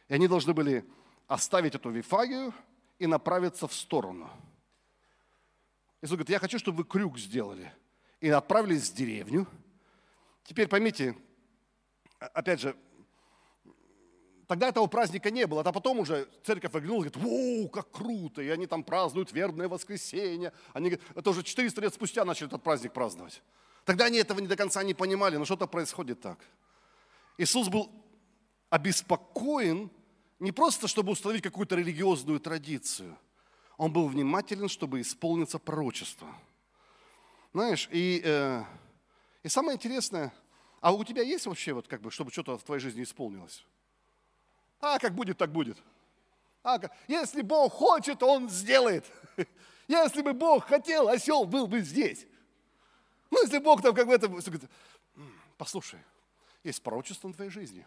И 0.08 0.14
они 0.14 0.28
должны 0.28 0.54
были 0.54 0.86
оставить 1.28 1.76
эту 1.76 1.90
вифагию 1.90 2.54
и 3.00 3.08
направиться 3.08 3.68
в 3.68 3.74
сторону. 3.74 4.30
Иисус 6.02 6.12
говорит, 6.12 6.30
я 6.30 6.40
хочу, 6.40 6.60
чтобы 6.60 6.80
вы 6.80 6.84
крюк 6.84 7.18
сделали. 7.18 7.74
И 8.22 8.30
отправились 8.30 8.90
в 8.90 8.94
деревню. 8.94 9.48
Теперь 10.44 10.68
поймите, 10.68 11.18
опять 12.20 12.60
же, 12.60 12.76
тогда 14.48 14.70
этого 14.70 14.88
праздника 14.88 15.32
не 15.32 15.48
было, 15.48 15.62
а 15.62 15.72
потом 15.72 16.00
уже 16.00 16.28
церковь 16.44 16.74
оглянулась, 16.74 17.12
говорит, 17.12 17.18
воу, 17.18 17.70
как 17.70 17.92
круто, 17.92 18.42
и 18.42 18.50
они 18.50 18.68
там 18.68 18.84
празднуют 18.84 19.32
вербное 19.32 19.68
воскресенье. 19.68 20.52
Они, 20.74 20.98
это 21.16 21.30
уже 21.30 21.44
400 21.44 21.82
лет 21.82 21.94
спустя 21.94 22.26
начали 22.26 22.48
этот 22.48 22.64
праздник 22.64 22.94
праздновать. 22.94 23.42
Тогда 23.86 24.06
они 24.06 24.18
этого 24.18 24.40
не 24.40 24.48
до 24.48 24.56
конца 24.56 24.84
не 24.84 24.94
понимали, 24.94 25.38
но 25.38 25.46
что-то 25.46 25.68
происходит 25.68 26.22
так. 26.22 26.40
Иисус 27.38 27.68
был 27.68 27.92
обеспокоен 28.70 29.90
не 30.40 30.52
просто, 30.52 30.88
чтобы 30.88 31.12
установить 31.12 31.44
какую-то 31.44 31.76
религиозную 31.76 32.40
традицию. 32.40 33.18
Он 33.78 33.92
был 33.92 34.08
внимателен, 34.08 34.70
чтобы 34.70 35.02
исполниться 35.02 35.60
пророчество. 35.60 36.28
Знаешь, 37.54 37.88
и, 37.92 38.22
э, 38.24 38.64
и 39.44 39.50
самое 39.50 39.76
интересное– 39.76 40.34
а 40.86 40.92
у 40.92 41.04
тебя 41.04 41.24
есть 41.24 41.48
вообще, 41.48 41.74
вот 41.74 41.88
как 41.88 42.00
бы, 42.00 42.12
чтобы 42.12 42.30
что-то 42.30 42.60
в 42.60 42.64
твоей 42.64 42.80
жизни 42.80 43.02
исполнилось? 43.02 43.66
А, 44.86 45.00
как 45.00 45.16
будет, 45.16 45.40
так 45.40 45.52
будет. 45.52 45.82
А, 46.64 46.80
если 47.08 47.42
Бог 47.42 47.74
хочет, 47.74 48.22
Он 48.22 48.48
сделает. 48.50 49.04
Если 49.88 50.22
бы 50.22 50.34
Бог 50.34 50.66
хотел, 50.66 51.10
осел 51.10 51.46
был 51.46 51.66
бы 51.66 51.82
здесь. 51.82 52.28
Ну, 53.32 53.44
если 53.44 53.60
Бог 53.60 53.82
там 53.82 53.94
как 53.94 54.08
бы 54.08 54.14
это... 54.14 54.32
Послушай, 55.58 56.00
есть 56.64 56.82
пророчество 56.82 57.28
на 57.28 57.34
твоей 57.34 57.52
жизни. 57.52 57.86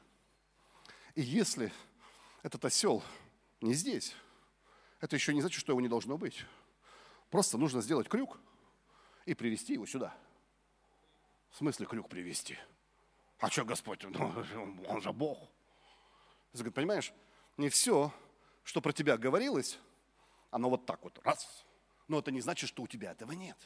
И 1.14 1.22
если 1.22 1.72
этот 2.42 2.64
осел 2.64 3.02
не 3.60 3.74
здесь, 3.74 4.14
это 5.00 5.16
еще 5.16 5.34
не 5.34 5.40
значит, 5.40 5.58
что 5.60 5.72
его 5.72 5.80
не 5.80 5.88
должно 5.88 6.18
быть. 6.18 6.44
Просто 7.30 7.58
нужно 7.58 7.80
сделать 7.80 8.08
крюк 8.08 8.38
и 9.24 9.34
привести 9.34 9.74
его 9.74 9.86
сюда. 9.86 10.14
В 11.50 11.56
смысле 11.56 11.86
крюк 11.86 12.08
привести? 12.08 12.58
А 13.38 13.50
что 13.50 13.64
Господь? 13.64 14.04
Ну, 14.04 14.44
он 14.88 15.00
же 15.00 15.12
Бог. 15.12 15.48
Говорит, 16.52 16.74
понимаешь, 16.74 17.12
не 17.56 17.68
все, 17.68 18.12
что 18.64 18.80
про 18.80 18.92
тебя 18.92 19.16
говорилось, 19.16 19.78
оно 20.50 20.70
вот 20.70 20.86
так 20.86 21.02
вот, 21.04 21.18
раз. 21.24 21.64
Но 22.08 22.18
это 22.18 22.30
не 22.30 22.40
значит, 22.40 22.68
что 22.68 22.82
у 22.82 22.86
тебя 22.86 23.12
этого 23.12 23.32
нет. 23.32 23.56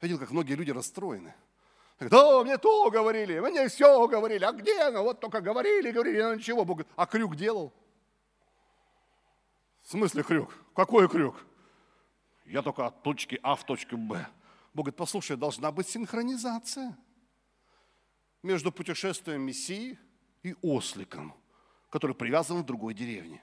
Видел, 0.00 0.18
как 0.18 0.30
многие 0.30 0.54
люди 0.54 0.70
расстроены. 0.70 1.34
Да, 2.00 2.42
мне 2.42 2.56
то 2.56 2.90
говорили, 2.90 3.38
мне 3.40 3.68
все 3.68 4.08
говорили. 4.08 4.42
А 4.44 4.52
где 4.52 4.80
оно? 4.80 5.02
Вот 5.02 5.20
только 5.20 5.42
говорили, 5.42 5.90
говорили, 5.90 6.22
но 6.22 6.34
ничего. 6.34 6.64
Бог 6.64 6.78
говорит, 6.78 6.92
а 6.96 7.04
крюк 7.04 7.36
делал? 7.36 7.72
В 9.82 9.90
смысле 9.90 10.22
крюк? 10.22 10.54
Какой 10.74 11.08
крюк? 11.08 11.36
Я 12.46 12.62
только 12.62 12.86
от 12.86 13.02
точки 13.02 13.38
А 13.42 13.54
в 13.54 13.64
точку 13.64 13.96
Б. 13.96 14.26
Бог 14.72 14.86
говорит, 14.86 14.96
послушай, 14.96 15.36
должна 15.36 15.70
быть 15.70 15.88
синхронизация 15.88 16.96
между 18.42 18.72
путешествием 18.72 19.42
Мессии 19.42 19.98
и 20.42 20.54
осликом, 20.62 21.34
который 21.90 22.14
привязан 22.14 22.62
в 22.62 22.64
другой 22.64 22.94
деревне. 22.94 23.42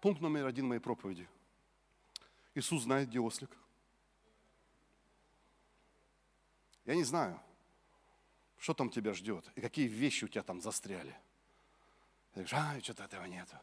Пункт 0.00 0.20
номер 0.20 0.46
один 0.46 0.66
моей 0.66 0.80
проповеди. 0.80 1.28
Иисус 2.54 2.82
знает, 2.82 3.08
где 3.08 3.20
ослик. 3.20 3.50
Я 6.84 6.94
не 6.94 7.04
знаю, 7.04 7.38
что 8.56 8.72
там 8.74 8.90
тебя 8.90 9.12
ждет 9.12 9.44
и 9.54 9.60
какие 9.60 9.86
вещи 9.86 10.24
у 10.24 10.28
тебя 10.28 10.42
там 10.42 10.60
застряли. 10.60 11.14
Ты 12.32 12.40
говоришь, 12.40 12.54
а, 12.54 12.80
что-то 12.80 13.04
этого 13.04 13.24
нету. 13.26 13.56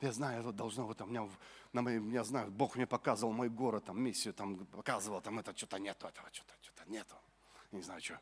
Я 0.00 0.12
знаю, 0.12 0.40
это 0.40 0.52
должно 0.52 0.86
быть, 0.86 0.96
там, 0.96 1.10
меня, 1.10 1.28
на 1.72 1.82
моем, 1.82 2.10
я 2.10 2.24
знаю, 2.24 2.50
Бог 2.50 2.76
мне 2.76 2.86
показывал 2.86 3.32
мой 3.32 3.48
город, 3.48 3.84
там, 3.84 4.02
миссию, 4.02 4.34
там, 4.34 4.66
показывал, 4.66 5.20
там, 5.20 5.38
это, 5.38 5.56
что-то 5.56 5.78
нету 5.78 6.06
этого, 6.06 6.28
что-то, 6.32 6.54
что-то 6.62 6.90
нету. 6.90 7.14
Не 7.70 7.82
знаю, 7.82 8.02
что. 8.02 8.20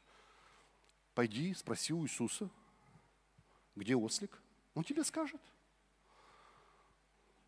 Пойди, 1.14 1.55
спроси 1.55 1.92
у 1.92 2.05
Иисуса, 2.05 2.51
где 3.75 3.97
ослик. 3.97 4.38
Он 4.75 4.85
тебе 4.85 5.05
скажет. 5.05 5.41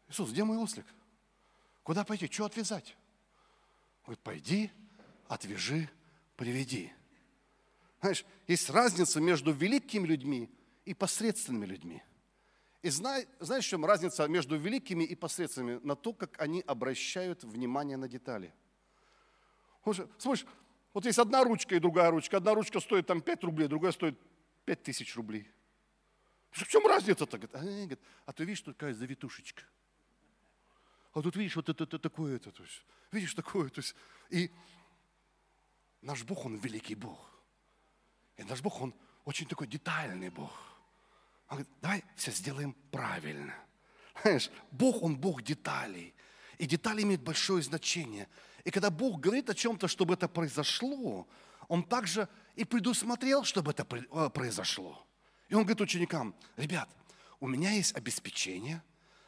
Иисус, 0.08 0.30
где 0.30 0.44
мой 0.44 0.58
ослик? 0.58 0.86
Куда 1.82 2.04
пойти? 2.04 2.26
Что 2.30 2.44
отвязать? 2.46 2.96
Он 4.02 4.14
говорит, 4.14 4.22
пойди, 4.22 4.70
отвяжи, 5.28 5.88
приведи. 6.36 6.92
Знаешь, 8.00 8.24
есть 8.46 8.68
разница 8.68 9.20
между 9.20 9.52
великими 9.52 10.06
людьми 10.06 10.50
и 10.84 10.92
посредственными 10.92 11.64
людьми. 11.64 12.02
И 12.82 12.90
знаешь, 12.90 13.26
в 13.40 13.60
чем 13.62 13.86
разница 13.86 14.28
между 14.28 14.58
великими 14.58 15.04
и 15.04 15.14
посредственными? 15.14 15.80
На 15.82 15.96
то, 15.96 16.12
как 16.12 16.38
они 16.38 16.60
обращают 16.66 17.42
внимание 17.42 17.96
на 17.96 18.08
детали. 18.08 18.52
Слушай, 20.18 20.46
вот 20.92 21.06
есть 21.06 21.18
одна 21.18 21.44
ручка 21.44 21.74
и 21.74 21.78
другая 21.78 22.10
ручка. 22.10 22.36
Одна 22.36 22.54
ручка 22.54 22.80
стоит 22.80 23.06
там 23.06 23.22
5 23.22 23.44
рублей, 23.44 23.68
другая 23.68 23.92
стоит 23.92 24.18
5 24.66 24.82
тысяч 24.82 25.16
рублей. 25.16 25.50
В 26.54 26.68
чем 26.68 26.86
разница-то? 26.86 27.36
Говорит, 27.36 27.98
а, 28.26 28.32
ты 28.32 28.44
видишь, 28.44 28.60
такая 28.60 28.94
завитушечка. 28.94 29.64
А 31.12 31.20
тут 31.20 31.34
видишь, 31.34 31.56
вот 31.56 31.68
это, 31.68 31.82
это 31.82 31.98
такое, 31.98 32.36
это, 32.36 32.52
то 32.52 32.62
есть, 32.62 32.84
видишь, 33.10 33.34
такое, 33.34 33.68
то 33.70 33.80
есть, 33.80 33.96
и 34.30 34.50
наш 36.00 36.22
Бог, 36.22 36.44
Он 36.46 36.56
великий 36.56 36.94
Бог. 36.94 37.18
И 38.36 38.44
наш 38.44 38.62
Бог, 38.62 38.80
Он 38.80 38.94
очень 39.24 39.48
такой 39.48 39.66
детальный 39.66 40.30
Бог. 40.30 40.52
Он 41.48 41.56
говорит, 41.56 41.68
давай 41.80 42.04
все 42.14 42.30
сделаем 42.30 42.72
правильно. 42.92 43.54
Знаешь, 44.22 44.48
Бог, 44.70 45.02
Он 45.02 45.16
Бог 45.16 45.42
деталей. 45.42 46.14
И 46.58 46.66
детали 46.66 47.02
имеют 47.02 47.22
большое 47.22 47.64
значение. 47.64 48.28
И 48.62 48.70
когда 48.70 48.90
Бог 48.90 49.18
говорит 49.18 49.50
о 49.50 49.54
чем-то, 49.54 49.88
чтобы 49.88 50.14
это 50.14 50.28
произошло, 50.28 51.26
Он 51.66 51.82
также 51.82 52.28
и 52.54 52.64
предусмотрел, 52.64 53.42
чтобы 53.42 53.72
это 53.72 53.84
э, 53.92 54.30
произошло. 54.30 55.04
И 55.54 55.56
он 55.56 55.62
говорит 55.62 55.82
ученикам, 55.82 56.34
ребят, 56.56 56.88
у 57.38 57.46
меня 57.46 57.70
есть 57.70 57.94
обеспечение, 57.94 58.82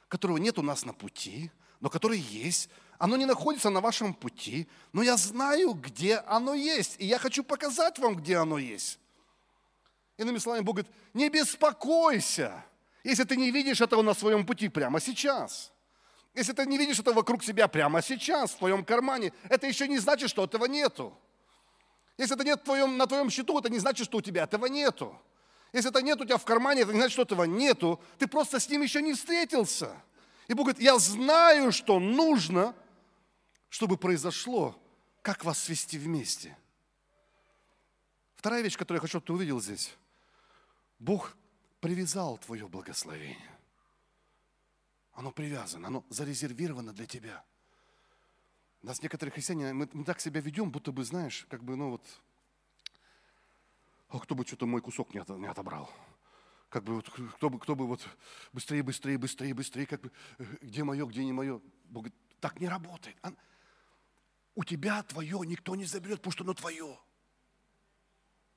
которого 0.09 0.39
нет 0.39 0.59
у 0.59 0.63
нас 0.63 0.85
на 0.85 0.93
пути, 0.93 1.53
но 1.79 1.89
которое 1.89 2.19
есть. 2.19 2.69
Оно 2.99 3.17
не 3.17 3.27
находится 3.27 3.71
на 3.71 3.81
вашем 3.81 4.13
пути, 4.13 4.67
но 4.93 5.05
я 5.05 5.17
знаю, 5.17 5.75
где 5.75 6.17
оно 6.17 6.53
есть. 6.53 6.97
И 6.99 7.07
я 7.07 7.21
хочу 7.21 7.45
показать 7.45 8.01
вам, 8.01 8.17
где 8.17 8.39
оно 8.39 8.59
есть. 8.59 8.99
Иными 10.17 10.39
словами, 10.39 10.65
Бог 10.65 10.75
говорит, 10.75 10.93
не 11.15 11.29
беспокойся, 11.29 12.65
если 13.05 13.23
ты 13.23 13.37
не 13.37 13.53
видишь 13.53 13.81
этого 13.81 14.03
на 14.03 14.13
своем 14.13 14.45
пути 14.45 14.69
прямо 14.69 14.99
сейчас. 14.99 15.71
Если 16.35 16.53
ты 16.55 16.67
не 16.67 16.77
видишь 16.77 16.99
этого 16.99 17.15
вокруг 17.15 17.45
себя 17.45 17.69
прямо 17.69 18.03
сейчас, 18.03 18.51
в 18.51 18.59
твоем 18.59 18.85
кармане, 18.85 19.33
это 19.45 19.69
еще 19.69 19.87
не 19.87 19.99
значит, 19.99 20.29
что 20.29 20.43
этого 20.43 20.65
нету. 20.65 21.17
Если 22.19 22.35
это 22.35 22.45
нет 22.45 22.67
на 22.67 23.07
твоем 23.07 23.31
счету, 23.31 23.57
это 23.57 23.69
не 23.69 23.79
значит, 23.79 24.07
что 24.07 24.19
у 24.19 24.21
тебя 24.21 24.43
этого 24.43 24.67
нету. 24.67 25.17
Если 25.77 25.91
это 25.91 26.01
нет 26.01 26.19
у 26.19 26.25
тебя 26.25 26.39
в 26.39 26.45
кармане, 26.47 26.81
это 26.81 26.93
не 26.95 27.01
значит, 27.01 27.13
что 27.13 27.21
этого 27.21 27.45
нету. 27.45 28.01
Ты 28.17 28.27
просто 28.27 28.59
с 28.59 28.67
ним 28.71 28.81
еще 28.81 29.03
не 29.03 29.13
встретился. 29.13 29.95
И 30.49 30.55
Бог 30.55 30.69
говорит, 30.69 30.83
я 30.83 30.99
знаю, 30.99 31.71
что 31.71 32.01
нужно, 32.01 32.75
чтобы 33.69 33.99
произошло, 33.99 34.75
как 35.21 35.45
вас 35.45 35.59
свести 35.59 35.99
вместе. 35.99 36.57
Вторая 38.37 38.63
вещь, 38.63 38.79
которую 38.79 39.01
я 39.01 39.01
хочу, 39.03 39.19
чтобы 39.19 39.27
ты 39.27 39.33
увидел 39.35 39.61
здесь. 39.61 39.95
Бог 40.99 41.37
привязал 41.81 42.39
твое 42.39 42.67
благословение. 42.69 43.53
Оно 45.13 45.31
привязано, 45.31 45.89
оно 45.89 46.07
зарезервировано 46.09 46.95
для 46.95 47.05
тебя. 47.05 47.45
Нас 48.81 49.03
некоторые 49.03 49.31
христиане, 49.31 49.75
мы, 49.75 49.91
мы 49.93 50.05
так 50.07 50.21
себя 50.21 50.41
ведем, 50.41 50.71
будто 50.71 50.91
бы, 50.91 51.05
знаешь, 51.05 51.47
как 51.51 51.63
бы, 51.63 51.77
ну 51.77 51.91
вот, 51.91 52.23
а 54.17 54.21
кто 54.21 54.35
бы 54.35 54.45
что-то 54.47 54.67
мой 54.67 54.81
кусок 54.81 55.15
не, 55.15 55.21
отобрал? 55.21 55.91
Как 56.69 56.83
бы 56.85 56.97
вот, 56.97 57.09
кто 57.09 57.51
бы, 57.51 57.59
кто 57.59 57.75
бы 57.75 57.87
вот 57.87 58.07
быстрее, 58.53 58.83
быстрее, 58.83 59.19
быстрее, 59.19 59.55
быстрее, 59.55 59.87
как 59.87 60.01
бы, 60.01 60.11
э, 60.39 60.45
где 60.63 60.85
мое, 60.85 61.07
где 61.07 61.25
не 61.25 61.33
мое. 61.33 61.61
Бог 61.85 62.05
говорит, 62.05 62.15
так 62.41 62.61
не 62.61 62.69
работает. 62.69 63.17
У 64.55 64.65
тебя 64.65 65.03
твое 65.03 65.41
никто 65.47 65.77
не 65.77 65.85
заберет, 65.85 66.19
потому 66.19 66.33
что 66.33 66.45
оно 66.45 66.55
твое. 66.55 66.99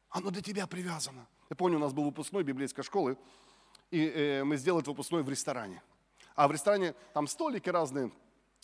Оно 0.10 0.32
для 0.32 0.42
тебя 0.42 0.66
привязано. 0.66 1.28
Я 1.50 1.56
помню, 1.56 1.78
у 1.78 1.82
нас 1.82 1.94
был 1.94 2.06
выпускной 2.06 2.44
библейской 2.44 2.84
школы, 2.84 3.18
и 3.92 4.06
э, 4.08 4.44
мы 4.44 4.58
сделали 4.58 4.84
выпускной 4.86 5.24
в 5.24 5.30
ресторане. 5.30 5.82
А 6.36 6.48
в 6.48 6.52
ресторане 6.52 6.96
там 7.14 7.28
столики 7.28 7.70
разные, 7.70 8.12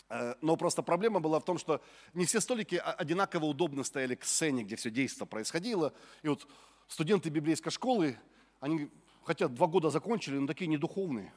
э, 0.09 0.35
но 0.41 0.55
просто 0.55 0.81
проблема 0.81 1.19
была 1.19 1.39
в 1.39 1.45
том, 1.45 1.57
что 1.57 1.81
не 2.13 2.25
все 2.25 2.39
столики 2.39 2.75
одинаково 2.75 3.45
удобно 3.45 3.83
стояли 3.83 4.15
к 4.15 4.23
сцене, 4.23 4.63
где 4.63 4.75
все 4.75 4.89
действие 4.89 5.27
происходило. 5.27 5.93
И 6.23 6.27
вот 6.27 6.47
студенты 6.87 7.29
библейской 7.29 7.69
школы, 7.69 8.17
они 8.59 8.89
хотя 9.23 9.47
два 9.47 9.67
года 9.67 9.89
закончили, 9.89 10.37
но 10.37 10.47
такие 10.47 10.67
недуховные. 10.67 11.33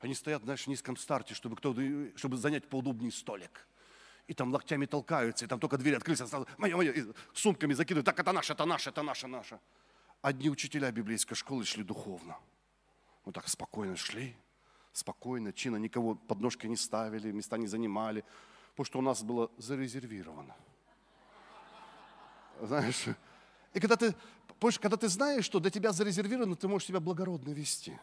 Они 0.00 0.14
стоят, 0.14 0.42
знаешь, 0.42 0.64
в 0.64 0.66
низком 0.66 0.96
старте, 0.96 1.34
чтобы, 1.34 1.56
кто 1.56 1.74
чтобы 2.16 2.36
занять 2.36 2.68
поудобнее 2.68 3.12
столик. 3.12 3.66
И 4.26 4.34
там 4.34 4.52
локтями 4.52 4.86
толкаются, 4.86 5.44
и 5.44 5.48
там 5.48 5.58
только 5.58 5.76
двери 5.76 5.96
открылись, 5.96 6.20
а 6.20 6.26
сразу, 6.26 6.46
мое, 6.56 6.92
и 6.92 7.12
сумками 7.34 7.74
закидывают, 7.74 8.06
так 8.06 8.18
это 8.18 8.32
наше, 8.32 8.52
это 8.52 8.64
наше, 8.64 8.90
это 8.90 9.02
наше, 9.02 9.26
наше. 9.26 9.60
Одни 10.22 10.48
учителя 10.48 10.90
библейской 10.92 11.34
школы 11.34 11.64
шли 11.64 11.82
духовно. 11.82 12.36
Вот 13.24 13.34
так 13.34 13.48
спокойно 13.48 13.96
шли, 13.96 14.36
спокойно, 14.92 15.52
чина, 15.52 15.76
никого 15.76 16.14
подножки 16.14 16.66
не 16.66 16.76
ставили, 16.76 17.32
места 17.32 17.58
не 17.58 17.66
занимали, 17.66 18.24
потому 18.70 18.84
что 18.86 18.98
у 18.98 19.02
нас 19.02 19.22
было 19.22 19.50
зарезервировано. 19.58 20.54
Знаешь, 22.62 23.06
и 23.72 23.80
когда 23.80 23.96
ты, 23.96 24.14
когда 24.78 24.96
ты 24.96 25.08
знаешь, 25.08 25.44
что 25.44 25.58
для 25.58 25.70
тебя 25.70 25.92
зарезервировано, 25.92 26.54
ты 26.54 26.68
можешь 26.68 26.88
себя 26.88 27.00
благородно 27.00 27.50
вести. 27.50 27.98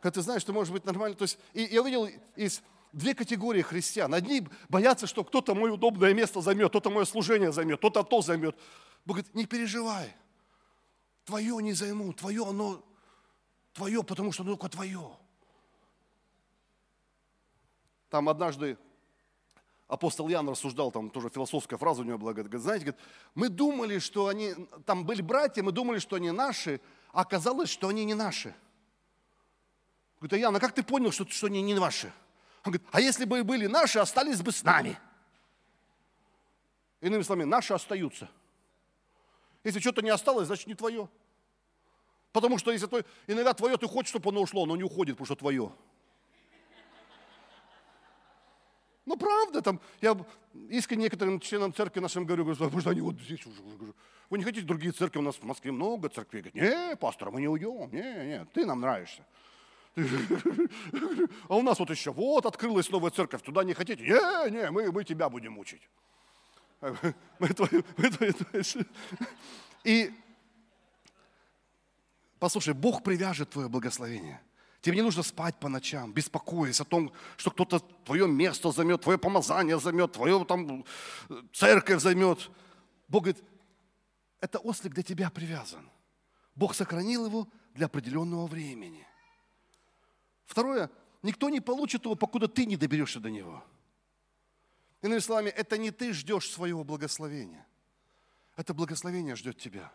Когда 0.00 0.14
ты 0.14 0.22
знаешь, 0.22 0.42
что 0.42 0.52
можешь 0.52 0.72
быть 0.72 0.84
нормально. 0.84 1.16
То 1.16 1.22
есть, 1.22 1.38
и 1.54 1.62
я 1.62 1.82
увидел 1.82 2.08
из 2.36 2.62
две 2.92 3.14
категории 3.14 3.62
христиан. 3.62 4.12
Одни 4.14 4.46
боятся, 4.68 5.06
что 5.06 5.24
кто-то 5.24 5.54
мое 5.54 5.72
удобное 5.72 6.14
место 6.14 6.40
займет, 6.40 6.68
кто-то 6.68 6.90
мое 6.90 7.04
служение 7.04 7.50
займет, 7.50 7.78
кто-то 7.78 8.02
то 8.02 8.20
займет. 8.20 8.56
Бог 9.04 9.16
говорит, 9.16 9.34
не 9.34 9.46
переживай. 9.46 10.14
Твое 11.24 11.56
не 11.62 11.72
займу, 11.72 12.12
твое 12.12 12.46
оно 12.46 12.84
твое, 13.72 14.02
потому 14.02 14.32
что 14.32 14.42
оно 14.42 14.52
только 14.56 14.68
твое. 14.68 15.10
Там 18.10 18.28
однажды 18.28 18.78
апостол 19.88 20.28
Ян 20.28 20.48
рассуждал, 20.48 20.92
там 20.92 21.10
тоже 21.10 21.30
философская 21.30 21.78
фраза 21.78 22.02
у 22.02 22.04
него 22.04 22.18
была, 22.18 22.34
говорит, 22.34 22.60
знаете, 22.60 22.84
говорит, 22.84 23.00
мы 23.34 23.48
думали, 23.48 23.98
что 23.98 24.28
они, 24.28 24.54
там 24.84 25.04
были 25.04 25.22
братья, 25.22 25.62
мы 25.62 25.72
думали, 25.72 25.98
что 25.98 26.16
они 26.16 26.30
наши, 26.30 26.80
а 27.12 27.22
оказалось, 27.22 27.70
что 27.70 27.88
они 27.88 28.04
не 28.04 28.14
наши. 28.14 28.54
Говорит, 30.20 30.34
а 30.34 30.36
Ян, 30.36 30.54
а 30.54 30.60
как 30.60 30.74
ты 30.74 30.82
понял, 30.82 31.10
что, 31.10 31.26
что 31.28 31.46
они 31.46 31.62
не 31.62 31.74
ваши? 31.74 32.12
Он 32.64 32.72
говорит, 32.72 32.86
а 32.92 33.00
если 33.00 33.24
бы 33.24 33.38
и 33.38 33.42
были 33.42 33.66
наши, 33.66 33.98
остались 33.98 34.42
бы 34.42 34.52
с 34.52 34.62
нами. 34.62 34.98
Иными 37.00 37.22
словами, 37.22 37.44
наши 37.44 37.72
остаются. 37.72 38.28
Если 39.64 39.80
что-то 39.80 40.02
не 40.02 40.10
осталось, 40.10 40.48
значит 40.48 40.66
не 40.66 40.74
твое. 40.74 41.08
Потому 42.32 42.58
что 42.58 42.72
если 42.72 42.86
твое, 42.86 43.04
иногда 43.26 43.54
твое, 43.54 43.76
ты 43.78 43.86
хочешь, 43.86 44.10
чтобы 44.10 44.30
оно 44.30 44.42
ушло, 44.42 44.66
но 44.66 44.76
не 44.76 44.82
уходит, 44.82 45.14
потому 45.14 45.26
что 45.26 45.36
твое. 45.36 45.72
Ну, 49.08 49.16
правда, 49.16 49.62
там, 49.62 49.80
я 50.02 50.14
искренне 50.68 51.04
некоторым 51.04 51.40
членам 51.40 51.72
церкви 51.72 52.00
нашим 52.00 52.26
говорю, 52.26 52.44
говорю, 52.44 52.58
потому 52.58 52.80
что 52.82 52.90
они 52.90 53.00
вот 53.00 53.18
здесь 53.18 53.46
уже. 53.46 53.62
Говорю, 53.62 53.94
вы 54.28 54.36
не 54.36 54.44
хотите 54.44 54.66
другие 54.66 54.92
церкви? 54.92 55.18
У 55.18 55.22
нас 55.22 55.36
в 55.36 55.44
Москве 55.44 55.72
много 55.72 56.10
церквей. 56.10 56.42
Говорят, 56.42 56.90
не, 56.90 56.96
пастор, 56.96 57.30
мы 57.30 57.40
не 57.40 57.48
уйдем. 57.48 57.90
Не, 57.90 58.26
не, 58.26 58.44
ты 58.52 58.66
нам 58.66 58.82
нравишься. 58.82 59.24
А 61.48 61.56
у 61.56 61.62
нас 61.62 61.78
вот 61.78 61.88
еще, 61.88 62.12
вот 62.12 62.44
открылась 62.44 62.90
новая 62.90 63.10
церковь, 63.10 63.40
туда 63.40 63.64
не 63.64 63.72
хотите? 63.72 64.02
Не, 64.02 64.50
не, 64.50 64.70
мы, 64.70 64.92
мы 64.92 65.04
тебя 65.04 65.30
будем 65.30 65.58
учить. 65.58 65.88
И 69.84 70.12
послушай, 72.38 72.74
Бог 72.74 73.02
привяжет 73.02 73.48
твое 73.48 73.70
благословение. 73.70 74.42
Тебе 74.80 74.96
не 74.96 75.02
нужно 75.02 75.22
спать 75.22 75.58
по 75.58 75.68
ночам, 75.68 76.12
беспокоясь 76.12 76.80
о 76.80 76.84
том, 76.84 77.12
что 77.36 77.50
кто-то 77.50 77.80
твое 78.04 78.28
место 78.28 78.70
займет, 78.70 79.02
твое 79.02 79.18
помазание 79.18 79.78
займет, 79.80 80.12
твою 80.12 80.44
там 80.44 80.84
церковь 81.52 82.00
займет. 82.00 82.50
Бог 83.08 83.24
говорит, 83.24 83.42
это 84.40 84.58
ослик 84.60 84.94
для 84.94 85.02
тебя 85.02 85.30
привязан. 85.30 85.90
Бог 86.54 86.74
сохранил 86.74 87.26
его 87.26 87.48
для 87.74 87.86
определенного 87.86 88.46
времени. 88.46 89.06
Второе, 90.46 90.90
никто 91.22 91.48
не 91.50 91.60
получит 91.60 92.04
его, 92.04 92.14
покуда 92.14 92.46
ты 92.46 92.64
не 92.64 92.76
доберешься 92.76 93.20
до 93.20 93.30
него. 93.30 93.64
Иными 95.02 95.20
словами, 95.20 95.50
это 95.50 95.76
не 95.76 95.90
ты 95.90 96.12
ждешь 96.12 96.50
своего 96.50 96.84
благословения. 96.84 97.66
Это 98.56 98.74
благословение 98.74 99.36
ждет 99.36 99.58
тебя. 99.58 99.92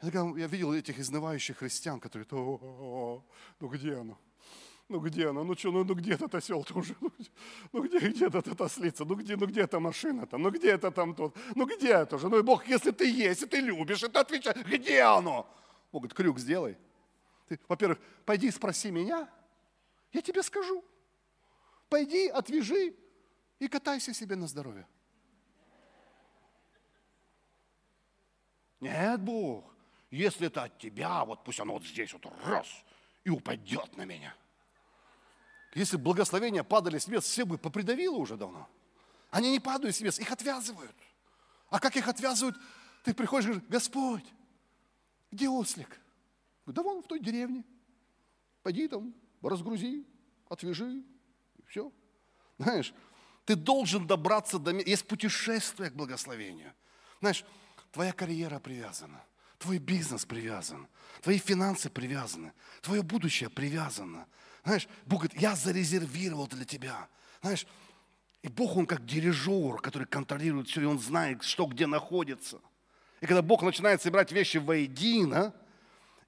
Я 0.00 0.46
видел 0.46 0.72
этих 0.72 0.98
изнывающих 0.98 1.58
христиан, 1.58 1.98
которые, 1.98 2.26
о, 2.30 3.22
ну 3.58 3.68
где 3.68 3.96
оно? 3.96 4.18
Ну 4.88 5.00
где 5.00 5.28
оно? 5.28 5.44
Ну 5.44 5.54
что, 5.54 5.70
ну, 5.70 5.84
ну 5.84 5.94
где 5.94 6.14
этот 6.14 6.34
осел-то 6.34 6.78
уже? 6.78 6.94
Ну 7.72 7.82
где, 7.82 7.98
где 7.98 8.26
этот 8.26 8.60
ослица? 8.60 9.04
Ну 9.04 9.16
где, 9.16 9.36
ну 9.36 9.46
где 9.46 9.62
эта 9.62 9.80
машина-то? 9.80 10.38
Ну 10.38 10.50
где 10.50 10.70
это 10.70 10.90
там 10.90 11.14
тот? 11.14 11.36
Ну 11.54 11.66
где 11.66 11.92
это 11.92 12.16
же? 12.16 12.28
Ну 12.28 12.38
и 12.38 12.42
Бог, 12.42 12.66
если 12.66 12.92
ты 12.92 13.10
есть, 13.10 13.42
и 13.42 13.46
ты 13.46 13.60
любишь, 13.60 14.02
и 14.02 14.08
ты 14.08 14.18
отвечаешь, 14.18 14.64
где 14.64 15.02
оно? 15.02 15.46
Бог 15.92 16.02
говорит, 16.02 16.16
крюк 16.16 16.38
сделай. 16.38 16.78
Ты, 17.48 17.58
во-первых, 17.68 17.98
пойди 18.24 18.50
спроси 18.50 18.90
меня, 18.90 19.28
я 20.12 20.22
тебе 20.22 20.42
скажу. 20.42 20.84
Пойди, 21.88 22.28
отвяжи 22.28 22.94
и 23.58 23.68
катайся 23.68 24.14
себе 24.14 24.36
на 24.36 24.46
здоровье. 24.46 24.86
Нет, 28.80 29.20
Бог, 29.20 29.74
если 30.10 30.46
это 30.46 30.64
от 30.64 30.78
тебя, 30.78 31.24
вот 31.24 31.44
пусть 31.44 31.60
оно 31.60 31.74
вот 31.74 31.84
здесь 31.84 32.12
вот 32.12 32.26
раз 32.44 32.66
и 33.24 33.30
упадет 33.30 33.96
на 33.96 34.04
меня. 34.04 34.34
Если 35.74 35.96
благословения 35.96 36.62
падали 36.62 36.98
с 36.98 37.06
небес, 37.06 37.24
все 37.24 37.44
бы 37.44 37.58
попридавило 37.58 38.16
уже 38.16 38.36
давно. 38.36 38.68
Они 39.30 39.52
не 39.52 39.60
падают 39.60 39.94
с 39.94 40.00
небес, 40.00 40.18
их 40.18 40.30
отвязывают. 40.32 40.96
А 41.68 41.78
как 41.78 41.96
их 41.96 42.08
отвязывают? 42.08 42.56
Ты 43.04 43.12
приходишь 43.12 43.44
и 43.44 43.52
говоришь, 43.52 43.68
Господь, 43.68 44.24
где 45.30 45.48
ослик? 45.48 46.00
Да 46.64 46.82
вон 46.82 47.02
в 47.02 47.06
той 47.06 47.20
деревне. 47.20 47.64
Пойди 48.62 48.88
там, 48.88 49.14
разгрузи, 49.42 50.06
отвяжи, 50.48 51.02
все. 51.66 51.92
Знаешь, 52.58 52.94
ты 53.44 53.54
должен 53.56 54.06
добраться 54.06 54.58
до... 54.58 54.72
Есть 54.72 55.06
путешествие 55.06 55.90
к 55.90 55.94
благословению. 55.94 56.74
Знаешь, 57.20 57.44
твоя 57.92 58.12
карьера 58.12 58.58
привязана. 58.58 59.22
Твой 59.58 59.78
бизнес 59.78 60.24
привязан, 60.24 60.86
твои 61.20 61.38
финансы 61.38 61.90
привязаны, 61.90 62.52
твое 62.80 63.02
будущее 63.02 63.50
привязано. 63.50 64.26
Знаешь, 64.64 64.88
Бог 65.04 65.22
говорит, 65.22 65.40
я 65.40 65.56
зарезервировал 65.56 66.46
для 66.46 66.64
тебя. 66.64 67.08
Знаешь, 67.42 67.66
и 68.42 68.48
Бог, 68.48 68.76
Он 68.76 68.86
как 68.86 69.04
дирижер, 69.04 69.78
который 69.78 70.06
контролирует 70.06 70.68
все, 70.68 70.82
и 70.82 70.84
Он 70.84 70.98
знает, 70.98 71.42
что 71.42 71.66
где 71.66 71.86
находится. 71.86 72.60
И 73.20 73.26
когда 73.26 73.42
Бог 73.42 73.62
начинает 73.62 74.00
собирать 74.00 74.30
вещи 74.30 74.58
воедино, 74.58 75.52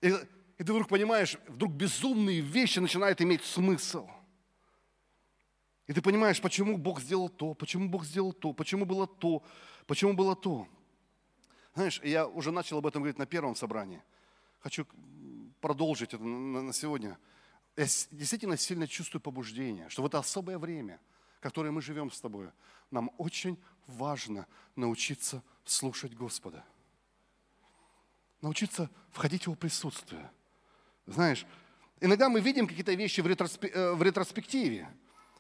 и, 0.00 0.08
и 0.08 0.64
ты 0.64 0.72
вдруг 0.72 0.88
понимаешь, 0.88 1.36
вдруг 1.46 1.72
безумные 1.72 2.40
вещи 2.40 2.80
начинают 2.80 3.20
иметь 3.20 3.44
смысл. 3.44 4.08
И 5.86 5.92
ты 5.92 6.02
понимаешь, 6.02 6.40
почему 6.40 6.78
Бог 6.78 7.00
сделал 7.00 7.28
то, 7.28 7.54
почему 7.54 7.88
Бог 7.88 8.04
сделал 8.04 8.32
то, 8.32 8.52
почему 8.52 8.84
было 8.86 9.06
то, 9.06 9.44
почему 9.86 10.14
было 10.14 10.34
то. 10.34 10.66
Знаешь, 11.74 12.00
я 12.02 12.26
уже 12.26 12.50
начал 12.50 12.78
об 12.78 12.86
этом 12.86 13.02
говорить 13.02 13.18
на 13.18 13.26
первом 13.26 13.54
собрании. 13.54 14.02
Хочу 14.60 14.86
продолжить 15.60 16.14
это 16.14 16.22
на 16.22 16.72
сегодня. 16.72 17.18
Я 17.76 17.84
действительно 18.10 18.56
сильно 18.56 18.86
чувствую 18.88 19.20
побуждение, 19.20 19.88
что 19.88 20.02
в 20.02 20.06
это 20.06 20.18
особое 20.18 20.58
время, 20.58 21.00
которое 21.40 21.70
мы 21.70 21.80
живем 21.80 22.10
с 22.10 22.20
тобой, 22.20 22.50
нам 22.90 23.10
очень 23.18 23.56
важно 23.86 24.46
научиться 24.76 25.42
слушать 25.64 26.14
Господа. 26.14 26.64
Научиться 28.40 28.90
входить 29.12 29.42
в 29.42 29.46
Его 29.46 29.54
присутствие. 29.54 30.30
Знаешь, 31.06 31.46
иногда 32.00 32.28
мы 32.28 32.40
видим 32.40 32.66
какие-то 32.66 32.94
вещи 32.94 33.20
в, 33.20 33.26
э, 33.26 34.02
ретроспективе. 34.02 34.88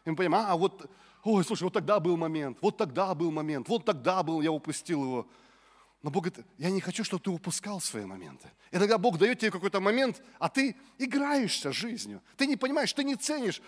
И 0.04 0.10
мы 0.10 0.16
понимаем, 0.16 0.46
а 0.48 0.56
вот, 0.56 0.90
ой, 1.24 1.44
слушай, 1.44 1.64
вот 1.64 1.72
тогда 1.72 1.98
был 1.98 2.16
момент, 2.16 2.58
вот 2.60 2.76
тогда 2.76 3.14
был 3.14 3.30
момент, 3.30 3.68
вот 3.68 3.84
тогда 3.84 4.22
был, 4.22 4.40
я 4.40 4.52
упустил 4.52 5.02
его. 5.02 5.28
Но 6.02 6.10
Бог 6.10 6.24
говорит, 6.24 6.46
я 6.56 6.70
не 6.70 6.80
хочу, 6.80 7.04
чтобы 7.04 7.22
ты 7.22 7.30
упускал 7.30 7.80
свои 7.80 8.06
моменты. 8.06 8.50
И 8.70 8.78
тогда 8.78 8.96
Бог 8.96 9.18
дает 9.18 9.38
тебе 9.38 9.50
какой-то 9.50 9.80
момент, 9.80 10.22
а 10.38 10.48
ты 10.48 10.74
играешься 10.98 11.72
жизнью. 11.72 12.22
Ты 12.38 12.46
не 12.46 12.56
понимаешь, 12.56 12.92
ты 12.92 13.04
не 13.04 13.16
ценишь. 13.16 13.60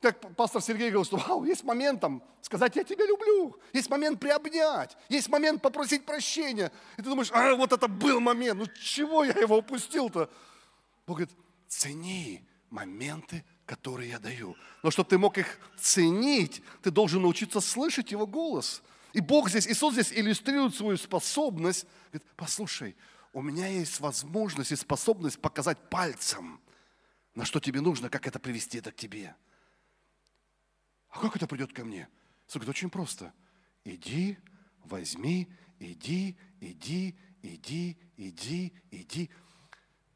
Как 0.00 0.34
пастор 0.34 0.60
Сергей 0.60 0.90
говорил, 0.90 1.04
что 1.04 1.16
вау, 1.16 1.44
есть 1.44 1.62
момент 1.62 2.00
там 2.00 2.22
сказать, 2.40 2.74
я 2.74 2.82
тебя 2.82 3.06
люблю. 3.06 3.56
Есть 3.72 3.90
момент 3.90 4.18
приобнять. 4.18 4.96
Есть 5.08 5.28
момент 5.28 5.62
попросить 5.62 6.04
прощения. 6.04 6.72
И 6.96 7.02
ты 7.02 7.08
думаешь, 7.08 7.30
а 7.32 7.54
вот 7.54 7.72
это 7.72 7.86
был 7.86 8.18
момент. 8.18 8.58
Ну 8.58 8.66
чего 8.80 9.22
я 9.22 9.32
его 9.32 9.58
упустил-то? 9.58 10.28
Бог 11.06 11.18
говорит, 11.18 11.36
цени 11.68 12.44
моменты, 12.70 13.44
которые 13.66 14.10
я 14.10 14.18
даю. 14.18 14.56
Но 14.82 14.90
чтобы 14.90 15.10
ты 15.10 15.18
мог 15.18 15.38
их 15.38 15.60
ценить, 15.78 16.60
ты 16.82 16.90
должен 16.90 17.22
научиться 17.22 17.60
слышать 17.60 18.10
его 18.10 18.26
голос– 18.26 18.82
и 19.12 19.20
Бог 19.20 19.48
здесь, 19.48 19.66
Иисус 19.66 19.94
здесь 19.94 20.12
иллюстрирует 20.12 20.74
свою 20.74 20.96
способность. 20.96 21.86
Говорит, 22.12 22.28
послушай, 22.36 22.96
у 23.32 23.42
меня 23.42 23.66
есть 23.66 24.00
возможность 24.00 24.72
и 24.72 24.76
способность 24.76 25.40
показать 25.40 25.90
пальцем, 25.90 26.60
на 27.34 27.44
что 27.44 27.60
тебе 27.60 27.80
нужно, 27.80 28.10
как 28.10 28.26
это 28.26 28.38
привести 28.38 28.78
это 28.78 28.92
к 28.92 28.96
тебе. 28.96 29.34
А 31.08 31.20
как 31.20 31.36
это 31.36 31.46
придет 31.46 31.72
ко 31.72 31.84
мне? 31.84 32.08
Иисус 32.46 32.54
говорит, 32.54 32.70
очень 32.70 32.90
просто. 32.90 33.32
Иди, 33.84 34.38
возьми, 34.84 35.48
иди, 35.78 36.36
иди, 36.60 37.18
иди, 37.42 37.96
иди, 38.16 38.72
иди. 38.90 39.30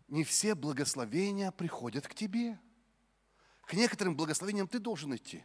Не 0.08 0.24
все 0.24 0.54
благословения 0.54 1.50
приходят 1.50 2.06
к 2.06 2.14
тебе. 2.14 2.58
К 3.62 3.72
некоторым 3.74 4.16
благословениям 4.16 4.68
ты 4.68 4.78
должен 4.78 5.14
идти. 5.16 5.44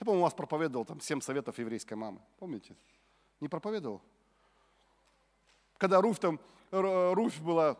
Я, 0.00 0.04
по-моему, 0.04 0.24
вас 0.24 0.34
проповедовал 0.34 0.84
там 0.84 1.00
семь 1.00 1.20
советов 1.20 1.58
еврейской 1.58 1.94
мамы. 1.94 2.20
Помните? 2.38 2.76
Не 3.40 3.48
проповедовал? 3.48 4.00
Когда 5.76 6.00
Руф 6.00 6.18
там, 6.18 6.40
Руф 6.70 7.40
была, 7.40 7.76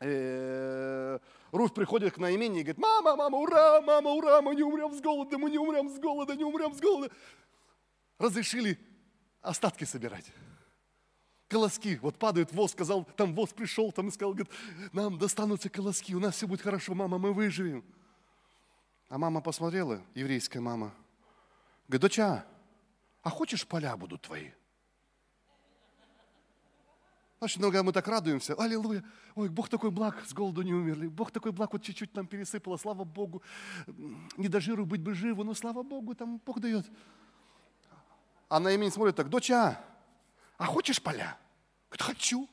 э, 0.00 1.18
Руф 1.52 1.74
приходит 1.74 2.14
к 2.14 2.18
Наимене 2.18 2.60
и 2.60 2.62
говорит, 2.62 2.78
мама, 2.78 3.16
мама, 3.16 3.38
ура, 3.38 3.80
мама, 3.80 4.10
ура, 4.10 4.40
мы 4.42 4.54
не 4.54 4.62
умрем 4.62 4.92
с 4.94 5.00
голода, 5.00 5.38
мы 5.38 5.50
не 5.50 5.58
умрем 5.58 5.88
с 5.88 5.98
голода, 5.98 6.34
не 6.36 6.44
умрем 6.44 6.74
с 6.74 6.80
голода. 6.80 7.12
Разрешили 8.18 8.78
остатки 9.40 9.84
собирать. 9.84 10.32
Колоски, 11.48 11.98
вот 12.02 12.18
падают 12.18 12.52
воз, 12.52 12.72
сказал, 12.72 13.04
там 13.04 13.34
воз 13.34 13.50
пришел, 13.50 13.92
там 13.92 14.08
и 14.08 14.10
сказал, 14.10 14.32
говорит, 14.32 14.52
нам 14.92 15.18
достанутся 15.18 15.68
колоски, 15.68 16.14
у 16.14 16.20
нас 16.20 16.34
все 16.34 16.46
будет 16.46 16.62
хорошо, 16.62 16.94
мама, 16.94 17.18
мы 17.18 17.32
выживем. 17.32 17.84
А 19.08 19.18
мама 19.18 19.40
посмотрела, 19.40 20.00
еврейская 20.14 20.60
мама, 20.60 20.92
Говорит, 21.88 22.02
доча, 22.02 22.46
а 23.22 23.30
хочешь 23.30 23.66
поля 23.66 23.96
будут 23.96 24.22
твои? 24.22 24.50
Значит, 27.38 27.58
иногда 27.58 27.82
мы 27.82 27.92
так 27.92 28.08
радуемся, 28.08 28.54
аллилуйя, 28.54 29.04
ой, 29.34 29.50
Бог 29.50 29.68
такой 29.68 29.90
благ, 29.90 30.24
с 30.26 30.32
голоду 30.32 30.62
не 30.62 30.72
умерли, 30.72 31.08
Бог 31.08 31.30
такой 31.30 31.52
благ, 31.52 31.74
вот 31.74 31.82
чуть-чуть 31.82 32.14
нам 32.14 32.26
пересыпало, 32.26 32.78
слава 32.78 33.04
Богу, 33.04 33.42
не 34.38 34.48
до 34.48 34.60
жиру 34.60 34.86
быть 34.86 35.02
бы 35.02 35.14
живу, 35.14 35.44
но 35.44 35.52
слава 35.52 35.82
Богу, 35.82 36.14
там 36.14 36.38
Бог 36.38 36.60
дает. 36.60 36.86
А 38.48 38.60
на 38.60 38.70
имени 38.72 38.88
смотрит 38.88 39.16
так, 39.16 39.28
доча, 39.28 39.78
а 40.56 40.64
хочешь 40.64 41.02
поля? 41.02 41.38
Говорит, 41.90 42.02
хочу. 42.02 42.48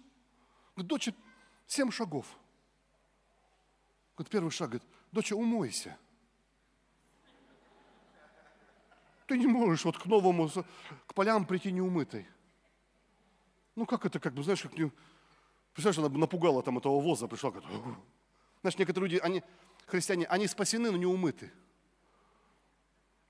Говорит, 0.76 0.90
доча, 0.90 1.14
семь 1.68 1.92
шагов. 1.92 2.26
Говорит, 4.18 4.32
первый 4.32 4.52
шаг, 4.52 4.72
говорит, 4.72 4.90
доча, 5.12 5.36
умойся. 5.36 5.98
Ты 9.32 9.38
не 9.38 9.48
можешь 9.48 9.86
вот 9.86 9.98
к 9.98 10.06
новому, 10.08 10.50
к 11.08 11.14
полям 11.14 11.46
прийти 11.46 11.72
неумытой. 11.72 12.28
Ну 13.78 13.86
как 13.86 14.06
это, 14.06 14.20
как 14.20 14.34
бы, 14.34 14.44
знаешь, 14.44 14.62
как 14.62 14.78
не... 14.78 14.92
Представляешь, 15.72 16.00
она 16.00 16.20
напугала 16.20 16.62
там 16.62 16.80
этого 16.80 17.00
воза, 17.00 17.30
пришла, 17.30 17.52
говорит, 17.52 17.70
знаешь, 18.60 18.78
некоторые 18.78 19.10
люди, 19.10 19.22
они, 19.24 19.42
христиане, 19.86 20.26
они 20.26 20.48
спасены, 20.48 20.92
но 20.92 20.98
не 20.98 21.06
умыты. 21.06 21.50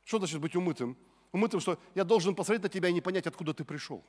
Что 0.03 0.17
значит 0.17 0.41
быть 0.41 0.55
умытым? 0.55 0.97
Умытым, 1.31 1.59
что 1.59 1.77
я 1.93 2.03
должен 2.03 2.33
посмотреть 2.33 2.63
на 2.63 2.69
тебя 2.69 2.89
и 2.89 2.93
не 2.93 3.01
понять, 3.01 3.27
откуда 3.27 3.53
ты 3.53 3.63
пришел. 3.63 4.03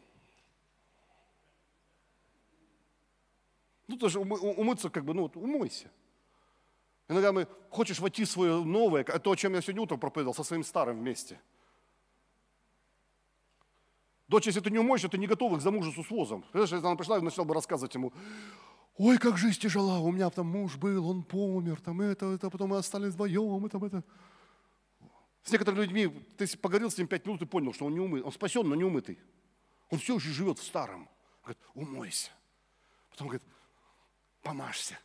Ну, 3.86 3.98
тоже 3.98 4.18
умыться, 4.18 4.88
как 4.88 5.04
бы, 5.04 5.12
ну, 5.12 5.24
вот, 5.24 5.36
умойся. 5.36 5.90
Иногда 7.06 7.32
мы, 7.32 7.46
хочешь 7.68 7.98
войти 7.98 8.24
в 8.24 8.30
свое 8.30 8.64
новое, 8.64 9.04
то, 9.04 9.30
о 9.30 9.36
чем 9.36 9.52
я 9.52 9.60
сегодня 9.60 9.82
утром 9.82 10.00
проповедовал, 10.00 10.34
со 10.34 10.42
своим 10.42 10.64
старым 10.64 10.98
вместе– 10.98 11.38
Дочь, 14.32 14.46
если 14.46 14.60
ты 14.60 14.70
не 14.70 14.78
умоешь, 14.78 15.02
ты 15.02 15.18
не 15.18 15.26
готова 15.26 15.58
к 15.58 15.60
замужеству 15.60 16.02
с 16.02 16.08
возом. 16.08 16.42
Понимаешь, 16.52 16.72
если 16.72 16.86
она 16.86 16.96
пришла 16.96 17.18
и 17.18 17.20
начала 17.20 17.44
бы 17.44 17.52
рассказывать 17.52 17.94
ему, 17.94 18.14
ой, 18.96 19.18
как 19.18 19.36
жизнь 19.36 19.60
тяжела, 19.60 19.98
у 19.98 20.10
меня 20.10 20.30
там 20.30 20.46
муж 20.46 20.76
был, 20.76 21.06
он 21.06 21.22
помер, 21.22 21.82
там 21.82 22.00
это, 22.00 22.24
это, 22.32 22.48
потом 22.48 22.70
мы 22.70 22.78
остались 22.78 23.12
вдвоем, 23.12 23.66
и 23.66 23.68
там 23.68 23.84
это. 23.84 24.02
С 25.42 25.52
некоторыми 25.52 25.82
людьми, 25.82 26.06
ты 26.38 26.46
поговорил 26.56 26.90
с 26.90 26.96
ним 26.96 27.08
пять 27.08 27.26
минут 27.26 27.42
и 27.42 27.44
понял, 27.44 27.74
что 27.74 27.84
он 27.84 27.92
не 27.92 28.00
умыт, 28.00 28.24
он 28.24 28.32
спасен, 28.32 28.66
но 28.66 28.74
не 28.74 28.84
умытый. 28.84 29.18
Он 29.90 29.98
все 29.98 30.16
еще 30.16 30.30
живет 30.30 30.58
в 30.58 30.64
старом. 30.64 31.10
Говорит, 31.42 31.62
умойся. 31.74 32.30
Потом 33.10 33.28
говорит, 33.28 33.46
помажься. 34.42 34.98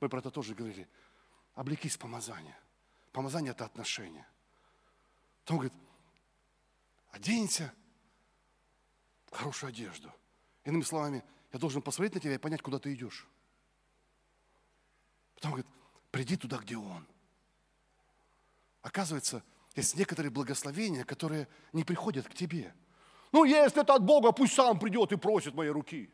Мы 0.00 0.08
про 0.08 0.18
это 0.18 0.32
тоже 0.32 0.56
говорили. 0.56 0.88
Облекись 1.54 1.96
помазание. 1.96 2.58
Помазание– 3.12 3.52
это 3.52 3.64
отношение. 3.64 4.26
Потом 5.44 5.58
говорит, 5.58 5.74
оденься 7.22 7.72
в 9.26 9.36
хорошую 9.36 9.68
одежду. 9.68 10.12
Иными 10.64 10.82
словами, 10.82 11.22
я 11.52 11.58
должен 11.58 11.80
посмотреть 11.80 12.14
на 12.14 12.20
тебя 12.20 12.34
и 12.34 12.38
понять, 12.38 12.62
куда 12.62 12.78
ты 12.78 12.92
идешь. 12.92 13.26
Потом 15.36 15.52
говорит, 15.52 15.70
приди 16.10 16.36
туда, 16.36 16.58
где 16.58 16.76
Он. 16.76 17.06
Оказывается, 18.82 19.44
есть 19.76 19.96
некоторые 19.96 20.30
благословения, 20.30 21.04
которые 21.04 21.48
не 21.72 21.84
приходят 21.84 22.26
к 22.28 22.34
тебе. 22.34 22.74
Ну, 23.30 23.44
если 23.44 23.82
это 23.82 23.94
от 23.94 24.04
Бога, 24.04 24.32
пусть 24.32 24.54
сам 24.54 24.78
придет 24.78 25.12
и 25.12 25.16
просит 25.16 25.54
моей 25.54 25.70
руки. 25.70 26.10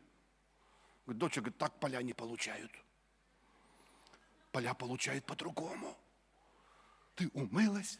Говорит, 1.05 1.19
доча, 1.19 1.41
говорит, 1.41 1.57
так 1.57 1.79
поля 1.79 2.01
не 2.03 2.13
получают. 2.13 2.71
Поля 4.51 4.73
получают 4.73 5.25
по-другому. 5.25 5.97
Ты 7.15 7.29
умылась, 7.33 7.99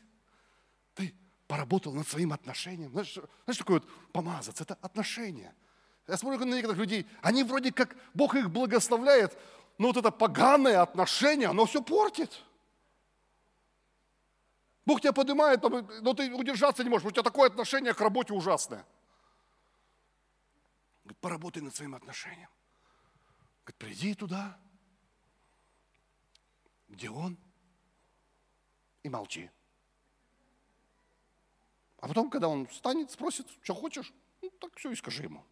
поработал 1.49 1.93
над 1.93 2.07
своим 2.07 2.31
отношением. 2.31 2.91
Знаешь, 2.91 3.13
знаешь 3.45 3.57
такое 3.57 3.79
вот 3.79 4.12
помазаться? 4.12 4.62
Это 4.63 4.75
отношение. 4.75 5.55
Я 6.07 6.15
смотрю 6.15 6.45
на 6.45 6.53
некоторых 6.53 6.77
людей, 6.77 7.07
они 7.23 7.43
вроде 7.43 7.73
как, 7.73 7.97
Бог 8.13 8.35
их 8.35 8.51
благословляет, 8.51 9.35
но 9.79 9.88
вот 9.88 9.97
это 9.97 10.12
поганое 10.12 10.79
отношение, 10.79 11.47
оно 11.47 11.65
все 11.65 11.81
портит. 11.81 12.43
Бог 14.85 15.01
тебя 15.01 15.12
поднимает, 15.12 15.63
но 15.63 16.13
ты 16.13 16.31
удержаться 16.31 16.83
не 16.83 16.89
можешь, 16.89 17.07
у 17.07 17.12
тебя 17.12 17.23
такое 17.23 17.49
отношение 17.49 17.95
к 17.95 18.01
работе 18.01 18.31
ужасное. 18.31 18.85
Говорит, 21.03 21.17
поработай 21.19 21.63
над 21.63 21.75
своим 21.75 21.95
отношением. 21.95 22.49
Говорит, 23.65 23.77
приди 23.79 24.13
туда, 24.13 24.55
где 26.88 27.09
он, 27.09 27.39
и 29.01 29.09
молчи. 29.09 29.49
А 32.01 32.07
потом, 32.07 32.29
когда 32.29 32.47
он 32.47 32.65
встанет, 32.67 33.12
спросит, 33.12 33.47
что 33.62 33.73
хочешь, 33.73 34.13
ну, 34.41 34.49
так 34.59 34.75
все 34.77 34.91
и 34.91 34.95
скажи 34.95 35.23
ему. 35.23 35.43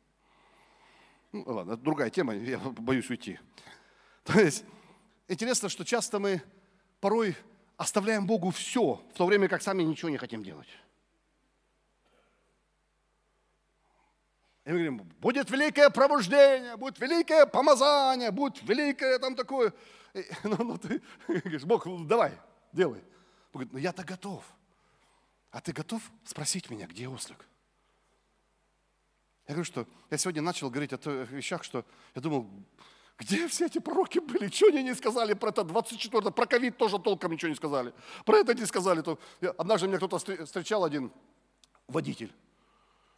Ну, 1.33 1.43
ладно, 1.45 1.73
это 1.73 1.81
другая 1.81 2.09
тема, 2.09 2.33
я 2.33 2.57
боюсь 2.57 3.09
уйти. 3.09 3.39
То 4.23 4.39
есть, 4.39 4.63
интересно, 5.27 5.67
что 5.67 5.83
часто 5.83 6.19
мы 6.19 6.41
порой 7.01 7.35
оставляем 7.75 8.25
Богу 8.25 8.51
все, 8.51 9.01
в 9.13 9.17
то 9.17 9.25
время 9.25 9.49
как 9.49 9.61
сами 9.61 9.83
ничего 9.83 10.09
не 10.09 10.17
хотим 10.17 10.43
делать. 10.43 10.69
И 14.63 14.69
мы 14.69 14.73
говорим, 14.73 14.97
будет 15.19 15.49
великое 15.49 15.89
пробуждение, 15.89 16.75
будет 16.75 16.99
великое 16.99 17.45
помазание, 17.45 18.31
будет 18.31 18.61
великое 18.63 19.19
там 19.19 19.35
такое. 19.35 19.73
Ну, 20.43 20.57
ну, 20.63 20.77
ты 20.77 21.01
говоришь, 21.27 21.63
Бог, 21.63 21.85
давай, 22.07 22.33
делай. 22.73 23.03
Он 23.53 23.61
говорит, 23.61 23.73
ну 23.73 23.79
я-то 23.79 24.03
готов. 24.03 24.43
А 25.51 25.61
ты 25.61 25.71
готов 25.71 26.01
спросить 26.23 26.69
меня, 26.69 26.87
где 26.87 27.07
ослик? 27.07 27.45
Я 29.47 29.53
говорю, 29.53 29.63
что 29.63 29.87
я 30.09 30.17
сегодня 30.17 30.41
начал 30.41 30.69
говорить 30.69 30.93
о 30.93 30.97
тех 30.97 31.31
вещах, 31.31 31.63
что 31.63 31.85
я 32.15 32.21
думал, 32.21 32.49
где 33.17 33.47
все 33.47 33.65
эти 33.65 33.79
пророки 33.79 34.19
были? 34.19 34.49
Что 34.49 34.67
они 34.67 34.83
не 34.83 34.93
сказали 34.93 35.33
про 35.33 35.49
это 35.49 35.63
24 35.63 36.31
Про 36.31 36.45
ковид 36.45 36.77
тоже 36.77 36.99
толком 36.99 37.31
ничего 37.31 37.49
не 37.49 37.55
сказали. 37.55 37.93
Про 38.25 38.37
это 38.37 38.53
не 38.53 38.65
сказали. 38.65 39.03
Однажды 39.57 39.87
меня 39.87 39.97
кто-то 39.97 40.19
встречал, 40.19 40.83
один 40.83 41.11
водитель. 41.87 42.31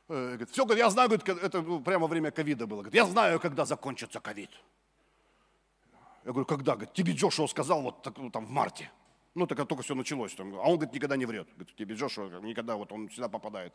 Э, 0.07 0.29
говорит, 0.29 0.49
все, 0.51 0.65
я 0.73 0.89
знаю, 0.89 1.09
говорит, 1.09 1.27
это 1.43 1.61
прямо 1.81 2.07
время 2.07 2.31
ковида 2.31 2.65
было. 2.65 2.79
Говорит, 2.79 2.95
я 2.95 3.05
знаю, 3.05 3.39
когда 3.39 3.65
закончится 3.65 4.19
ковид. 4.19 4.49
Я 6.23 6.31
говорю, 6.31 6.45
когда? 6.45 6.75
Говорит, 6.75 6.93
тебе 6.93 7.13
Джошуа 7.13 7.47
сказал 7.47 7.81
вот 7.81 8.01
так, 8.01 8.17
ну, 8.17 8.29
там 8.29 8.45
в 8.45 8.49
марте. 8.49 8.91
Ну, 9.35 9.47
так 9.47 9.67
только 9.67 9.83
все 9.83 9.95
началось. 9.95 10.33
Там. 10.33 10.55
А 10.55 10.63
он, 10.63 10.75
говорит, 10.75 10.93
никогда 10.93 11.15
не 11.15 11.25
врет. 11.25 11.47
Говорит, 11.55 11.75
тебе 11.75 11.95
Джошуа 11.95 12.39
никогда, 12.41 12.75
вот 12.75 12.91
он 12.91 13.09
всегда 13.09 13.29
попадает. 13.29 13.73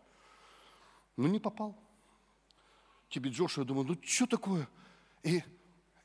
Ну, 1.16 1.28
не 1.28 1.38
попал. 1.38 1.76
Тебе 3.08 3.30
Джошуа, 3.30 3.64
думаю, 3.64 3.86
ну, 3.86 3.96
что 4.02 4.26
такое? 4.26 4.68
И, 5.22 5.42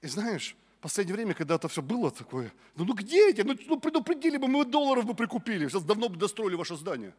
и 0.01 0.07
знаешь, 0.07 0.55
в 0.79 0.81
последнее 0.81 1.15
время, 1.15 1.33
когда 1.33 1.55
это 1.55 1.67
все 1.67 1.81
было 1.81 2.11
такое, 2.11 2.53
ну, 2.75 2.85
ну 2.85 2.93
где 2.93 3.31
эти? 3.31 3.41
Ну, 3.41 3.55
ну 3.67 3.79
предупредили 3.79 4.37
бы, 4.37 4.47
мы 4.47 4.65
долларов 4.65 5.05
бы 5.05 5.13
прикупили. 5.13 5.67
Сейчас 5.67 5.83
давно 5.83 6.09
бы 6.09 6.17
достроили 6.17 6.55
ваше 6.55 6.75
здание. 6.75 7.13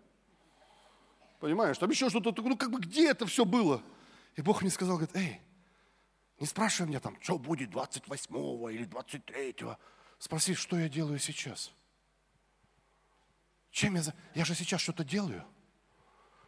Понимаешь, 1.41 1.79
там 1.79 1.91
еще 1.91 2.09
что-то, 2.11 2.41
ну 2.43 2.57
как 2.57 2.71
бы 2.71 2.79
где 2.79 3.11
это 3.11 3.27
все 3.27 3.45
было? 3.45 3.83
И 4.37 4.43
Бог 4.43 4.63
мне 4.63 4.71
сказал, 4.71 4.97
говорит, 4.97 5.17
эй, 5.17 5.41
не 6.39 6.47
спрашивай 6.47 6.89
меня 6.89 7.01
там, 7.01 7.17
что 7.21 7.39
будет 7.39 7.71
28-го 7.71 8.71
или 8.71 8.87
23-го. 8.87 9.77
Спроси, 10.19 10.55
что 10.55 10.79
я 10.79 10.89
делаю 10.89 11.19
сейчас. 11.19 11.73
Чем 13.71 13.95
я 13.95 14.03
за... 14.03 14.15
Я 14.35 14.45
же 14.45 14.55
сейчас 14.55 14.81
что-то 14.81 15.05
делаю. 15.05 15.45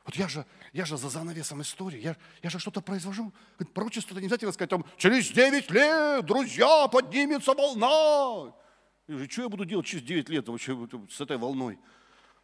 Вот 0.05 0.17
я 0.17 0.27
же, 0.27 0.45
я 0.73 0.85
же 0.85 0.97
за 0.97 1.09
занавесом 1.09 1.63
истории, 1.63 2.01
я, 2.01 2.17
я 2.43 2.51
же 2.51 2.59
что-то 2.59 2.81
произвожу. 2.81 3.33
Пророчество-то 3.73 4.21
не 4.21 4.27
обязательно 4.27 4.53
сказать, 4.53 4.71
там, 4.71 4.85
через 4.97 5.29
9 5.31 5.71
лет, 5.71 6.27
друзья, 6.27 6.89
поднимется 6.89 7.55
волна. 7.55 8.53
И 9.07 9.29
что 9.29 9.43
я 9.43 9.49
буду 9.49 9.65
делать 9.65 9.87
через 9.87 10.05
9 10.05 10.29
лет 10.29 10.49
вообще 10.49 10.77
с 11.09 11.21
этой 11.21 11.37
волной? 11.37 11.79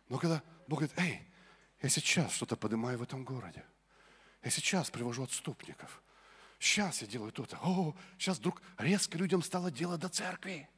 Но 0.08 0.18
когда 0.18 0.42
Бог 0.68 0.80
говорит, 0.80 0.96
эй, 0.98 1.28
я 1.82 1.88
сейчас 1.88 2.32
что-то 2.32 2.56
поднимаю 2.56 2.98
в 2.98 3.02
этом 3.02 3.24
городе. 3.24 3.64
Я 4.44 4.50
сейчас 4.50 4.90
привожу 4.90 5.24
отступников. 5.24 6.00
Сейчас 6.60 7.02
я 7.02 7.08
делаю 7.08 7.32
то-то. 7.32 7.58
О, 7.62 7.94
сейчас 8.18 8.38
вдруг 8.38 8.62
резко 8.78 9.18
людям 9.18 9.42
стало 9.42 9.70
дело 9.70 9.98
до 9.98 10.08
церкви. 10.08 10.68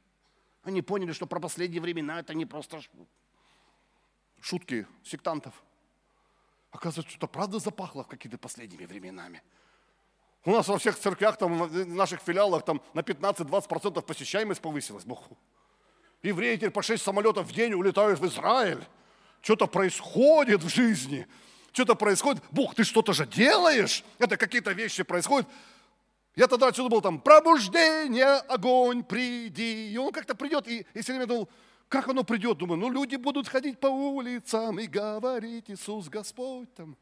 Они 0.63 0.81
поняли, 0.81 1.11
что 1.11 1.25
про 1.25 1.39
последние 1.39 1.81
времена 1.81 2.19
это 2.19 2.33
не 2.33 2.45
просто 2.45 2.81
шутки 4.41 4.87
сектантов. 5.03 5.53
Оказывается, 6.71 7.11
что-то 7.11 7.27
правда 7.27 7.59
запахло 7.59 8.03
какими-то 8.03 8.37
последними 8.37 8.85
временами. 8.85 9.41
У 10.43 10.51
нас 10.51 10.67
во 10.67 10.77
всех 10.77 10.97
церквях, 10.97 11.37
там, 11.37 11.63
в 11.63 11.85
наших 11.87 12.21
филиалах 12.21 12.65
там, 12.65 12.81
на 12.93 13.01
15-20% 13.01 14.01
посещаемость 14.01 14.61
повысилась. 14.61 15.05
Бог. 15.05 15.27
Евреи 16.23 16.55
теперь 16.55 16.71
по 16.71 16.81
6 16.81 17.03
самолетов 17.03 17.47
в 17.47 17.53
день 17.53 17.73
улетают 17.73 18.19
в 18.19 18.25
Израиль 18.25 18.83
что-то 19.41 19.67
происходит 19.67 20.63
в 20.63 20.69
жизни, 20.69 21.27
что-то 21.71 21.95
происходит. 21.95 22.43
Бог, 22.51 22.75
ты 22.75 22.83
что-то 22.83 23.13
же 23.13 23.25
делаешь, 23.25 24.03
это 24.19 24.37
какие-то 24.37 24.71
вещи 24.71 25.03
происходят. 25.03 25.47
Я 26.35 26.47
тогда 26.47 26.67
отсюда 26.67 26.89
был 26.89 27.01
там, 27.01 27.19
пробуждение, 27.19 28.35
огонь, 28.47 29.03
приди. 29.03 29.91
И 29.91 29.97
он 29.97 30.11
как-то 30.13 30.33
придет, 30.33 30.67
и, 30.67 30.85
и 30.93 31.01
все 31.01 31.11
время 31.11 31.27
думал, 31.27 31.49
как 31.91 32.07
оно 32.07 32.23
придет? 32.23 32.57
Думаю, 32.57 32.79
ну 32.79 32.89
люди 32.89 33.17
будут 33.17 33.49
ходить 33.49 33.77
по 33.77 33.87
улицам 33.87 34.79
и 34.79 34.87
говорить, 34.87 35.69
Иисус 35.69 36.07
Господь 36.07 36.73
там. 36.73 36.95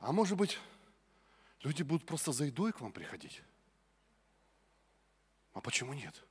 А 0.00 0.12
может 0.12 0.36
быть, 0.36 0.58
люди 1.62 1.82
будут 1.82 2.04
просто 2.04 2.32
за 2.32 2.44
едой 2.44 2.72
к 2.72 2.82
вам 2.82 2.92
приходить? 2.92 3.42
А 5.54 5.62
почему 5.62 5.94
нет? 5.94 6.22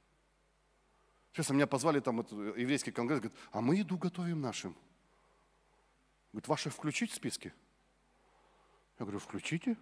Сейчас 1.33 1.49
меня 1.49 1.65
позвали 1.65 2.01
там 2.01 2.19
еврейский 2.55 2.91
конгресс, 2.91 3.19
говорит, 3.19 3.39
а 3.51 3.61
мы 3.61 3.77
еду 3.77 3.97
готовим 3.97 4.39
нашим. 4.39 4.75
Говорит, 6.31 6.47
ваши 6.47 6.69
включить 6.69 7.09
в 7.09 7.15
списки? 7.15 7.51
Я 8.99 9.05
говорю, 9.05 9.17
включите. 9.17 9.75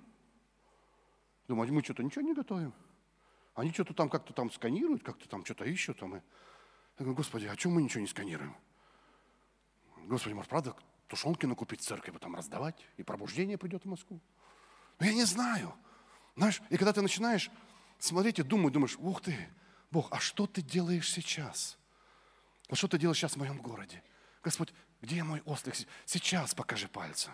Думаю, 1.49 1.71
мы 1.73 1.83
что-то 1.83 2.01
ничего 2.01 2.21
не 2.21 2.33
готовим. 2.33 2.73
Они 3.55 3.71
что-то 3.71 3.93
там 3.93 4.09
как-то 4.09 4.31
там 4.31 4.49
сканируют, 4.51 5.03
как-то 5.03 5.27
там 5.27 5.43
что-то 5.43 5.65
ищут. 5.65 5.99
Там. 5.99 6.15
И... 6.15 6.21
Я 6.97 7.03
говорю, 7.03 7.15
Господи, 7.15 7.45
а 7.45 7.55
чем 7.55 7.73
мы 7.73 7.83
ничего 7.83 8.01
не 8.01 8.07
сканируем? 8.07 8.55
Господи, 9.97 10.33
может, 10.33 10.49
правда, 10.49 10.75
тушенки 11.07 11.45
накупить 11.45 11.81
в 11.81 11.83
церкви, 11.83 12.11
там 12.17 12.35
раздавать, 12.35 12.75
и 12.97 13.03
пробуждение 13.03 13.57
придет 13.57 13.83
в 13.83 13.87
Москву? 13.87 14.21
Но 14.99 15.05
я 15.05 15.13
не 15.13 15.25
знаю. 15.25 15.73
Знаешь, 16.35 16.61
и 16.69 16.77
когда 16.77 16.93
ты 16.93 17.01
начинаешь 17.01 17.49
смотреть 17.99 18.39
и 18.39 18.43
думать, 18.43 18.73
думаешь, 18.73 18.95
ух 18.97 19.21
ты, 19.21 19.35
Бог, 19.91 20.07
а 20.11 20.19
что 20.19 20.47
ты 20.47 20.61
делаешь 20.61 21.11
сейчас? 21.11 21.77
Вот 22.69 22.77
что 22.77 22.87
ты 22.87 22.97
делаешь 22.97 23.17
сейчас 23.17 23.33
в 23.33 23.37
моем 23.37 23.57
городе? 23.57 24.03
Господь, 24.43 24.73
где 25.01 25.23
мой 25.23 25.41
ослик? 25.45 25.75
Сейчас 26.05 26.53
покажи 26.53 26.87
пальцем. 26.87 27.33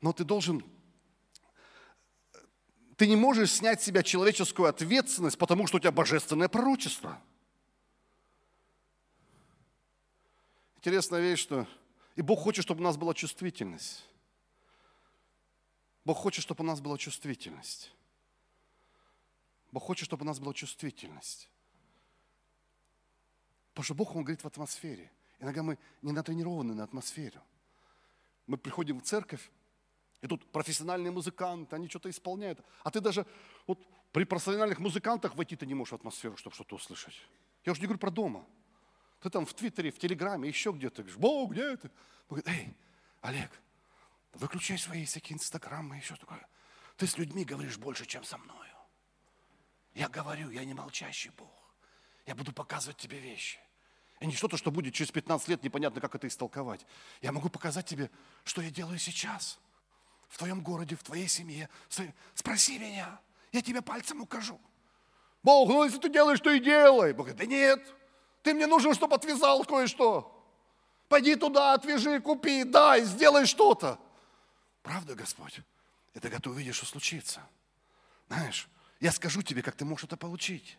Но 0.00 0.12
ты 0.12 0.24
должен... 0.24 0.64
Ты 2.96 3.06
не 3.06 3.16
можешь 3.16 3.52
снять 3.52 3.80
с 3.80 3.84
себя 3.84 4.02
человеческую 4.02 4.68
ответственность, 4.68 5.38
потому 5.38 5.66
что 5.66 5.76
у 5.76 5.80
тебя 5.80 5.92
божественное 5.92 6.48
пророчество. 6.48 7.20
Интересная 10.88 11.20
вещь, 11.20 11.40
что 11.40 11.66
и 12.16 12.22
Бог 12.22 12.40
хочет, 12.40 12.64
чтобы 12.64 12.80
у 12.80 12.84
нас 12.84 12.96
была 12.96 13.12
чувствительность. 13.12 14.06
Бог 16.02 16.16
хочет, 16.16 16.42
чтобы 16.42 16.64
у 16.64 16.66
нас 16.66 16.80
была 16.80 16.96
чувствительность. 16.96 17.92
Бог 19.70 19.82
хочет, 19.82 20.06
чтобы 20.06 20.22
у 20.22 20.26
нас 20.26 20.38
была 20.38 20.54
чувствительность. 20.54 21.50
Потому 23.74 23.84
что 23.84 23.94
Бог, 23.94 24.16
Он 24.16 24.22
говорит 24.22 24.42
в 24.42 24.46
атмосфере. 24.46 25.12
Иногда 25.40 25.62
мы 25.62 25.78
не 26.00 26.12
натренированы 26.12 26.72
на 26.72 26.84
атмосферу. 26.84 27.42
Мы 28.46 28.56
приходим 28.56 28.98
в 28.98 29.02
церковь, 29.02 29.50
и 30.22 30.26
тут 30.26 30.50
профессиональные 30.50 31.10
музыканты, 31.10 31.76
они 31.76 31.90
что-то 31.90 32.08
исполняют. 32.08 32.64
А 32.82 32.90
ты 32.90 33.02
даже 33.02 33.26
вот 33.66 33.78
при 34.10 34.24
профессиональных 34.24 34.78
музыкантах 34.78 35.34
войти 35.34 35.54
ты 35.54 35.66
не 35.66 35.74
можешь 35.74 35.92
в 35.92 35.96
атмосферу, 35.96 36.38
чтобы 36.38 36.54
что-то 36.54 36.76
услышать. 36.76 37.14
Я 37.66 37.72
уже 37.72 37.82
не 37.82 37.88
говорю 37.88 38.00
про 38.00 38.10
дома. 38.10 38.46
Ты 39.20 39.30
там 39.30 39.46
в 39.46 39.54
Твиттере, 39.54 39.90
в 39.90 39.98
Телеграме, 39.98 40.48
еще 40.48 40.70
где-то. 40.72 41.02
Говоришь, 41.02 41.18
Бог, 41.18 41.52
где 41.52 41.76
ты? 41.76 41.88
Он 42.28 42.38
говорит, 42.38 42.48
эй, 42.48 42.76
Олег, 43.22 43.50
выключай 44.34 44.78
свои 44.78 45.04
всякие 45.04 45.36
инстаграмы 45.36 45.96
и 45.96 46.00
еще 46.00 46.16
такое. 46.16 46.46
Ты 46.96 47.06
с 47.06 47.18
людьми 47.18 47.44
говоришь 47.44 47.78
больше, 47.78 48.06
чем 48.06 48.24
со 48.24 48.38
мною. 48.38 48.58
Я 49.94 50.08
говорю, 50.08 50.50
я 50.50 50.64
не 50.64 50.74
молчащий 50.74 51.30
Бог. 51.36 51.50
Я 52.26 52.34
буду 52.34 52.52
показывать 52.52 52.98
тебе 52.98 53.18
вещи. 53.18 53.58
И 54.20 54.26
не 54.26 54.34
что-то, 54.34 54.56
что 54.56 54.70
будет 54.70 54.94
через 54.94 55.10
15 55.10 55.48
лет, 55.48 55.62
непонятно, 55.62 56.00
как 56.00 56.14
это 56.14 56.26
истолковать. 56.26 56.84
Я 57.20 57.32
могу 57.32 57.48
показать 57.48 57.86
тебе, 57.86 58.10
что 58.44 58.60
я 58.62 58.70
делаю 58.70 58.98
сейчас. 58.98 59.58
В 60.28 60.38
твоем 60.38 60.60
городе, 60.60 60.94
в 60.94 61.02
твоей 61.02 61.26
семье. 61.26 61.68
Спроси 62.34 62.78
меня, 62.78 63.20
я 63.52 63.62
тебе 63.62 63.80
пальцем 63.80 64.20
укажу. 64.20 64.60
Бог, 65.42 65.68
ну 65.68 65.84
если 65.84 65.98
ты 65.98 66.10
делаешь, 66.10 66.40
то 66.40 66.50
и 66.50 66.60
делай. 66.60 67.12
Бог 67.12 67.26
говорит, 67.26 67.38
да 67.38 67.46
нет, 67.46 67.94
ты 68.48 68.54
мне 68.54 68.66
нужен, 68.66 68.94
чтобы 68.94 69.14
отвязал 69.14 69.62
кое-что. 69.62 70.34
Пойди 71.06 71.36
туда, 71.36 71.74
отвяжи, 71.74 72.18
купи, 72.18 72.64
дай, 72.64 73.04
сделай 73.04 73.44
что-то. 73.44 74.00
Правда, 74.82 75.14
Господь? 75.14 75.60
Это 76.14 76.30
готов 76.30 76.54
увидишь, 76.54 76.76
что 76.76 76.86
случится. 76.86 77.42
Знаешь, 78.28 78.66
я 79.00 79.12
скажу 79.12 79.42
тебе, 79.42 79.60
как 79.60 79.76
ты 79.76 79.84
можешь 79.84 80.04
это 80.04 80.16
получить. 80.16 80.78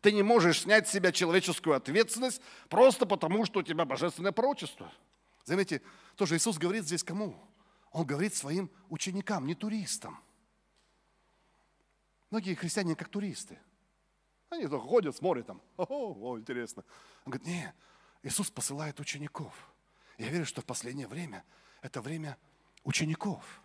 Ты 0.00 0.12
не 0.12 0.22
можешь 0.22 0.62
снять 0.62 0.88
с 0.88 0.90
себя 0.90 1.12
человеческую 1.12 1.76
ответственность 1.76 2.40
просто 2.70 3.04
потому, 3.04 3.44
что 3.44 3.60
у 3.60 3.62
тебя 3.62 3.84
божественное 3.84 4.32
пророчество. 4.32 4.90
Заметьте, 5.44 5.82
тоже 6.16 6.38
Иисус 6.38 6.56
говорит 6.56 6.86
здесь 6.86 7.04
кому? 7.04 7.36
Он 7.90 8.06
говорит 8.06 8.34
своим 8.34 8.70
ученикам, 8.88 9.46
не 9.46 9.54
туристам. 9.54 10.18
Многие 12.30 12.54
христиане 12.54 12.96
как 12.96 13.10
туристы. 13.10 13.58
Они 14.52 14.66
только 14.66 14.86
ходят, 14.86 15.16
смотрят 15.16 15.46
там. 15.46 15.62
О, 15.78 15.86
о, 15.88 16.38
интересно. 16.38 16.84
Он 17.24 17.32
говорит, 17.32 17.46
не, 17.46 17.74
Иисус 18.22 18.50
посылает 18.50 19.00
учеников. 19.00 19.54
Я 20.18 20.28
верю, 20.28 20.44
что 20.44 20.60
в 20.60 20.66
последнее 20.66 21.08
время 21.08 21.42
это 21.80 22.02
время 22.02 22.36
учеников. 22.84 23.62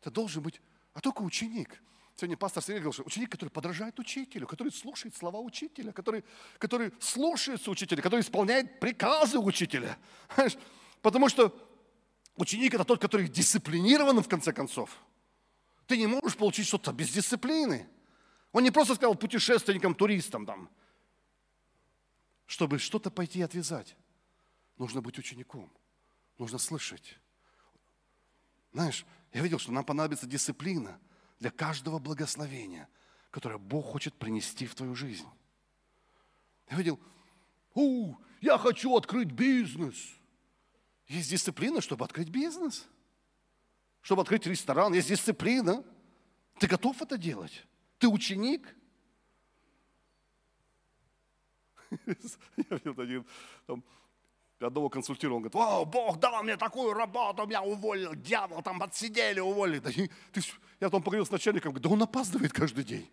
Это 0.00 0.10
должен 0.10 0.42
быть, 0.42 0.60
а 0.94 1.00
только 1.00 1.22
ученик. 1.22 1.80
Сегодня 2.16 2.36
пастор 2.36 2.60
Сергей 2.62 2.80
говорил, 2.80 2.92
что 2.92 3.04
ученик, 3.04 3.30
который 3.30 3.50
подражает 3.50 4.00
учителю, 4.00 4.48
который 4.48 4.72
слушает 4.72 5.14
слова 5.14 5.38
учителя, 5.38 5.92
который, 5.92 6.24
который 6.58 6.92
слушается 6.98 7.70
учителя, 7.70 8.02
который 8.02 8.22
исполняет 8.22 8.80
приказы 8.80 9.38
учителя. 9.38 9.96
Потому 11.02 11.28
что 11.28 11.56
ученик– 12.34 12.74
это 12.74 12.84
тот, 12.84 13.00
который 13.00 13.28
дисциплинирован 13.28 14.20
в 14.22 14.28
конце 14.28 14.52
концов. 14.52 14.90
Ты 15.86 15.98
не 15.98 16.08
можешь 16.08 16.36
получить 16.36 16.66
что-то 16.66 16.92
без 16.92 17.10
дисциплины. 17.10 17.88
Он 18.56 18.62
не 18.62 18.70
просто 18.70 18.94
сказал 18.94 19.14
путешественникам, 19.14 19.94
туристам 19.94 20.46
там. 20.46 20.70
Чтобы 22.46 22.78
что-то 22.78 23.10
пойти 23.10 23.42
отвязать, 23.42 23.94
нужно 24.78 25.02
быть 25.02 25.18
учеником. 25.18 25.70
Нужно 26.38 26.56
слышать. 26.56 27.18
Знаешь, 28.72 29.04
я 29.34 29.42
видел, 29.42 29.58
что 29.58 29.72
нам 29.72 29.84
понадобится 29.84 30.26
дисциплина 30.26 30.98
для 31.38 31.50
каждого 31.50 31.98
благословения, 31.98 32.88
которое 33.30 33.58
Бог 33.58 33.84
хочет 33.92 34.14
принести 34.14 34.64
в 34.64 34.74
твою 34.74 34.94
жизнь. 34.94 35.28
Я 36.70 36.78
видел, 36.78 36.98
у, 37.74 38.14
я 38.40 38.56
хочу 38.56 38.96
открыть 38.96 39.32
бизнес. 39.32 40.14
Есть 41.08 41.28
дисциплина, 41.28 41.82
чтобы 41.82 42.06
открыть 42.06 42.30
бизнес. 42.30 42.88
Чтобы 44.00 44.22
открыть 44.22 44.46
ресторан, 44.46 44.94
есть 44.94 45.08
дисциплина. 45.08 45.84
Ты 46.58 46.68
готов 46.68 47.02
это 47.02 47.18
делать? 47.18 47.66
Ты 47.98 48.08
ученик? 48.08 48.74
Я 51.96 52.76
видел 52.76 53.00
один, 53.00 53.26
там, 53.66 53.84
одного 54.60 54.88
консультировал, 54.88 55.38
он 55.38 55.42
говорит, 55.42 55.56
о, 55.56 55.84
Бог 55.84 56.18
дал 56.18 56.42
мне 56.42 56.56
такую 56.56 56.94
работу, 56.94 57.46
меня 57.46 57.62
уволил, 57.62 58.14
дьявол, 58.14 58.62
там 58.62 58.82
отсидели, 58.82 59.40
уволили. 59.40 59.78
Да, 59.78 59.90
ты, 59.90 60.40
я 60.80 60.88
потом 60.88 61.02
поговорил 61.02 61.26
с 61.26 61.30
начальником, 61.30 61.72
говорит, 61.72 61.84
да 61.84 61.90
он 61.90 62.02
опаздывает 62.02 62.52
каждый 62.52 62.84
день. 62.84 63.10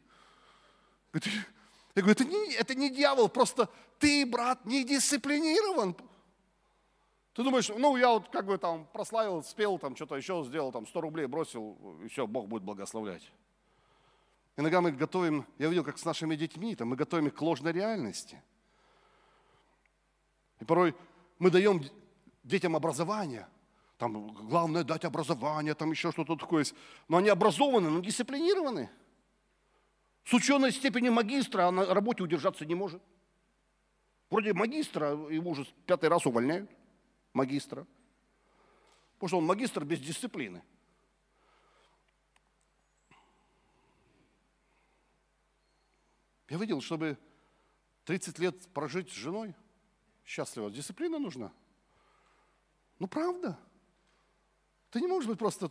Я 1.14 2.02
говорю, 2.02 2.12
это 2.12 2.26
не, 2.26 2.54
это 2.56 2.76
не 2.76 2.90
дьявол, 2.90 3.30
просто 3.30 3.70
ты, 4.00 4.26
брат, 4.26 4.66
не 4.66 4.84
дисциплинирован. 4.84 5.96
Ты 7.34 7.44
думаешь, 7.44 7.70
ну 7.70 7.98
я 7.98 8.10
вот 8.10 8.30
как 8.30 8.46
бы 8.46 8.58
там 8.58 8.88
прославил, 8.94 9.44
спел, 9.44 9.80
там 9.80 9.96
что-то 9.96 10.16
еще 10.16 10.44
сделал, 10.44 10.72
там 10.72 10.88
100 10.88 11.02
рублей 11.02 11.26
бросил, 11.26 12.00
и 12.04 12.08
все, 12.08 12.28
Бог 12.28 12.48
будет 12.48 12.64
благословлять. 12.64 13.32
Иногда 14.56 14.82
мы 14.82 14.92
готовим, 14.92 15.48
я 15.58 15.68
видел, 15.68 15.84
как 15.84 15.98
с 15.98 16.06
нашими 16.06 16.36
детьми, 16.36 16.76
там, 16.76 16.90
мы 16.90 16.96
готовим 16.96 17.28
их 17.28 17.34
к 17.34 17.42
ложной 17.42 17.72
реальности. 17.72 18.42
И 20.60 20.66
порой 20.66 20.96
мы 21.40 21.50
даем 21.50 21.84
детям 22.44 22.76
образование. 22.76 23.48
Там 23.98 24.34
главное 24.34 24.84
дать 24.84 25.06
образование, 25.06 25.74
там 25.74 25.92
еще 25.92 26.12
что-то 26.12 26.36
такое 26.36 26.60
есть. 26.60 26.76
Но 27.08 27.18
они 27.18 27.30
образованы, 27.30 27.90
но 27.90 28.00
дисциплинированы. 28.00 28.90
С 30.26 30.34
ученой 30.34 30.72
степенью 30.72 31.12
магистра, 31.14 31.68
а 31.68 31.72
на 31.72 31.94
работе 31.94 32.24
удержаться 32.24 32.66
не 32.66 32.76
может. 32.76 33.02
Вроде 34.30 34.54
магистра, 34.54 35.12
его 35.12 35.52
уже 35.52 35.66
пятый 35.86 36.10
раз 36.10 36.26
увольняют, 36.26 36.70
магистра. 37.34 37.86
Потому 39.16 39.28
что 39.28 39.38
он 39.38 39.46
магистр 39.46 39.84
без 39.84 40.00
дисциплины. 40.00 40.64
Я 46.50 46.58
видел, 46.58 46.82
чтобы 46.82 47.18
30 48.06 48.40
лет 48.40 48.74
прожить 48.74 49.10
с 49.10 49.14
женой 49.14 49.56
счастливо, 50.26 50.72
дисциплина 50.72 51.20
нужна. 51.20 51.52
Ну, 53.00 53.08
правда. 53.08 53.58
Ты 54.92 55.02
не 55.02 55.08
можешь 55.08 55.28
быть 55.28 55.40
просто... 55.40 55.70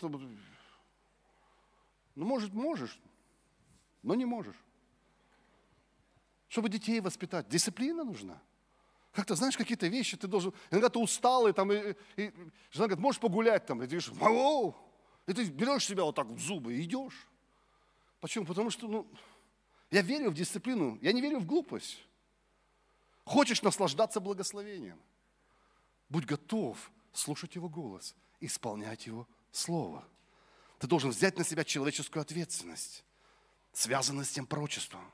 Ну, 2.15 2.27
может, 2.27 2.53
можешь, 2.53 3.01
но 4.03 4.15
не 4.15 4.25
можешь. 4.25 4.57
Чтобы 6.49 6.69
детей 6.69 7.01
воспитать, 7.01 7.49
дисциплина 7.49 8.05
нужна. 8.05 8.43
Как-то, 9.13 9.35
знаешь, 9.35 9.57
какие-то 9.57 9.87
вещи 9.87 10.17
ты 10.17 10.27
должен... 10.27 10.53
Иногда 10.71 10.89
ты 10.89 10.99
усталый, 10.99 11.53
там, 11.53 11.73
и, 11.73 11.95
и 12.17 12.33
жена 12.71 12.87
говорит, 12.87 12.99
можешь 12.99 13.21
погулять 13.21 13.65
там, 13.65 13.79
и 13.79 13.87
ты 13.87 13.97
говоришь, 13.97 14.09
Вау! 14.09 14.77
и 15.27 15.33
ты 15.33 15.45
берешь 15.45 15.87
себя 15.87 16.05
вот 16.05 16.15
так 16.15 16.27
в 16.27 16.39
зубы 16.39 16.75
и 16.75 16.83
идешь. 16.83 17.29
Почему? 18.21 18.45
Потому 18.45 18.71
что, 18.71 18.89
ну, 18.89 19.07
я 19.93 20.03
верю 20.03 20.31
в 20.31 20.35
дисциплину, 20.35 20.99
я 21.01 21.13
не 21.13 21.21
верю 21.21 21.39
в 21.39 21.47
глупость. 21.47 22.03
Хочешь 23.25 23.63
наслаждаться 23.63 24.19
благословением? 24.19 24.99
Будь 26.09 26.25
готов 26.25 26.91
слушать 27.13 27.55
Его 27.55 27.69
голос, 27.69 28.17
исполнять 28.41 29.07
Его 29.07 29.29
Слово. 29.53 30.05
Ты 30.79 30.87
должен 30.87 31.11
взять 31.11 31.39
на 31.39 31.45
себя 31.45 31.63
человеческую 31.63 32.23
ответственность 32.23 33.05
связано 33.73 34.25
с 34.25 34.31
тем 34.31 34.47
пророчеством. 34.47 35.11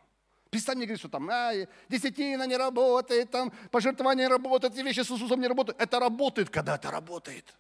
Перестань 0.51 0.79
мне 0.79 0.87
говорить, 0.87 1.01
что 1.01 1.09
там 1.09 1.29
а, 1.29 1.53
десятина 1.89 2.47
не 2.47 2.57
работает, 2.57 3.31
там 3.31 3.51
пожертвование 3.71 4.27
не 4.27 4.29
работает, 4.29 4.73
эти 4.73 4.81
вещи 4.81 5.01
с 5.01 5.11
Иисусом 5.11 5.41
не 5.41 5.47
работают. 5.47 5.81
Это 5.81 6.01
работает, 6.01 6.51
когда 6.51 6.77
это 6.77 6.91
работает. 6.91 7.55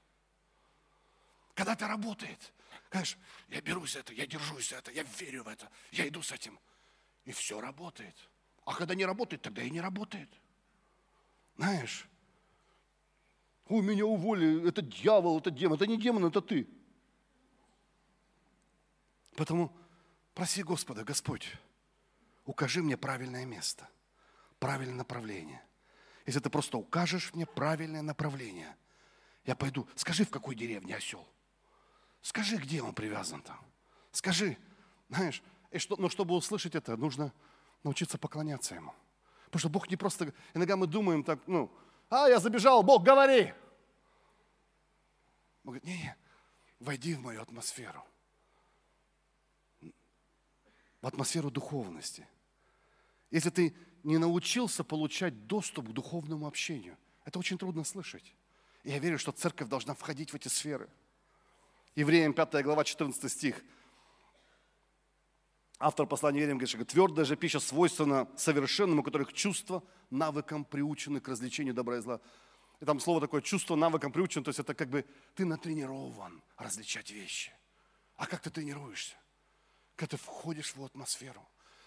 Когда 1.54 1.74
это 1.74 1.86
работает. 1.86 2.52
Конечно, 2.88 3.20
я 3.48 3.60
берусь 3.60 3.92
за 3.92 3.98
это, 3.98 4.12
я 4.14 4.26
держусь 4.26 4.70
за 4.70 4.76
это, 4.76 4.90
я 4.92 5.04
верю 5.18 5.44
в 5.44 5.48
это, 5.48 5.68
я 5.92 6.08
иду 6.08 6.22
с 6.22 6.32
этим. 6.32 6.58
И 7.28 7.32
все 7.32 7.60
работает. 7.60 8.16
А 8.64 8.74
когда 8.74 8.94
не 8.94 9.04
работает, 9.04 9.42
тогда 9.42 9.62
и 9.62 9.68
не 9.68 9.82
работает. 9.82 10.30
Знаешь, 11.56 12.08
у 13.66 13.82
меня 13.82 14.06
уволили, 14.06 14.66
это 14.66 14.80
дьявол, 14.80 15.38
это 15.38 15.50
демон. 15.50 15.76
Это 15.76 15.86
не 15.86 15.98
демон, 15.98 16.24
это 16.24 16.40
ты. 16.40 16.66
Потому 19.36 19.70
Проси 20.32 20.62
Господа, 20.62 21.04
Господь, 21.04 21.54
укажи 22.46 22.82
мне 22.82 22.96
правильное 22.96 23.44
место, 23.44 23.86
правильное 24.58 24.94
направление. 24.94 25.62
Если 26.24 26.40
ты 26.40 26.48
просто 26.48 26.78
укажешь 26.78 27.34
мне 27.34 27.44
правильное 27.44 28.00
направление, 28.00 28.74
я 29.44 29.54
пойду. 29.54 29.86
Скажи, 29.96 30.24
в 30.24 30.30
какой 30.30 30.54
деревне 30.54 30.96
осел. 30.96 31.28
Скажи, 32.22 32.56
где 32.56 32.80
он 32.80 32.94
привязан 32.94 33.42
там. 33.42 33.60
Скажи, 34.12 34.56
знаешь, 35.10 35.42
и 35.70 35.78
что, 35.78 35.96
но 35.96 36.08
чтобы 36.08 36.34
услышать 36.34 36.74
это, 36.74 36.96
нужно 36.96 37.32
научиться 37.82 38.18
поклоняться 38.18 38.74
ему. 38.74 38.94
Потому 39.46 39.60
что 39.60 39.68
Бог 39.68 39.90
не 39.90 39.96
просто... 39.96 40.32
Иногда 40.54 40.76
мы 40.76 40.86
думаем 40.86 41.24
так, 41.24 41.40
ну, 41.46 41.70
а, 42.10 42.28
я 42.28 42.38
забежал, 42.38 42.82
Бог, 42.82 43.02
говори. 43.02 43.52
Он 45.64 45.72
говорит, 45.72 45.84
не, 45.84 45.96
не, 45.96 46.16
войди 46.80 47.14
в 47.14 47.20
мою 47.20 47.42
атмосферу 47.42 48.04
в 51.00 51.06
атмосферу 51.06 51.50
духовности. 51.50 52.26
Если 53.30 53.50
ты 53.50 53.74
не 54.02 54.18
научился 54.18 54.84
получать 54.84 55.46
доступ 55.46 55.88
к 55.88 55.92
духовному 55.92 56.46
общению, 56.46 56.96
это 57.24 57.38
очень 57.38 57.58
трудно 57.58 57.84
слышать. 57.84 58.34
И 58.84 58.90
я 58.90 58.98
верю, 58.98 59.18
что 59.18 59.32
церковь 59.32 59.68
должна 59.68 59.94
входить 59.94 60.32
в 60.32 60.36
эти 60.36 60.48
сферы. 60.48 60.88
Евреям 61.94 62.32
5 62.32 62.62
глава 62.64 62.84
14 62.84 63.30
стих. 63.30 63.62
Автор 65.78 66.06
послания 66.06 66.40
Евреям 66.40 66.58
говорит, 66.58 66.74
что 66.74 66.84
твердая 66.84 67.24
же 67.24 67.36
пища 67.36 67.60
свойственна 67.60 68.28
совершенному, 68.36 69.02
у 69.02 69.04
которых 69.04 69.32
чувства 69.32 69.82
навыкам 70.10 70.64
приучены 70.64 71.20
к 71.20 71.28
развлечению 71.28 71.74
добра 71.74 71.98
и 71.98 72.00
зла. 72.00 72.20
И 72.80 72.84
там 72.84 73.00
слово 73.00 73.20
такое, 73.20 73.40
чувство 73.40 73.76
навыкам 73.76 74.12
приучено, 74.12 74.44
то 74.44 74.48
есть 74.48 74.60
это 74.60 74.74
как 74.74 74.88
бы 74.88 75.04
ты 75.34 75.44
натренирован 75.44 76.42
различать 76.56 77.10
вещи. 77.10 77.52
А 78.16 78.26
как 78.26 78.40
ты 78.40 78.50
тренируешься? 78.50 79.16
когда 79.98 80.16
ты 80.16 80.16
входишь 80.16 80.76
в 80.76 80.84
атмосферу, 80.84 81.46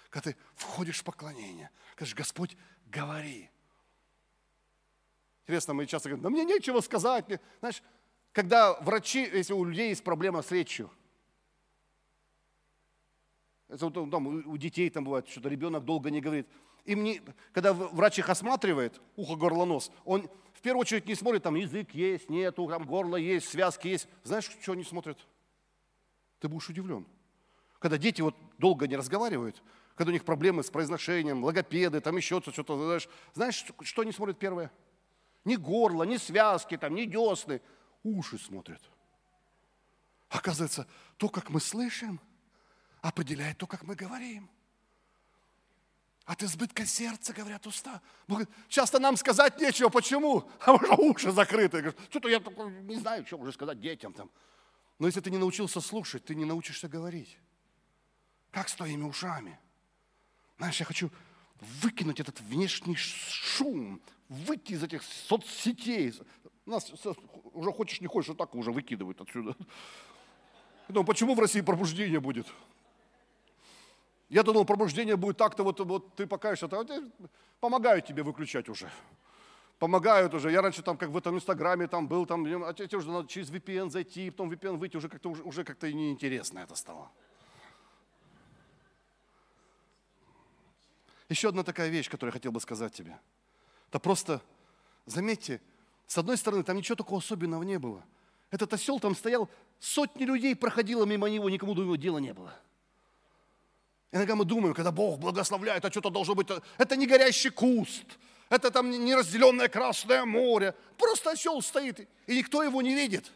когда 0.10 0.32
ты 0.32 0.38
входишь 0.56 1.00
в 1.00 1.04
поклонение, 1.06 1.72
говоришь, 1.96 2.14
Господь, 2.14 2.58
говори. 2.88 3.50
Интересно, 5.44 5.74
мы 5.74 5.86
часто 5.86 6.10
говорим, 6.10 6.24
да 6.24 6.30
мне 6.30 6.44
нечего 6.44 6.82
сказать. 6.82 7.26
Знаешь, 7.60 7.82
когда 8.34 8.74
врачи, 8.82 9.22
если 9.22 9.54
у 9.54 9.64
людей 9.64 9.90
есть 9.90 10.04
проблема 10.04 10.42
с 10.42 10.52
речью, 10.52 10.92
это 13.72 13.86
вот, 13.90 14.12
там, 14.12 14.28
у 14.28 14.58
детей 14.58 14.90
там 14.90 15.06
бывает, 15.06 15.28
что-то 15.30 15.50
ребенок 15.50 15.86
долго 15.86 16.12
не 16.12 16.20
говорит. 16.20 16.48
И 16.84 16.96
мне, 16.96 17.22
когда 17.54 17.74
врач 17.74 18.20
их 18.20 18.30
осматривает, 18.30 19.00
ухо, 19.16 19.36
горло, 19.36 19.66
нос, 19.66 19.92
он 20.04 20.30
в 20.54 20.62
первую 20.62 20.82
очередь 20.82 21.08
не 21.08 21.16
смотрит, 21.16 21.44
там 21.44 21.56
язык 21.56 21.92
есть, 21.92 22.30
нету, 22.30 22.68
там 22.68 22.86
горло 22.86 23.16
есть, 23.16 23.48
связки 23.48 23.88
есть. 23.88 24.08
Знаешь, 24.24 24.50
что 24.62 24.74
они 24.74 24.84
смотрят? 24.84 25.18
Ты 26.40 26.50
будешь 26.50 26.70
удивлен. 26.70 27.06
Когда 27.80 27.98
дети 27.98 28.22
вот 28.22 28.36
долго 28.58 28.88
не 28.88 28.96
разговаривают, 28.96 29.64
когда 29.96 30.10
у 30.10 30.14
них 30.14 30.26
проблемы 30.26 30.64
с 30.64 30.70
произношением, 30.70 31.44
логопеды, 31.44 32.02
там 32.02 32.18
еще 32.18 32.42
что-то, 32.42 32.76
знаешь, 32.78 33.10
знаешь, 33.34 33.66
что 33.84 34.02
они 34.02 34.12
смотрят 34.12 34.38
первое? 34.38 34.72
Ни 35.46 35.56
горло, 35.56 36.04
ни 36.04 36.18
связки, 36.18 36.78
там, 36.78 36.94
ни 36.94 37.06
десны, 37.06 37.62
уши 38.04 38.38
смотрят. 38.38 38.82
Оказывается, 40.30 40.88
то, 41.18 41.30
как 41.30 41.50
мы 41.50 41.60
слышим, 41.60 42.20
определяет 43.02 43.58
то, 43.58 43.68
как 43.68 43.84
мы 43.84 43.96
говорим. 43.96 44.50
От 46.26 46.44
избытка 46.44 46.86
сердца, 46.86 47.34
говорят 47.34 47.66
уста. 47.68 48.02
Бог 48.28 48.44
часто 48.70 49.00
нам 49.00 49.18
сказать 49.18 49.60
нечего. 49.60 49.90
Почему? 49.90 50.50
А 50.60 50.74
уже 50.74 50.94
уши 50.94 51.32
закрыты. 51.32 51.94
Что-то 52.10 52.30
я 52.30 52.40
не 52.40 52.96
знаю, 52.96 53.26
что 53.26 53.38
уже 53.38 53.52
сказать 53.52 53.80
детям 53.80 54.14
там. 54.14 54.30
Но 55.00 55.08
если 55.08 55.20
ты 55.20 55.32
не 55.32 55.38
научился 55.38 55.82
слушать, 55.82 56.24
ты 56.24 56.36
не 56.36 56.46
научишься 56.46 56.88
говорить. 56.88 57.38
Как 58.52 58.70
с 58.70 58.76
твоими 58.76 59.04
ушами? 59.04 59.60
Знаешь, 60.58 60.80
я 60.80 60.86
хочу 60.86 61.10
выкинуть 61.82 62.20
этот 62.20 62.40
внешний 62.42 62.96
шум, 62.96 64.00
выйти 64.30 64.74
из 64.74 64.84
этих 64.84 65.02
соцсетей. 65.02 66.14
Нас 66.68 66.92
уже 67.54 67.72
хочешь, 67.72 68.00
не 68.00 68.08
хочешь, 68.08 68.30
вот 68.30 68.38
так 68.38 68.54
уже 68.54 68.72
выкидывают 68.72 69.20
отсюда. 69.20 69.56
думаю, 70.88 71.06
почему 71.08 71.34
в 71.34 71.40
России 71.40 71.62
пробуждение 71.62 72.20
будет? 72.20 72.46
Я 74.32 74.44
думал, 74.44 74.64
пробуждение 74.64 75.18
будет 75.18 75.36
так-то, 75.36 75.62
вот, 75.66 75.82
вот 75.82 76.16
ты 76.16 76.26
покаешься, 76.26 76.70
а 76.72 76.86
помогают 77.60 78.06
тебе 78.06 78.24
выключать 78.24 78.70
уже. 78.70 78.90
Помогают 79.78 80.34
уже. 80.34 80.50
Я 80.50 80.62
раньше 80.62 80.82
там 80.82 80.96
как 80.96 81.10
в 81.10 81.18
этом 81.18 81.36
инстаграме 81.36 81.86
там 81.88 82.08
был, 82.08 82.26
там, 82.26 82.46
а 82.64 82.74
тебе 82.74 82.98
уже 82.98 83.12
надо 83.12 83.28
через 83.28 83.52
VPN 83.52 83.90
зайти, 83.90 84.30
потом 84.30 84.50
VPN 84.50 84.78
выйти, 84.78 84.96
уже 84.96 85.10
как-то 85.10 85.32
уже, 85.32 85.44
уже 85.44 85.66
как-то 85.66 85.92
неинтересно 85.92 86.60
это 86.60 86.76
стало. 86.76 87.12
Еще 91.28 91.50
одна 91.50 91.64
такая 91.64 91.90
вещь, 91.90 92.10
которую 92.10 92.30
я 92.32 92.34
хотел 92.34 92.54
бы 92.54 92.62
сказать 92.62 92.94
тебе. 92.94 93.20
Это 93.90 94.00
просто, 94.00 94.42
заметьте, 95.06 95.60
с 96.08 96.18
одной 96.18 96.38
стороны, 96.38 96.64
там 96.64 96.78
ничего 96.78 96.96
такого 96.96 97.20
особенного 97.20 97.64
не 97.64 97.80
было. 97.80 98.02
Этот 98.50 98.72
осел 98.72 98.98
там 99.02 99.14
стоял, 99.14 99.50
сотни 99.82 100.24
людей 100.24 100.56
проходило 100.56 101.04
мимо 101.04 101.30
него, 101.30 101.50
никому 101.50 101.74
до 101.74 101.82
него 101.84 101.98
дела 101.98 102.20
не 102.20 102.34
было. 102.34 102.54
Иногда 104.12 104.36
мы 104.36 104.46
думаем, 104.46 104.74
когда 104.74 104.92
Бог 104.92 105.20
благословляет, 105.20 105.86
а 105.86 105.92
что-то 105.92 106.10
должно 106.10 106.36
быть, 106.36 106.48
это 106.78 106.96
не 106.96 107.08
горящий 107.08 107.50
куст, 107.50 108.06
это 108.50 108.70
там 108.70 108.92
не 108.92 109.16
разделенное 109.16 109.70
Красное 109.70 110.26
море. 110.26 110.76
Просто 110.98 111.32
осел 111.32 111.62
стоит, 111.62 112.02
и 112.28 112.38
никто 112.38 112.62
его 112.62 112.82
не 112.82 112.94
видит. 112.94 113.32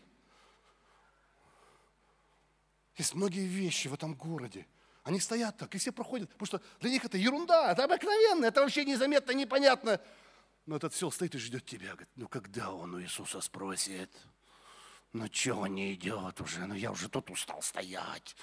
Есть 2.97 3.13
многие 3.13 3.45
вещи 3.45 3.87
в 3.87 3.93
этом 3.93 4.15
городе, 4.15 4.67
они 5.03 5.19
стоят 5.19 5.57
так, 5.57 5.73
и 5.75 5.77
все 5.77 5.91
проходят, 5.91 6.29
потому 6.31 6.47
что 6.47 6.61
для 6.79 6.89
них 6.89 7.05
это 7.05 7.17
ерунда, 7.17 7.71
это 7.71 7.83
обыкновенно, 7.83 8.45
это 8.45 8.61
вообще 8.61 8.83
незаметно, 8.83 9.31
непонятно. 9.31 10.01
Но 10.65 10.77
этот 10.77 10.93
все 10.93 11.11
стоит 11.11 11.35
и 11.35 11.37
ждет 11.37 11.65
тебя. 11.65 11.89
Говорит, 11.89 12.09
ну 12.15 12.27
когда 12.27 12.71
он 12.71 12.95
у 12.95 13.01
Иисуса 13.01 13.39
спросит, 13.39 14.09
ну 15.13 15.27
что 15.31 15.55
он 15.55 15.75
не 15.75 15.93
идет 15.93 16.41
уже, 16.41 16.65
ну 16.65 16.73
я 16.73 16.91
уже 16.91 17.07
тут 17.07 17.29
устал 17.29 17.61
стоять. 17.61 18.35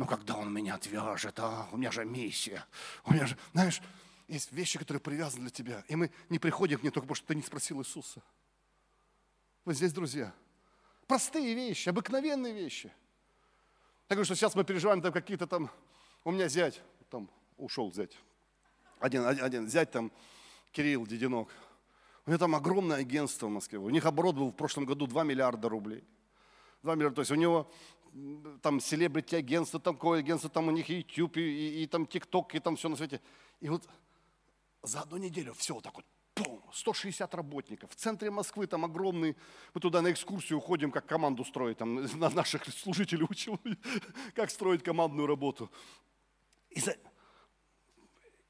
Ну 0.00 0.06
когда 0.06 0.34
он 0.36 0.50
меня 0.50 0.76
отвяжет, 0.76 1.38
а 1.40 1.68
у 1.72 1.76
меня 1.76 1.92
же 1.92 2.06
миссия. 2.06 2.64
У 3.04 3.12
меня 3.12 3.26
же, 3.26 3.36
знаешь, 3.52 3.82
есть 4.28 4.50
вещи, 4.50 4.78
которые 4.78 4.98
привязаны 4.98 5.42
для 5.42 5.50
тебя. 5.50 5.84
И 5.88 5.94
мы 5.94 6.10
не 6.30 6.38
приходим 6.38 6.78
к 6.78 6.82
ним 6.82 6.90
только 6.90 7.04
потому, 7.04 7.16
что 7.16 7.26
ты 7.26 7.34
не 7.34 7.42
спросил 7.42 7.82
Иисуса. 7.82 8.22
Вот 9.66 9.74
здесь, 9.74 9.92
друзья, 9.92 10.32
простые 11.06 11.52
вещи, 11.52 11.90
обыкновенные 11.90 12.54
вещи. 12.54 12.90
Говорю, 14.08 14.24
что 14.24 14.34
сейчас 14.34 14.54
мы 14.54 14.64
переживаем 14.64 15.02
там 15.02 15.12
какие-то 15.12 15.46
там 15.46 15.70
у 16.24 16.30
меня 16.30 16.48
зять, 16.48 16.80
там 17.10 17.28
ушел 17.58 17.92
зять, 17.92 18.16
один, 19.00 19.26
один, 19.26 19.44
один 19.44 19.68
зять 19.68 19.90
там, 19.90 20.10
Кирилл 20.72 21.06
Дединок. 21.06 21.50
У 22.24 22.30
него 22.30 22.38
там 22.38 22.54
огромное 22.54 22.96
агентство 22.96 23.48
в 23.48 23.50
Москве. 23.50 23.78
У 23.78 23.90
них 23.90 24.06
оборот 24.06 24.34
был 24.34 24.48
в 24.48 24.56
прошлом 24.56 24.86
году 24.86 25.06
2 25.06 25.24
миллиарда 25.24 25.68
рублей. 25.68 26.02
2 26.84 26.94
миллиарда, 26.94 27.16
то 27.16 27.20
есть 27.20 27.32
у 27.32 27.34
него 27.34 27.70
там 28.62 28.80
селебрити 28.80 29.36
агентство, 29.36 29.80
там 29.80 29.94
какое 29.94 30.20
агентство, 30.20 30.50
там 30.50 30.68
у 30.68 30.70
них 30.70 30.88
YouTube, 30.88 31.36
и, 31.36 31.40
и, 31.40 31.82
и 31.82 31.86
там 31.86 32.04
TikTok, 32.04 32.48
и 32.54 32.58
там 32.60 32.76
все 32.76 32.88
на 32.88 32.96
свете. 32.96 33.20
И 33.60 33.68
вот 33.68 33.88
за 34.82 35.00
одну 35.00 35.16
неделю 35.16 35.54
все 35.54 35.74
вот 35.74 35.84
так 35.84 35.94
вот, 35.94 36.04
пум, 36.34 36.62
160 36.72 37.34
работников. 37.34 37.90
В 37.90 37.94
центре 37.94 38.30
Москвы 38.30 38.66
там 38.66 38.84
огромный, 38.84 39.36
мы 39.74 39.80
туда 39.80 40.02
на 40.02 40.10
экскурсию 40.10 40.58
уходим, 40.58 40.90
как 40.90 41.06
команду 41.06 41.44
строить, 41.44 41.78
там 41.78 41.94
на 42.18 42.30
наших 42.30 42.64
служителей 42.66 43.26
учил, 43.28 43.58
как 44.34 44.50
строить 44.50 44.82
командную 44.82 45.26
работу. 45.26 45.70
И 46.70 46.80
за, 46.80 46.96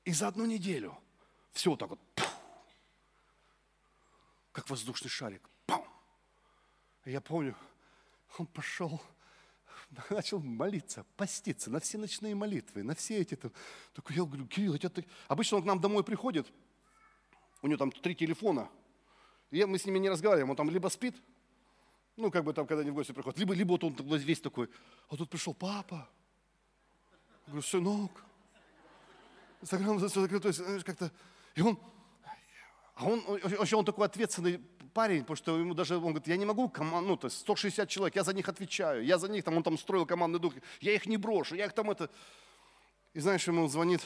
и 0.05 0.13
за 0.13 0.29
одну 0.29 0.47
неделю 0.47 0.97
все 1.53 1.77
так 1.77 1.91
вот, 1.91 2.01
как 4.53 4.69
воздушный 4.69 5.11
шарик. 5.11 5.49
Пум. 5.67 5.85
Я 7.05 7.21
помню, 7.21 7.57
он 8.39 8.47
пошел, 8.47 9.01
начал 10.11 10.41
молиться, 10.41 11.05
поститься 11.16 11.70
на 11.70 11.80
все 11.80 11.99
ночные 11.99 12.34
молитвы, 12.34 12.82
на 12.82 12.95
все 12.95 13.18
эти 13.18 13.34
там. 13.34 13.53
Такой, 13.95 14.16
я 14.16 14.24
говорю, 14.24 14.47
Кирилл, 14.47 14.74
это 14.74 14.88
ты... 14.88 15.07
Обычно 15.28 15.59
он 15.59 15.62
к 15.62 15.66
нам 15.66 15.80
домой 15.80 16.05
приходит, 16.05 16.47
у 17.62 17.66
него 17.66 17.78
там 17.78 17.91
три 17.91 18.14
телефона. 18.14 18.68
И 19.51 19.64
мы 19.64 19.78
с 19.78 19.84
ними 19.84 19.99
не 19.99 20.09
разговариваем, 20.09 20.51
он 20.51 20.57
там 20.57 20.70
либо 20.70 20.88
спит, 20.88 21.16
ну, 22.16 22.30
как 22.30 22.45
бы 22.45 22.53
там, 22.53 22.66
когда 22.66 22.82
они 22.82 22.91
в 22.91 22.95
гости 22.95 23.12
приходят, 23.12 23.38
либо, 23.38 23.55
либо 23.55 23.70
вот 23.72 23.84
он 23.84 23.95
весь 24.18 24.41
такой, 24.41 24.68
а 25.09 25.16
тут 25.16 25.28
пришел 25.28 25.55
папа, 25.55 26.09
говорю, 27.47 27.62
сынок. 27.62 28.24
Инстаграм, 29.61 29.99
то 29.99 30.49
есть 30.49 30.84
как-то, 30.84 31.12
и 31.55 31.61
он, 31.61 31.78
а 32.95 33.07
он, 33.07 33.22
вообще 33.26 33.76
он 33.76 33.84
такой 33.84 34.07
ответственный 34.07 34.59
парень, 34.93 35.20
потому 35.20 35.36
что 35.36 35.59
ему 35.59 35.74
даже, 35.74 35.97
он 35.97 36.03
говорит, 36.03 36.26
я 36.26 36.36
не 36.36 36.45
могу, 36.45 36.68
команд, 36.68 37.07
ну, 37.07 37.16
то 37.16 37.26
есть 37.26 37.38
160 37.41 37.88
человек, 37.88 38.16
я 38.16 38.24
за 38.24 38.32
них 38.32 38.49
отвечаю, 38.49 39.05
я 39.05 39.18
за 39.18 39.28
них, 39.28 39.45
там, 39.45 39.57
он 39.57 39.62
там 39.62 39.78
строил 39.78 40.07
командный 40.07 40.41
дух, 40.41 40.55
я 40.80 40.93
их 40.93 41.07
не 41.07 41.16
брошу, 41.16 41.55
я 41.55 41.66
их 41.66 41.72
там 41.72 41.91
это... 41.91 42.11
И 43.12 43.20
знаешь, 43.20 43.47
ему 43.47 43.66
звонит, 43.68 44.01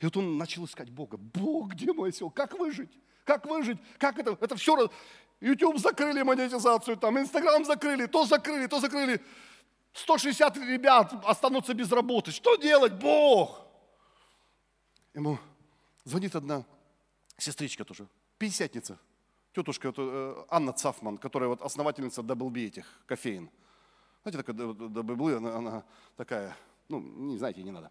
и 0.00 0.04
вот 0.04 0.16
он 0.16 0.36
начал 0.36 0.64
искать 0.64 0.90
Бога. 0.90 1.16
Бог, 1.16 1.72
где 1.72 1.92
мой 1.92 2.12
сел? 2.12 2.30
Как 2.30 2.58
выжить? 2.58 2.90
Как 3.24 3.46
выжить? 3.46 3.78
Как 3.98 4.18
это? 4.18 4.36
Это 4.40 4.56
все... 4.56 4.90
YouTube 5.40 5.78
закрыли 5.78 6.22
монетизацию, 6.22 6.96
там, 6.96 7.18
Инстаграм 7.18 7.64
закрыли, 7.64 8.06
то 8.06 8.24
закрыли, 8.24 8.66
то 8.66 8.80
закрыли. 8.80 9.20
160 9.92 10.56
ребят 10.58 11.12
останутся 11.24 11.74
без 11.74 11.90
работы. 11.92 12.30
Что 12.30 12.56
делать, 12.56 12.94
Бог? 12.94 13.62
Ему 15.14 15.38
звонит 16.04 16.34
одна 16.36 16.64
сестричка 17.38 17.84
тоже, 17.84 18.08
пятидесятница, 18.38 18.98
тетушка 19.56 19.92
э, 19.96 20.44
Анна 20.50 20.72
Цафман, 20.72 21.16
которая 21.16 21.48
вот 21.48 21.62
основательница 21.62 22.20
WB 22.20 22.66
этих, 22.66 22.84
кофеин. 23.06 23.50
Знаете, 24.22 24.42
такая 24.42 24.54
WB, 24.54 25.36
она, 25.36 25.56
она 25.56 25.84
такая, 26.16 26.54
ну, 26.90 27.00
не 27.00 27.38
знаете, 27.38 27.62
не 27.62 27.70
надо. 27.70 27.90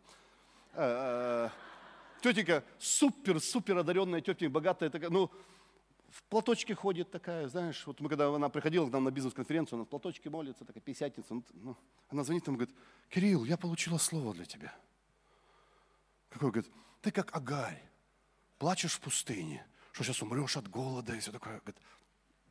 Э, 0.74 1.50
э, 1.50 2.22
тетенька 2.22 2.64
супер, 2.78 3.40
супер 3.40 3.78
одаренная 3.80 4.22
тетенька, 4.22 4.54
богатая 4.54 4.92
такая, 4.92 5.10
ну, 5.10 5.32
в 6.12 6.24
платочке 6.30 6.76
ходит 6.76 7.10
такая, 7.10 7.48
знаешь, 7.48 7.88
вот 7.88 8.00
мы 8.00 8.10
когда 8.10 8.28
она 8.28 8.50
приходила 8.50 8.88
к 8.88 8.92
нам 8.92 9.04
на 9.04 9.12
бизнес-конференцию, 9.12 9.78
она 9.78 9.86
в 9.86 9.90
платочке 9.90 10.30
молится, 10.30 10.66
такая 10.66 10.82
пятидесятница, 10.82 11.34
ну, 11.34 11.44
ну, 11.54 11.78
она 12.10 12.24
звонит 12.24 12.46
нам 12.46 12.56
и 12.56 12.60
говорит, 12.60 12.76
Кирилл, 13.10 13.44
я 13.44 13.58
получила 13.58 13.98
слово 13.98 14.36
для 14.36 14.46
тебя. 14.46 14.74
Какой, 16.30 16.52
говорит, 16.52 16.72
ты 17.02 17.10
как 17.10 17.36
Агарь, 17.36 17.82
плачешь 18.60 18.94
в 18.94 19.00
пустыне, 19.00 19.66
что 19.96 20.04
сейчас 20.04 20.22
умрешь 20.22 20.58
от 20.58 20.68
голода 20.68 21.16
и 21.16 21.20
все 21.20 21.32
такое. 21.32 21.54
Говорит, 21.60 21.78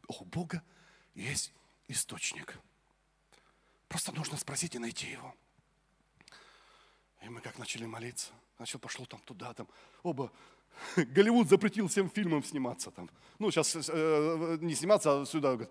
у 0.08 0.24
Бога 0.24 0.62
есть 1.14 1.52
источник. 1.88 2.58
Просто 3.86 4.12
нужно 4.12 4.38
спросить 4.38 4.74
и 4.74 4.78
найти 4.78 5.10
его. 5.10 5.34
И 7.22 7.28
мы 7.28 7.42
как 7.42 7.58
начали 7.58 7.84
молиться, 7.84 8.32
начал, 8.58 8.78
пошло 8.78 9.04
там 9.04 9.20
туда, 9.20 9.52
там, 9.52 9.68
оба 10.02 10.32
Голливуд 10.96 11.50
запретил 11.50 11.88
всем 11.88 12.08
фильмам 12.08 12.42
сниматься 12.42 12.90
там. 12.90 13.10
Ну, 13.38 13.50
сейчас 13.50 13.76
э, 13.90 14.58
не 14.62 14.74
сниматься, 14.74 15.20
а 15.20 15.26
сюда. 15.26 15.52
Говорит, 15.52 15.70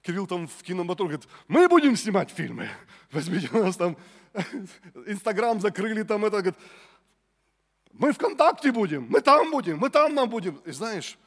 Кирилл 0.00 0.26
там 0.26 0.48
в 0.48 0.62
киномотор 0.62 1.06
говорит, 1.06 1.28
мы 1.48 1.68
будем 1.68 1.96
снимать 1.96 2.30
фильмы. 2.30 2.70
Возьмите 3.12 3.50
у 3.52 3.62
нас 3.62 3.76
там, 3.76 3.98
Инстаграм 5.06 5.60
закрыли 5.60 6.02
там 6.02 6.24
это. 6.24 6.38
Говорит, 6.38 6.56
мы 7.92 8.12
ВКонтакте 8.12 8.72
будем, 8.72 9.06
мы 9.08 9.20
там 9.20 9.50
будем, 9.50 9.78
мы 9.78 9.90
там 9.90 10.14
нам 10.14 10.28
будем. 10.28 10.56
И 10.58 10.72
знаешь, 10.72 11.18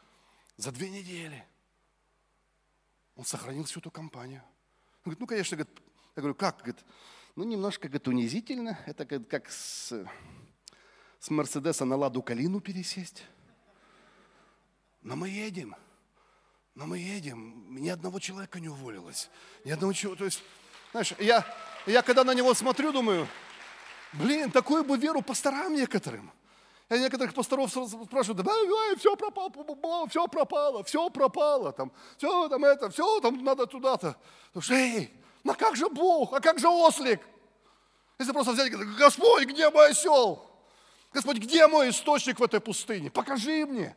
за 0.57 0.72
две 0.72 0.89
недели 0.89 1.45
он 3.16 3.26
сохранил 3.26 3.64
всю 3.66 3.80
эту 3.80 3.91
компанию. 3.91 4.41
Он 5.05 5.11
говорит, 5.11 5.20
ну, 5.20 5.28
конечно, 5.28 5.57
говорит, 5.57 5.82
я 6.16 6.22
говорю, 6.22 6.36
как? 6.36 6.57
Говорит, 6.59 6.84
ну, 7.36 7.43
немножко, 7.43 7.88
говорит, 7.88 8.07
унизительно. 8.07 8.80
Это 8.86 9.05
как 9.05 9.49
с 9.49 10.05
с 11.24 11.30
Мерседеса 11.30 11.86
на 11.86 11.95
Ладу 11.95 12.22
Калину 12.22 12.59
пересесть. 12.59 13.24
Но 15.01 15.16
мы 15.16 15.30
едем. 15.30 15.74
Но 16.76 16.86
мы 16.86 16.97
едем. 16.97 17.66
Ни 17.70 17.88
одного 17.88 18.20
человека 18.20 18.59
не 18.59 18.68
уволилось. 18.68 19.30
Ни 19.64 19.72
одного 19.72 19.93
человека. 19.93 20.20
То 20.20 20.26
есть, 20.26 20.43
знаешь, 20.91 21.14
я, 21.20 21.45
я 21.86 22.01
когда 22.01 22.26
на 22.26 22.34
него 22.34 22.53
смотрю, 22.53 22.91
думаю, 22.91 23.26
блин, 24.11 24.51
такую 24.51 24.84
бы 24.84 24.97
веру 24.97 25.22
пасторам 25.22 25.74
некоторым. 25.76 26.30
Я 26.94 27.00
некоторых 27.00 27.34
пасторов 27.34 27.72
спрашиваю, 27.72 28.44
да, 28.44 28.54
все 28.98 29.16
пропало, 29.16 30.08
все 30.08 30.28
пропало, 30.28 30.84
все 30.84 31.10
пропало, 31.10 31.72
там, 31.72 31.91
все 32.18 32.48
там 32.50 32.64
это, 32.64 32.91
все 32.91 33.20
там 33.20 33.44
надо 33.44 33.66
туда-то. 33.66 34.16
Эй, 34.70 35.12
ну 35.44 35.56
как 35.56 35.76
же 35.76 35.89
Бог, 35.89 36.34
а 36.34 36.39
как 36.39 36.60
же 36.60 36.68
ослик? 36.68 37.20
Если 38.20 38.32
просто 38.32 38.52
взять, 38.52 38.72
Господь, 38.72 39.46
где 39.46 39.72
мой 39.72 39.89
осел? 39.89 40.48
Господь, 41.12 41.38
где 41.38 41.66
мой 41.66 41.89
источник 41.89 42.39
в 42.39 42.44
этой 42.44 42.60
пустыне? 42.60 43.10
Покажи 43.10 43.66
мне. 43.66 43.96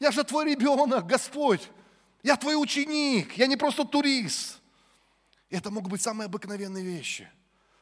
Я 0.00 0.12
же 0.12 0.24
твой 0.24 0.46
ребенок, 0.46 1.06
Господь. 1.06 1.68
Я 2.22 2.38
твой 2.38 2.54
ученик, 2.54 3.36
я 3.36 3.46
не 3.46 3.58
просто 3.58 3.84
турист. 3.84 4.60
Это 5.50 5.70
могут 5.70 5.90
быть 5.90 6.00
самые 6.00 6.24
обыкновенные 6.24 6.82
вещи, 6.84 7.30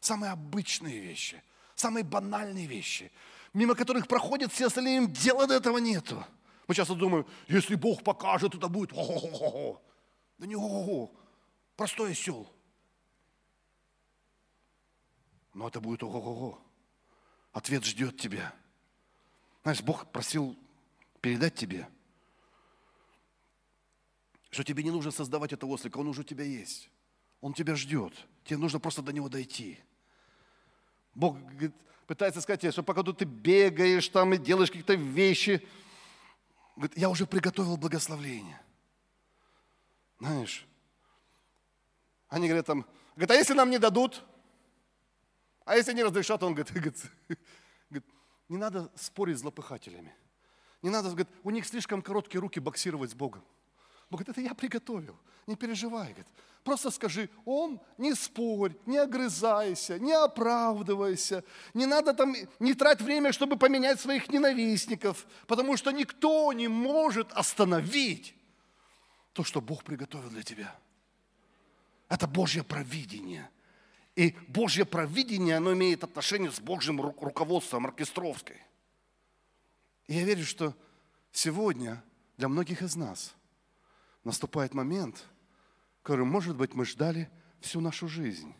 самые 0.01 0.33
обычные 0.33 0.99
вещи, 0.99 1.41
самые 1.77 2.03
банальные 2.03 2.67
вещи, 2.67 3.13
мимо 3.53 3.75
которых 3.75 4.09
проходят 4.09 4.53
все 4.53 4.67
остальные, 4.67 4.99
им 4.99 5.13
дела 5.13 5.47
до 5.47 5.55
этого 5.55 5.79
нету. 5.79 6.25
Мы 6.67 6.75
часто 6.75 6.95
думаем, 6.95 7.27
если 7.49 7.75
Бог 7.75 8.05
покажет, 8.05 8.55
это 8.55 8.69
будет 8.69 8.93
о-хо-хо-хо. 8.93 9.83
Да 10.39 10.47
не 10.47 10.55
о-хо-хо, 10.55 11.13
простой 11.77 12.13
осел. 12.13 12.51
Но 15.53 15.69
это 15.69 15.81
будет 15.81 16.03
ого-го. 16.03 16.61
Ответ 17.53 17.85
ждет 17.85 18.17
тебя. 18.19 18.55
Знаешь, 19.63 19.83
Бог 19.83 20.11
просил 20.11 20.57
передать 21.21 21.55
тебе, 21.55 21.89
что 24.51 24.65
тебе 24.65 24.83
не 24.83 24.91
нужно 24.91 25.11
создавать 25.11 25.53
этого 25.53 25.71
ослика, 25.73 25.99
он 25.99 26.09
уже 26.09 26.23
у 26.23 26.25
тебя 26.25 26.45
есть. 26.45 26.91
Он 27.41 27.53
тебя 27.53 27.75
ждет. 27.75 28.13
Тебе 28.45 28.59
нужно 28.59 28.81
просто 28.81 29.03
до 29.03 29.13
него 29.13 29.29
дойти. 29.29 29.79
Бог 31.15 31.39
говорит, 31.39 31.75
пытается 32.11 32.41
сказать 32.41 32.61
тебе, 32.61 32.73
что 32.73 32.83
пока 32.83 33.05
ты 33.05 33.25
бегаешь 33.25 34.09
там 34.09 34.35
и 34.35 34.37
делаешь 34.37 34.69
какие-то 34.69 34.95
вещи, 34.95 35.65
говорит, 36.75 36.99
я 36.99 37.09
уже 37.09 37.25
приготовил 37.25 37.77
благословление. 37.77 38.61
Знаешь, 40.19 40.67
они 42.29 42.49
говорят 42.49 42.67
там, 42.67 42.85
говорит, 43.15 43.31
а 43.31 43.35
если 43.37 43.55
нам 43.55 43.71
не 43.71 43.79
дадут? 43.79 44.25
А 45.65 45.77
если 45.77 45.93
не 45.93 46.03
разрешат, 46.03 46.43
он 46.43 46.55
говорит, 46.57 46.73
говорит, 47.89 48.09
не 48.49 48.57
надо 48.57 48.91
спорить 48.97 49.37
с 49.39 49.43
злопыхателями. 49.43 50.13
Не 50.83 50.91
надо, 50.91 51.11
говорит, 51.11 51.29
у 51.45 51.51
них 51.51 51.65
слишком 51.65 52.03
короткие 52.03 52.41
руки 52.41 52.59
боксировать 52.59 53.13
с 53.13 53.15
Богом. 53.15 53.45
Бог 54.11 54.21
говорит, 54.21 54.37
это 54.37 54.41
я 54.41 54.55
приготовил, 54.55 55.17
не 55.47 55.55
переживай. 55.55 56.09
Говорит. 56.09 56.27
Просто 56.65 56.91
скажи, 56.91 57.31
он, 57.45 57.81
не 57.97 58.15
спорь, 58.15 58.75
не 58.85 58.99
огрызайся, 58.99 59.99
не 59.99 60.13
оправдывайся. 60.13 61.45
Не 61.75 61.87
надо 61.87 62.13
там, 62.13 62.35
не 62.59 62.75
трать 62.75 63.01
время, 63.01 63.33
чтобы 63.33 63.57
поменять 63.57 64.01
своих 64.01 64.29
ненавистников, 64.29 65.27
потому 65.47 65.77
что 65.77 65.93
никто 65.93 66.53
не 66.53 66.69
может 66.69 67.33
остановить 67.33 68.35
то, 69.33 69.45
что 69.45 69.61
Бог 69.61 69.85
приготовил 69.85 70.29
для 70.29 70.43
тебя. 70.43 70.77
Это 72.09 72.27
Божье 72.27 72.65
провидение. 72.65 73.49
И 74.17 74.37
Божье 74.49 74.85
провидение, 74.85 75.57
оно 75.57 75.73
имеет 75.73 76.03
отношение 76.03 76.51
с 76.51 76.61
Божьим 76.61 77.01
руководством 77.01 77.87
оркестровской. 77.87 78.61
И 80.09 80.15
я 80.15 80.25
верю, 80.25 80.45
что 80.45 80.75
сегодня 81.31 82.03
для 82.37 82.49
многих 82.49 82.83
из 82.83 82.97
нас– 82.97 83.35
наступает 84.25 84.75
момент, 84.75 85.27
который, 86.03 86.25
может 86.25 86.57
быть, 86.57 86.75
мы 86.75 86.85
ждали 86.85 87.31
всю 87.61 87.81
нашу 87.81 88.09
жизнь. 88.09 88.55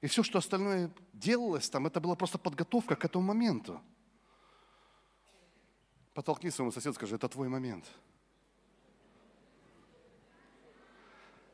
И 0.00 0.06
все, 0.06 0.22
что 0.22 0.38
остальное 0.38 0.90
делалось 1.12 1.68
там, 1.68 1.86
это 1.86 2.00
была 2.00 2.14
просто 2.14 2.38
подготовка 2.38 2.96
к 2.96 3.04
этому 3.04 3.24
моменту. 3.24 3.80
Потолкни 6.14 6.50
своему 6.50 6.72
соседу, 6.72 6.94
скажи, 6.94 7.16
это 7.16 7.28
твой 7.28 7.48
момент. 7.48 7.84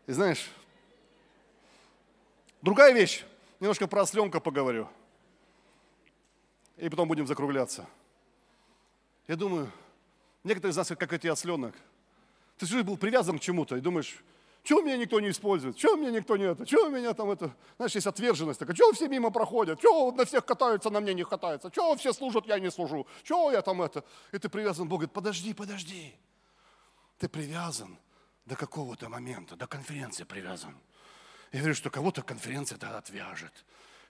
И 0.06 0.12
знаешь, 0.12 0.50
другая 2.60 2.92
вещь, 2.92 3.24
немножко 3.60 3.86
про 3.86 4.02
осленка 4.02 4.40
поговорю. 4.40 4.88
И 6.76 6.88
потом 6.88 7.08
будем 7.08 7.26
закругляться. 7.26 7.88
Я 9.26 9.36
думаю, 9.36 9.70
некоторые 10.42 10.72
из 10.72 10.76
нас, 10.76 10.88
как 10.88 11.12
эти 11.12 11.28
осленок– 11.28 11.74
ты 12.56 12.66
всю 12.66 12.76
жизнь 12.76 12.86
был 12.86 12.96
привязан 12.96 13.38
к 13.38 13.42
чему-то 13.42 13.76
и 13.76 13.80
думаешь, 13.80 14.22
чего 14.64 14.80
меня 14.80 14.96
никто 14.96 15.20
не 15.20 15.30
использует, 15.30 15.76
чего 15.76 15.94
меня 15.96 16.10
никто 16.10 16.36
не 16.36 16.44
это, 16.44 16.64
чего 16.64 16.88
меня 16.88 17.12
там 17.12 17.30
это, 17.30 17.54
знаешь, 17.76 17.94
есть 17.94 18.06
отверженность 18.06 18.58
такая, 18.58 18.74
чего 18.74 18.92
все 18.92 19.08
мимо 19.08 19.30
проходят, 19.30 19.80
чего 19.80 20.10
на 20.10 20.24
всех 20.24 20.46
катаются, 20.46 20.88
на 20.88 21.00
мне 21.00 21.12
не 21.12 21.24
катаются, 21.24 21.70
чего 21.70 21.94
все 21.96 22.12
служат, 22.14 22.46
я 22.46 22.58
не 22.58 22.70
служу, 22.70 23.06
чего 23.24 23.52
я 23.52 23.60
там 23.60 23.82
это. 23.82 24.04
И 24.32 24.38
ты 24.38 24.48
привязан, 24.48 24.88
Бог 24.88 25.00
говорит, 25.00 25.12
подожди, 25.12 25.52
подожди. 25.52 26.14
Ты 27.18 27.28
привязан 27.28 27.98
до 28.46 28.56
какого-то 28.56 29.08
момента, 29.10 29.54
до 29.54 29.66
конференции 29.66 30.24
привязан. 30.24 30.74
Я 31.52 31.60
говорю, 31.60 31.74
что 31.74 31.90
кого-то 31.90 32.22
конференция 32.22 32.78
тогда 32.78 32.98
отвяжет. 32.98 33.52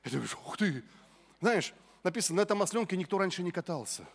И 0.03 0.05
ты 0.05 0.17
говоришь, 0.17 0.35
ух 0.35 0.57
ты. 0.57 0.85
Знаешь, 1.41 1.75
написано, 2.05 2.37
на 2.37 2.43
этом 2.43 2.63
осленке 2.63 2.97
никто 2.97 3.19
раньше 3.19 3.43
не 3.43 3.51
катался. 3.51 4.07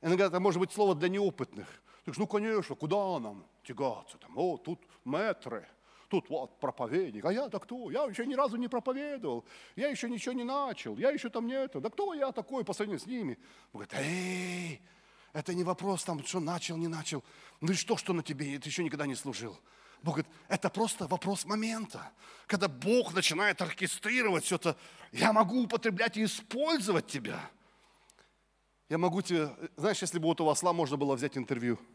Иногда 0.00 0.26
это 0.26 0.40
может 0.40 0.60
быть 0.60 0.72
слово 0.72 0.94
для 0.94 1.08
неопытных. 1.08 1.66
Говоришь, 2.04 2.18
ну, 2.18 2.26
конечно, 2.26 2.74
куда 2.74 3.18
нам 3.18 3.46
тягаться? 3.62 4.18
Там, 4.18 4.36
о, 4.36 4.56
тут 4.56 4.80
метры, 5.04 5.68
тут 6.08 6.28
вот 6.28 6.58
проповедник. 6.58 7.24
А 7.24 7.32
я-то 7.32 7.58
кто? 7.60 7.90
Я 7.90 8.04
еще 8.04 8.26
ни 8.26 8.34
разу 8.34 8.56
не 8.56 8.68
проповедовал. 8.68 9.44
Я 9.76 9.88
еще 9.88 10.10
ничего 10.10 10.32
не 10.34 10.44
начал. 10.44 10.96
Я 10.96 11.10
еще 11.10 11.30
там 11.30 11.46
не 11.46 11.54
это. 11.54 11.80
Да 11.80 11.90
кто 11.90 12.12
я 12.12 12.32
такой 12.32 12.64
по 12.64 12.72
сравнению 12.72 13.00
с 13.00 13.06
ними? 13.06 13.38
Он 13.72 13.82
говорит, 13.82 13.94
эй, 13.94 14.82
это 15.32 15.54
не 15.54 15.64
вопрос 15.64 16.04
там, 16.04 16.24
что 16.24 16.40
начал, 16.40 16.76
не 16.76 16.88
начал. 16.88 17.22
Ну 17.60 17.72
и 17.72 17.74
что, 17.74 17.96
что 17.96 18.12
на 18.12 18.22
тебе? 18.22 18.58
Ты 18.58 18.68
еще 18.68 18.82
никогда 18.82 19.06
не 19.06 19.14
служил. 19.14 19.58
Бог 20.02 20.16
говорит, 20.16 20.32
это 20.48 20.68
просто 20.68 21.06
вопрос 21.06 21.44
момента. 21.44 22.10
Когда 22.48 22.66
Бог 22.66 23.14
начинает 23.14 23.62
оркестрировать 23.62 24.44
все 24.44 24.56
это, 24.56 24.76
я 25.12 25.32
могу 25.32 25.62
употреблять 25.62 26.16
и 26.16 26.24
использовать 26.24 27.06
тебя. 27.06 27.38
Я 28.92 28.98
могу 28.98 29.22
тебе, 29.22 29.48
знаешь, 29.76 30.02
если 30.02 30.18
бы 30.18 30.26
вот 30.26 30.42
у 30.42 30.48
осла 30.50 30.74
можно 30.74 30.98
было 30.98 31.16
взять 31.16 31.38
интервью– 31.38 31.78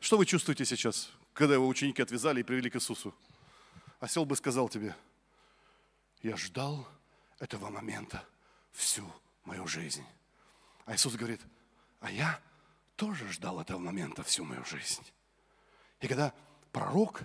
Что 0.00 0.16
вы 0.16 0.24
чувствуете 0.24 0.64
сейчас, 0.64 1.10
когда 1.34 1.52
его 1.52 1.68
ученики 1.68 2.00
отвязали 2.00 2.40
и 2.40 2.42
привели 2.42 2.70
к 2.70 2.76
Иисусу? 2.76 3.14
Осел 4.00 4.24
бы 4.24 4.36
сказал 4.36 4.70
тебе, 4.70 4.96
я 6.22 6.34
ждал 6.38 6.88
этого 7.40 7.68
момента 7.68 8.24
всю 8.72 9.04
мою 9.44 9.66
жизнь. 9.66 10.06
А 10.86 10.94
Иисус 10.94 11.14
говорит, 11.14 11.42
а 12.00 12.10
я 12.10 12.40
тоже 12.96 13.30
ждал 13.30 13.60
этого 13.60 13.78
момента 13.78 14.22
всю 14.22 14.44
мою 14.44 14.64
жизнь. 14.64 15.04
И 16.00 16.08
когда 16.08 16.32
пророк 16.72 17.20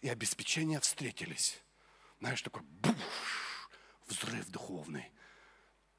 и 0.00 0.08
обеспечение 0.08 0.80
встретились, 0.80 1.60
знаешь, 2.20 2.40
такой 2.40 2.62
буш, 2.62 2.94
взрыв 4.06 4.48
духовный. 4.50 5.10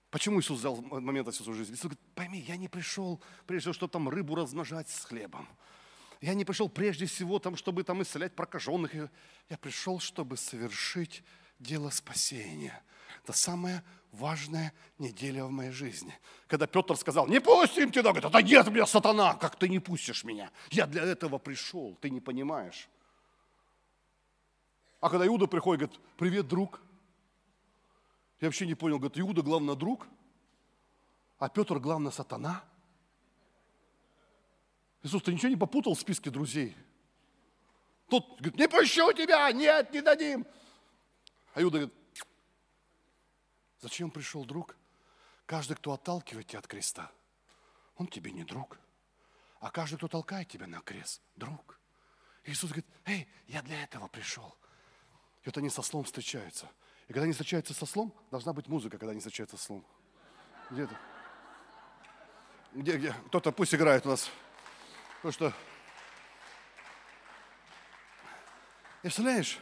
Почему 0.10 0.40
Иисус 0.40 0.60
взял 0.60 0.78
момент 0.78 1.34
всю 1.34 1.44
свою 1.44 1.58
жизнь? 1.58 1.74
Иисус 1.74 1.84
говорит, 1.84 2.00
пойми, 2.14 2.40
я 2.48 2.56
не 2.56 2.68
пришел, 2.68 3.22
прежде 3.46 3.64
всего, 3.64 3.74
чтобы 3.74 3.92
там 3.92 4.10
рыбу 4.10 4.36
размножать 4.36 4.90
с 4.90 5.04
хлебом. 5.04 5.48
Я 6.22 6.34
не 6.34 6.46
пришел 6.46 6.70
прежде 6.70 7.06
всего, 7.06 7.40
там, 7.40 7.58
чтобы 7.58 7.84
там 7.84 8.02
исцелять 8.02 8.34
прокаженных. 8.34 8.94
Я 9.50 9.58
пришел, 9.58 10.00
чтобы 10.00 10.38
совершить 10.38 11.24
дело 11.60 11.90
спасения. 11.90 12.82
Это 13.24 13.34
самая 13.34 13.84
важная 14.12 14.74
неделя 14.98 15.46
в 15.46 15.52
моей 15.52 15.72
жизни. 15.72 16.18
Когда 16.48 16.68
Петр 16.68 16.96
сказал, 16.96 17.28
не 17.28 17.42
пустим 17.42 17.92
тебя, 17.92 18.04
говорит, 18.04 18.26
отойди 18.26 18.56
от 18.56 18.68
меня, 18.70 18.86
сатана, 18.86 19.36
как 19.36 19.58
ты 19.58 19.68
не 19.68 19.80
пустишь 19.80 20.24
меня? 20.24 20.52
Я 20.72 20.88
для 20.88 21.04
этого 21.04 21.38
пришел, 21.38 21.98
ты 22.02 22.10
не 22.10 22.22
понимаешь. 22.22 22.88
А 25.02 25.10
когда 25.10 25.28
Иуда 25.28 25.48
приходит, 25.48 25.90
говорит, 25.90 26.02
привет, 26.18 26.48
друг. 26.48 26.82
Я 28.40 28.48
вообще 28.48 28.68
не 28.68 28.76
понял, 28.76 28.98
говорит, 28.98 29.18
Иуда 29.20 29.42
главный 29.42 29.76
друг, 29.76 30.08
а 31.40 31.50
Петр 31.50 31.80
главный 31.80 32.12
сатана– 32.12 32.64
Иисус, 35.06 35.22
ты 35.22 35.32
ничего 35.32 35.50
не 35.50 35.56
попутал 35.56 35.94
в 35.94 36.00
списке 36.00 36.32
друзей? 36.32 36.76
Тут 38.10 38.26
говорит, 38.40 38.58
не 38.58 38.68
пущу 38.68 39.14
тебя, 39.14 39.52
нет, 39.52 39.94
не 39.94 40.02
дадим. 40.02 40.48
А 41.54 41.62
Иуда 41.62 41.78
говорит, 41.78 41.96
зачем 43.82 44.10
пришел 44.10 44.44
друг? 44.44 44.76
Каждый, 45.46 45.78
кто 45.78 45.94
отталкивает 45.94 46.48
тебя 46.48 46.58
от 46.58 46.66
креста, 46.66 47.12
он 47.98 48.08
тебе 48.08 48.32
не 48.32 48.44
друг. 48.44 48.80
А 49.60 49.70
каждый, 49.70 49.98
кто 49.98 50.08
толкает 50.08 50.48
тебя 50.48 50.66
на 50.66 50.82
крест, 50.82 51.22
друг. 51.36 51.80
Иисус 52.44 52.72
говорит, 52.72 52.88
эй, 53.06 53.30
я 53.46 53.62
для 53.62 53.84
этого 53.84 54.08
пришел. 54.08 54.56
И 55.44 55.46
вот 55.46 55.58
они 55.60 55.70
со 55.70 55.84
слом 55.84 56.04
встречаются. 56.04 56.68
И 57.08 57.14
когда 57.14 57.24
они 57.24 57.34
встречаются 57.34 57.74
со 57.74 57.86
слом, 57.86 58.14
должна 58.32 58.54
быть 58.54 58.68
музыка, 58.68 58.98
когда 58.98 59.12
они 59.12 59.20
встречаются 59.20 59.58
со 59.58 59.64
слом. 59.64 59.86
Где-то. 60.72 60.98
Где, 62.74 62.98
где? 62.98 63.16
Кто-то 63.28 63.52
пусть 63.52 63.74
играет 63.76 64.06
у 64.06 64.10
нас. 64.10 64.30
Потому 65.18 65.32
что, 65.32 65.54
представляешь, 69.02 69.60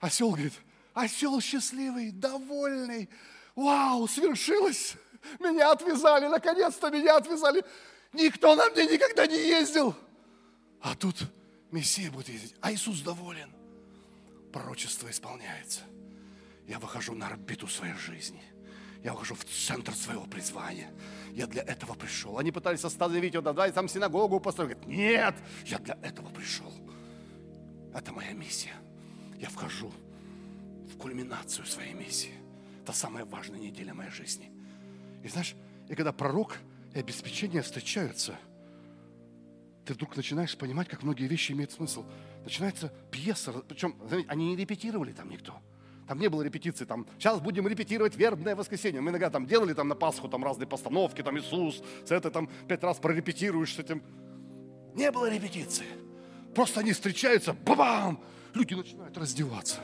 осел 0.00 0.30
говорит, 0.30 0.54
осел 0.94 1.40
счастливый, 1.40 2.10
довольный, 2.10 3.08
вау, 3.54 4.08
свершилось, 4.08 4.96
меня 5.38 5.72
отвязали, 5.72 6.26
наконец-то 6.26 6.90
меня 6.90 7.16
отвязали. 7.16 7.64
Никто 8.12 8.54
на 8.54 8.68
мне 8.70 8.86
никогда 8.86 9.26
не 9.26 9.36
ездил. 9.36 9.94
А 10.80 10.94
тут 10.94 11.16
Мессия 11.70 12.10
будет 12.10 12.28
ездить, 12.28 12.54
а 12.60 12.72
Иисус 12.72 13.00
доволен. 13.00 13.52
Пророчество 14.52 15.10
исполняется. 15.10 15.80
Я 16.66 16.78
выхожу 16.78 17.14
на 17.14 17.26
орбиту 17.26 17.66
своей 17.66 17.94
жизни– 17.94 18.42
я 19.04 19.12
ухожу 19.12 19.34
в 19.34 19.44
центр 19.44 19.94
своего 19.94 20.24
призвания. 20.24 20.90
Я 21.34 21.46
для 21.46 21.62
этого 21.62 21.92
пришел. 21.92 22.38
Они 22.38 22.50
пытались 22.50 22.84
остановить 22.84 23.34
его, 23.34 23.42
давай 23.42 23.70
там 23.70 23.86
синагогу 23.86 24.40
построить. 24.40 24.78
Говорит, 24.78 24.88
нет, 24.88 25.34
я 25.66 25.78
для 25.78 25.98
этого 26.00 26.30
пришел. 26.30 26.72
Это 27.92 28.12
моя 28.12 28.32
миссия. 28.32 28.72
Я 29.38 29.50
вхожу 29.50 29.92
в 30.90 30.96
кульминацию 30.96 31.66
своей 31.66 31.92
миссии. 31.92 32.32
Это 32.82 32.94
самая 32.94 33.26
важная 33.26 33.60
неделя 33.60 33.92
моей 33.92 34.10
жизни. 34.10 34.50
И 35.22 35.28
знаешь, 35.28 35.54
и 35.90 35.94
когда 35.94 36.12
пророк 36.14 36.56
и 36.94 36.98
обеспечение 36.98 37.60
встречаются, 37.60 38.38
ты 39.84 39.92
вдруг 39.92 40.16
начинаешь 40.16 40.56
понимать, 40.56 40.88
как 40.88 41.02
многие 41.02 41.26
вещи 41.26 41.52
имеют 41.52 41.72
смысл. 41.72 42.06
начинается 42.42 42.88
пьеса. 43.10 43.52
Причем, 43.68 43.96
заметьте, 44.08 44.30
они 44.30 44.48
не 44.48 44.56
репетировали 44.56 45.12
там 45.12 45.28
никто. 45.28 45.60
Там 46.06 46.18
не 46.18 46.28
было 46.28 46.42
репетиции, 46.42 46.84
там, 46.84 47.06
сейчас 47.18 47.40
будем 47.40 47.66
репетировать 47.66 48.16
вербное 48.16 48.54
воскресенье. 48.54 49.00
Мы 49.00 49.10
иногда 49.10 49.30
там 49.30 49.46
делали 49.46 49.72
там 49.72 49.88
на 49.88 49.94
Пасху 49.94 50.28
там 50.28 50.44
разные 50.44 50.66
постановки, 50.66 51.22
там 51.22 51.38
Иисус, 51.38 51.82
с 52.04 52.10
этой 52.10 52.30
там 52.30 52.48
пять 52.68 52.82
раз 52.82 52.98
прорепетируешь 52.98 53.74
с 53.74 53.78
этим. 53.78 54.02
Не 54.94 55.10
было 55.10 55.30
репетиции. 55.30 55.86
Просто 56.54 56.80
они 56.80 56.92
встречаются, 56.92 57.52
бам! 57.52 58.20
Люди 58.52 58.74
начинают 58.74 59.18
раздеваться, 59.18 59.80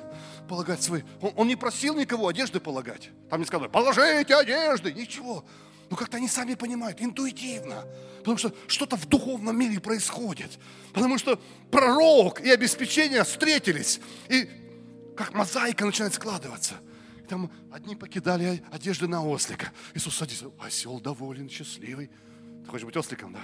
полагать 0.48 0.80
свои... 0.80 1.02
Он, 1.20 1.32
он 1.34 1.48
не 1.48 1.56
просил 1.56 1.96
никого 1.96 2.28
одежды 2.28 2.60
полагать. 2.60 3.10
Там 3.28 3.40
не 3.40 3.46
сказали, 3.46 3.68
положите 3.68 4.32
одежды, 4.36 4.92
ничего. 4.92 5.44
Но 5.90 5.96
как-то 5.96 6.18
они 6.18 6.28
сами 6.28 6.54
понимают, 6.54 7.02
интуитивно. 7.02 7.84
Потому 8.18 8.36
что 8.36 8.54
что-то 8.68 8.96
в 8.96 9.08
духовном 9.08 9.58
мире 9.58 9.80
происходит. 9.80 10.60
Потому 10.92 11.18
что 11.18 11.40
пророк 11.72 12.40
и 12.40 12.48
обеспечение 12.48 13.24
встретились. 13.24 14.00
И 14.28 14.48
как 15.20 15.34
мозаика 15.34 15.84
начинает 15.84 16.14
складываться. 16.14 16.76
И 17.22 17.26
там 17.26 17.50
одни 17.70 17.94
покидали 17.94 18.64
одежды 18.70 19.06
на 19.06 19.22
ослика. 19.22 19.70
Иисус 19.94 20.16
садится. 20.16 20.50
Осел 20.58 20.98
доволен, 20.98 21.50
счастливый. 21.50 22.10
Ты 22.64 22.70
хочешь 22.70 22.86
быть 22.86 22.96
осликом, 22.96 23.34
да? 23.34 23.40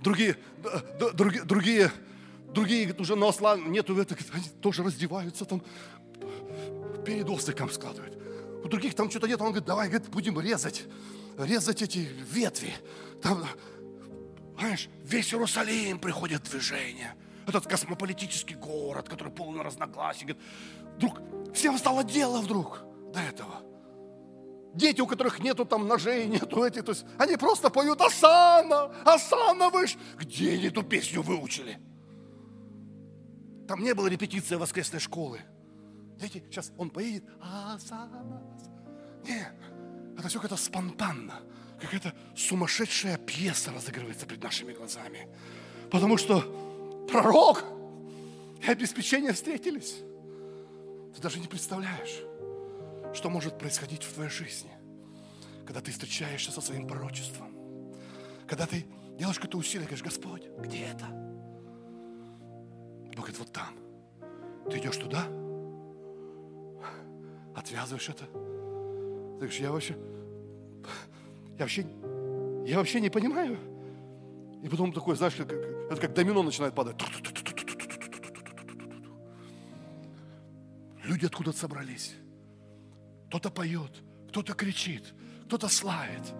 Другие, 0.00 0.36
другие, 1.14 1.44
другие, 1.44 1.92
другие 2.52 2.94
уже 2.98 3.14
на 3.14 3.28
осла 3.28 3.56
нету, 3.56 3.94
они 3.94 4.48
тоже 4.60 4.82
раздеваются 4.82 5.44
там, 5.44 5.62
перед 7.06 7.28
осликом 7.28 7.70
складывают. 7.70 8.18
У 8.64 8.68
других 8.68 8.94
там 8.94 9.08
что-то 9.08 9.28
нет, 9.28 9.40
он 9.40 9.48
говорит, 9.48 9.64
давай, 9.64 9.88
говорит, 9.88 10.08
будем 10.10 10.38
резать, 10.40 10.84
резать 11.38 11.80
эти 11.80 12.08
ветви. 12.30 12.74
Там, 13.22 13.46
знаешь, 14.58 14.88
весь 15.04 15.32
Иерусалим 15.32 15.98
приходит 16.00 16.46
в 16.46 16.50
движение. 16.50 17.14
Этот 17.46 17.66
космополитический 17.66 18.56
город, 18.56 19.08
который 19.08 19.32
полон 19.32 19.60
разногласий. 19.60 20.24
Говорит, 20.24 20.42
вдруг 20.96 21.20
всем 21.54 21.78
стало 21.78 22.04
дело 22.04 22.40
вдруг 22.40 22.84
до 23.12 23.20
этого. 23.20 23.62
Дети, 24.74 25.00
у 25.00 25.06
которых 25.06 25.38
нету 25.38 25.64
там 25.64 25.86
ножей, 25.86 26.26
нету 26.26 26.64
этих, 26.64 26.84
то 26.84 26.92
есть 26.92 27.04
они 27.18 27.36
просто 27.36 27.70
поют 27.70 28.00
Асана, 28.00 28.92
Асана 29.04 29.70
выш. 29.70 29.96
Где 30.18 30.54
они 30.54 30.66
эту 30.66 30.82
песню 30.82 31.22
выучили? 31.22 31.78
Там 33.68 33.82
не 33.82 33.94
было 33.94 34.08
репетиции 34.08 34.56
воскресной 34.56 35.00
школы. 35.00 35.40
Дети, 36.18 36.42
сейчас 36.50 36.72
он 36.76 36.90
поедет, 36.90 37.24
Асана. 37.40 38.42
Нет, 39.26 39.54
это 40.18 40.28
все 40.28 40.40
как-то 40.40 40.56
спонтанно. 40.56 41.40
Какая-то 41.80 42.12
сумасшедшая 42.36 43.16
пьеса 43.18 43.72
разыгрывается 43.72 44.26
перед 44.26 44.42
нашими 44.42 44.72
глазами. 44.72 45.28
Потому 45.90 46.16
что 46.16 46.63
пророк 47.08 47.64
и 48.62 48.70
обеспечение 48.70 49.32
встретились. 49.32 49.96
Ты 51.14 51.22
даже 51.22 51.38
не 51.38 51.46
представляешь 51.46 52.22
что 53.14 53.30
может 53.30 53.58
происходить 53.58 54.02
в 54.02 54.12
твоей 54.12 54.30
жизни, 54.30 54.70
когда 55.64 55.80
ты 55.80 55.92
встречаешься 55.92 56.50
со 56.50 56.60
своим 56.60 56.86
пророчеством, 56.86 57.54
когда 58.46 58.66
ты 58.66 58.84
делаешь 59.16 59.36
какое-то 59.36 59.58
усилие, 59.58 59.86
говоришь, 59.86 60.04
Господь, 60.04 60.42
где 60.58 60.84
это? 60.84 61.06
Бог 63.14 63.26
говорит, 63.26 63.38
вот 63.38 63.52
там. 63.52 63.74
Ты 64.70 64.78
идешь 64.78 64.96
туда, 64.96 65.24
отвязываешь 67.54 68.08
это. 68.08 68.24
Ты 68.24 69.36
говоришь, 69.36 69.60
я 69.60 69.70
вообще, 69.70 69.96
я 71.58 71.60
вообще, 71.60 71.86
я 72.66 72.78
вообще 72.78 73.00
не 73.00 73.10
понимаю. 73.10 73.58
И 74.64 74.68
потом 74.68 74.94
такой, 74.94 75.14
знаешь, 75.14 75.34
как, 75.34 75.52
это 75.52 76.00
как 76.00 76.14
домино 76.14 76.42
начинает 76.42 76.74
падать. 76.74 76.96
Люди 81.02 81.26
откуда-то 81.26 81.58
собрались. 81.58 82.14
Кто-то 83.28 83.50
поет, 83.50 83.92
кто-то 84.30 84.54
кричит, 84.54 85.12
кто-то 85.44 85.68
славит. 85.68 86.32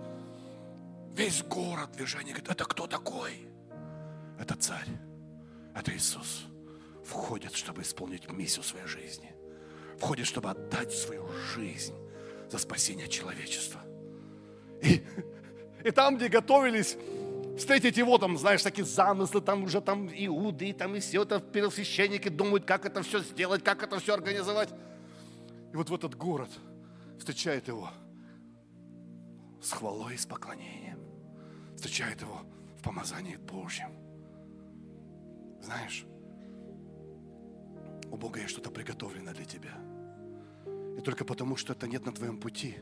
Весь 1.15 1.43
город 1.43 1.93
движение 1.93 2.33
говорит, 2.33 2.51
это 2.51 2.65
кто 2.65 2.87
такой? 2.87 3.47
Это 4.41 4.57
царь, 4.57 4.89
это 5.75 5.95
Иисус. 5.95 6.47
Входит, 7.05 7.55
чтобы 7.55 7.83
исполнить 7.83 8.31
миссию 8.33 8.65
своей 8.65 8.87
жизни. 8.87 9.35
Входит, 9.99 10.27
чтобы 10.27 10.49
отдать 10.49 10.95
свою 10.95 11.29
жизнь 11.55 11.95
за 12.51 12.57
спасение 12.57 13.07
человечества. 13.07 13.83
И, 14.81 15.05
и 15.85 15.91
там, 15.91 16.17
где 16.17 16.29
готовились 16.29 16.97
встретить 17.57 17.97
его, 17.97 18.19
там, 18.19 18.37
знаешь, 18.37 18.63
такие 18.63 18.85
замыслы, 18.85 19.41
там 19.41 19.65
уже 19.65 19.81
там 19.81 20.09
иуды, 20.09 20.73
там 20.73 20.95
и 20.95 21.01
все 21.01 21.23
это 21.23 21.41
первосвященники 21.41 22.29
думают, 22.29 22.65
как 22.65 22.87
это 22.87 23.03
все 23.03 23.21
сделать, 23.21 23.63
как 23.63 23.83
это 23.83 23.99
все 23.99 24.15
организовать. 24.15 24.71
И 25.73 25.77
вот 25.77 25.91
в 25.91 25.95
этот 25.95 26.15
город– 26.15 26.51
встречает 27.19 27.69
его 27.69 27.91
с 29.63 29.73
хвалой 29.73 30.15
и 30.15 30.19
с 30.19 30.27
поклонением. 30.27 30.99
Встречает 31.75 32.21
его 32.21 32.43
в 32.79 32.83
помазании 32.83 33.37
Божьем. 33.37 33.91
Знаешь, 35.63 36.05
у 38.11 38.17
Бога 38.17 38.41
есть 38.41 38.51
что-то 38.51 38.71
приготовлено 38.71 39.33
для 39.33 39.45
тебя. 39.45 39.73
И 40.99 41.01
только 41.01 41.25
потому, 41.25 41.57
что 41.57 41.73
это 41.73 41.89
нет 41.89 42.05
на 42.05 42.13
твоем 42.13 42.39
пути, 42.39 42.77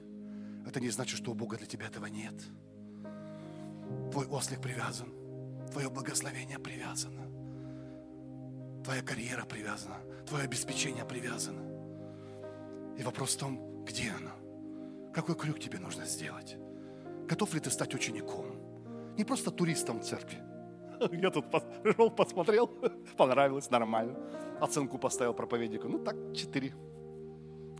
это 0.66 0.80
не 0.80 0.90
значит, 0.90 1.16
что 1.16 1.30
у 1.30 1.34
Бога 1.34 1.56
для 1.56 1.66
тебя 1.66 1.86
этого 1.86 2.06
нет. 2.06 2.34
Твой 4.10 4.26
ослик 4.26 4.60
привязан, 4.60 5.08
твое 5.70 5.88
благословение 5.88 6.58
привязано, 6.58 7.22
твоя 8.84 9.02
карьера 9.02 9.44
привязана, 9.44 9.96
твое 10.26 10.44
обеспечение 10.44 11.04
привязано. 11.04 11.62
И 12.98 13.02
вопрос 13.02 13.34
в 13.34 13.38
том, 13.38 13.84
где 13.84 14.10
оно? 14.10 14.32
Какой 15.14 15.34
крюк 15.34 15.58
тебе 15.58 15.78
нужно 15.78 16.04
сделать? 16.04 16.56
Готов 17.28 17.54
ли 17.54 17.60
ты 17.60 17.70
стать 17.70 17.94
учеником? 17.94 18.46
Не 19.16 19.24
просто 19.24 19.50
туристом 19.50 20.00
в 20.00 20.04
церкви. 20.04 20.38
Я 21.12 21.30
тут 21.30 21.50
пришел, 21.82 22.10
посмотрел, 22.10 22.66
понравилось, 23.16 23.70
нормально. 23.70 24.16
Оценку 24.60 24.98
поставил 24.98 25.34
проповеднику. 25.34 25.88
Ну 25.88 25.98
так, 25.98 26.16
четыре. 26.34 26.74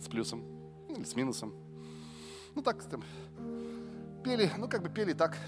С 0.00 0.08
плюсом. 0.08 0.44
Или 0.88 1.04
с 1.04 1.14
минусом. 1.14 1.54
Ну 2.54 2.62
так, 2.62 2.82
там, 2.84 3.02
пели, 4.24 4.50
ну 4.58 4.68
как 4.68 4.82
бы 4.82 4.88
пели 4.88 5.12
так. 5.14 5.38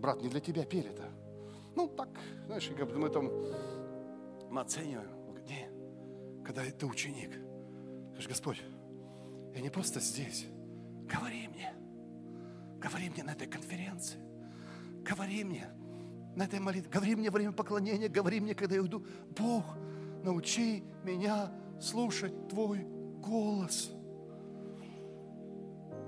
Брат, 0.00 0.20
не 0.22 0.28
для 0.28 0.40
тебя 0.40 0.64
пели-то. 0.64 1.04
Ну 1.76 1.88
так, 1.88 2.08
знаешь, 2.46 2.70
как 2.76 2.94
мы 2.96 3.08
там, 3.08 3.30
мы 4.50 4.60
оцениваем. 4.60 5.10
Не, 5.46 6.44
когда 6.44 6.62
ты 6.64 6.86
ученик– 6.86 7.30
Скажи, 8.20 8.28
Господь, 8.28 8.62
я 9.54 9.62
не 9.62 9.70
просто 9.70 9.98
здесь. 9.98 10.46
Говори 11.10 11.48
мне. 11.48 11.72
Говори 12.78 13.08
мне 13.08 13.22
на 13.22 13.30
этой 13.30 13.46
конференции. 13.46 14.18
Говори 15.02 15.42
мне 15.42 15.70
на 16.36 16.42
этой 16.42 16.60
молитве. 16.60 16.90
Говори 16.90 17.16
мне 17.16 17.30
во 17.30 17.38
время 17.38 17.52
поклонения. 17.52 18.10
Говори 18.10 18.40
мне, 18.40 18.54
когда 18.54 18.74
я 18.74 18.82
уйду. 18.82 19.06
Бог, 19.30 19.64
научи 20.22 20.84
меня 21.02 21.50
слушать 21.80 22.48
Твой 22.48 22.84
голос. 23.22 23.90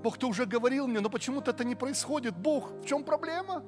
Бог, 0.03 0.19
Ты 0.19 0.27
уже 0.27 0.45
говорил 0.45 0.85
мне, 0.85 0.99
но 0.99 1.09
почему-то 1.09 1.49
это 1.49 1.63
не 1.63 1.73
происходит. 1.73 2.37
Бог, 2.37 2.73
в 2.73 2.85
чем 2.85 3.03
проблема? 3.03 3.63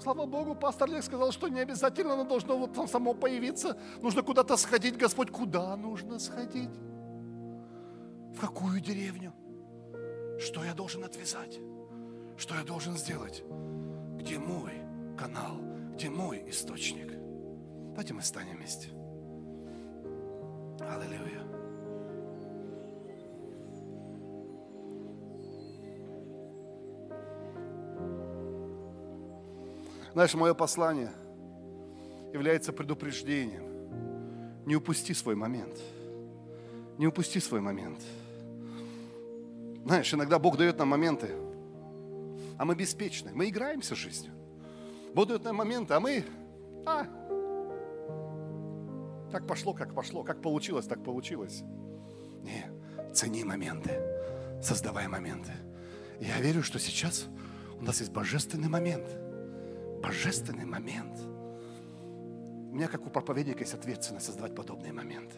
Слава 0.00 0.24
Богу, 0.24 0.54
пастор 0.54 0.88
Олег 0.88 1.04
сказал, 1.04 1.30
что 1.30 1.48
не 1.48 1.60
обязательно 1.60 2.14
оно 2.14 2.24
должно 2.24 2.56
вот 2.56 2.72
там 2.72 2.88
само 2.88 3.12
появиться. 3.12 3.76
Нужно 4.00 4.22
куда-то 4.22 4.56
сходить. 4.56 4.96
Господь, 4.96 5.30
куда 5.30 5.76
нужно 5.76 6.18
сходить? 6.18 6.70
В 8.34 8.40
какую 8.40 8.80
деревню? 8.80 9.34
Что 10.38 10.64
я 10.64 10.72
должен 10.72 11.04
отвязать? 11.04 11.60
Что 12.38 12.54
я 12.54 12.62
должен 12.64 12.96
сделать? 12.96 13.44
Где 14.16 14.38
мой 14.38 14.72
канал? 15.18 15.60
Где 15.94 16.08
мой 16.08 16.48
источник? 16.48 17.12
Давайте 17.90 18.14
мы 18.14 18.22
станем 18.22 18.56
вместе. 18.56 18.88
Аллилуйя. 20.80 21.59
Знаешь, 30.12 30.34
мое 30.34 30.54
послание 30.54 31.12
является 32.32 32.72
предупреждением. 32.72 34.66
Не 34.66 34.76
упусти 34.76 35.14
свой 35.14 35.36
момент. 35.36 35.78
Не 36.98 37.06
упусти 37.06 37.40
свой 37.40 37.60
момент. 37.60 38.00
Знаешь, 39.84 40.12
иногда 40.12 40.38
Бог 40.38 40.56
дает 40.56 40.78
нам 40.78 40.88
моменты, 40.88 41.30
а 42.58 42.64
мы 42.64 42.74
беспечны. 42.74 43.30
Мы 43.32 43.48
играемся 43.48 43.94
жизнью. 43.94 44.32
Бог 45.14 45.28
дает 45.28 45.44
нам 45.44 45.56
моменты, 45.56 45.94
а 45.94 46.00
мы... 46.00 46.24
А, 46.86 47.06
так 49.32 49.46
пошло, 49.46 49.72
как 49.72 49.94
пошло, 49.94 50.24
как 50.24 50.42
получилось, 50.42 50.86
так 50.86 51.02
получилось. 51.02 51.62
Не, 52.42 52.66
цени 53.12 53.44
моменты, 53.44 53.92
создавай 54.62 55.08
моменты. 55.08 55.52
Я 56.20 56.38
верю, 56.40 56.62
что 56.62 56.78
сейчас 56.78 57.26
у 57.80 57.84
нас 57.84 58.00
есть 58.00 58.12
божественный 58.12 58.68
момент– 58.68 59.06
божественный 60.00 60.64
момент. 60.64 61.18
У 62.70 62.74
меня, 62.74 62.88
как 62.88 63.06
у 63.06 63.10
проповедника, 63.10 63.60
есть 63.60 63.74
ответственность 63.74 64.26
создавать 64.26 64.54
подобные 64.54 64.92
моменты. 64.92 65.36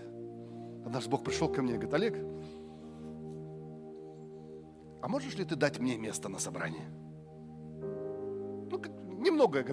Однажды 0.85 1.11
Бог 1.11 1.25
пришел 1.25 1.49
ко 1.49 1.63
мне 1.63 1.75
и 1.75 1.77
говорит, 1.77 1.95
Олег, 1.95 2.17
а 5.01 5.09
можешь 5.09 5.35
ли 5.37 5.45
ты 5.45 5.57
дать 5.57 5.79
мне 5.79 5.97
место 5.97 6.29
на 6.29 6.39
собрании? 6.39 6.85
Ну, 8.71 8.81
немного, 9.19 9.65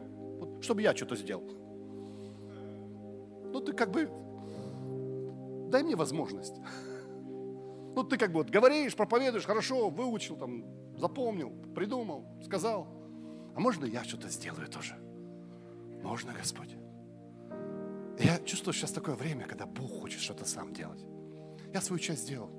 чтобы 0.61 0.81
я 0.81 0.95
что-то 0.95 1.15
сделал. 1.15 1.49
Ну, 3.51 3.59
ты 3.61 3.73
как 3.73 3.91
бы, 3.91 4.09
дай 5.69 5.83
мне 5.83 5.95
возможность. 5.95 6.55
Ну, 7.95 8.03
ты 8.03 8.17
как 8.17 8.31
бы 8.31 8.39
вот 8.39 8.49
говоришь, 8.49 8.95
проповедуешь, 8.95 9.45
хорошо, 9.45 9.89
выучил, 9.89 10.37
там, 10.37 10.63
запомнил, 10.97 11.51
придумал, 11.75 12.25
сказал. 12.43 12.98
А 13.59 13.61
можно 13.61 13.83
я 13.83 14.05
что-то 14.05 14.29
сделаю 14.29 14.69
тоже? 14.69 14.95
Можно, 16.01 16.31
Господь. 16.31 16.77
Я 18.17 18.39
чувствую 18.45 18.73
сейчас 18.73 18.93
такое 18.93 19.15
время, 19.15 19.47
когда 19.47 19.65
Бог 19.65 19.99
хочет 19.99 20.21
что-то 20.21 20.45
сам 20.45 20.73
делать. 20.73 21.03
Я 21.73 21.81
свою 21.81 21.99
часть 21.99 22.21
сделал. 22.21 22.49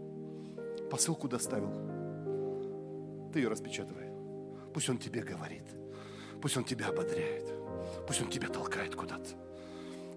Посылку 0.90 1.26
доставил. 1.26 1.70
Ты 3.32 3.38
ее 3.38 3.48
распечатывай. 3.48 4.10
Пусть 4.74 4.90
Он 4.90 4.98
тебе 4.98 5.22
говорит. 5.22 5.64
Пусть 6.42 6.58
Он 6.58 6.64
тебя 6.64 6.88
ободряет. 6.88 7.50
Пусть 8.06 8.20
Он 8.20 8.28
тебя 8.28 8.48
толкает 8.48 8.94
куда-то. 8.94 9.30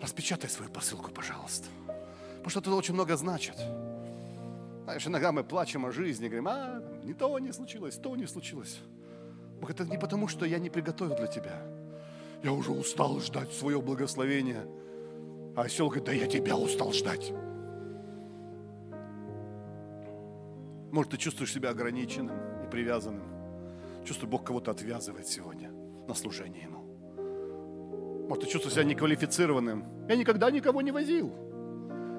Распечатай 0.01 0.49
свою 0.49 0.69
посылку, 0.69 1.11
пожалуйста. 1.11 1.69
Потому 1.87 2.49
что 2.49 2.59
это 2.59 2.75
очень 2.75 2.93
много 2.93 3.15
значит. 3.15 3.55
Знаешь, 4.83 5.07
иногда 5.07 5.31
мы 5.31 5.45
плачем 5.45 5.85
о 5.85 5.93
жизни, 5.93 6.27
говорим, 6.27 6.49
а, 6.49 6.83
не 7.05 7.13
то 7.13 7.39
не 7.39 7.53
случилось, 7.53 7.95
то 7.95 8.13
не 8.17 8.27
случилось. 8.27 8.81
Бог, 9.63 9.69
это 9.71 9.85
не 9.85 9.97
потому, 9.97 10.27
что 10.27 10.45
я 10.45 10.59
не 10.59 10.69
приготовил 10.69 11.15
для 11.15 11.27
тебя. 11.27 11.61
Я 12.43 12.51
уже 12.51 12.71
устал 12.71 13.21
ждать 13.21 13.53
свое 13.53 13.81
благословение. 13.81 14.67
А 15.55 15.61
осел 15.61 15.87
говорит, 15.87 16.03
да 16.03 16.11
я 16.11 16.27
тебя 16.27 16.57
устал 16.57 16.91
ждать. 16.91 17.31
Может, 20.91 21.11
ты 21.13 21.17
чувствуешь 21.17 21.53
себя 21.53 21.69
ограниченным 21.69 22.35
и 22.65 22.69
привязанным. 22.69 23.23
Чувствую, 24.03 24.29
Бог 24.31 24.43
кого-то 24.43 24.71
отвязывает 24.71 25.29
сегодня 25.29 25.71
на 26.09 26.13
служение 26.13 26.63
Ему. 26.63 28.27
Может, 28.27 28.43
ты 28.43 28.49
чувствуешь 28.49 28.73
себя 28.73 28.83
неквалифицированным. 28.83 29.85
Я 30.09 30.17
никогда 30.17 30.51
никого 30.51 30.81
не 30.81 30.91
возил. 30.91 31.31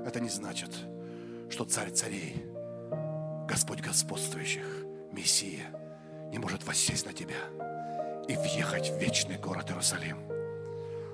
Это 0.06 0.18
не 0.18 0.30
значит, 0.30 0.70
что 1.50 1.66
царь 1.66 1.90
царей, 1.90 2.46
Господь 3.46 3.82
господствующих, 3.82 4.64
Мессия, 5.12 5.83
не 6.30 6.38
может 6.38 6.64
воссесть 6.64 7.06
на 7.06 7.12
тебя 7.12 7.36
и 8.28 8.36
въехать 8.36 8.90
в 8.90 8.98
вечный 8.98 9.36
город 9.36 9.70
Иерусалим. 9.70 10.18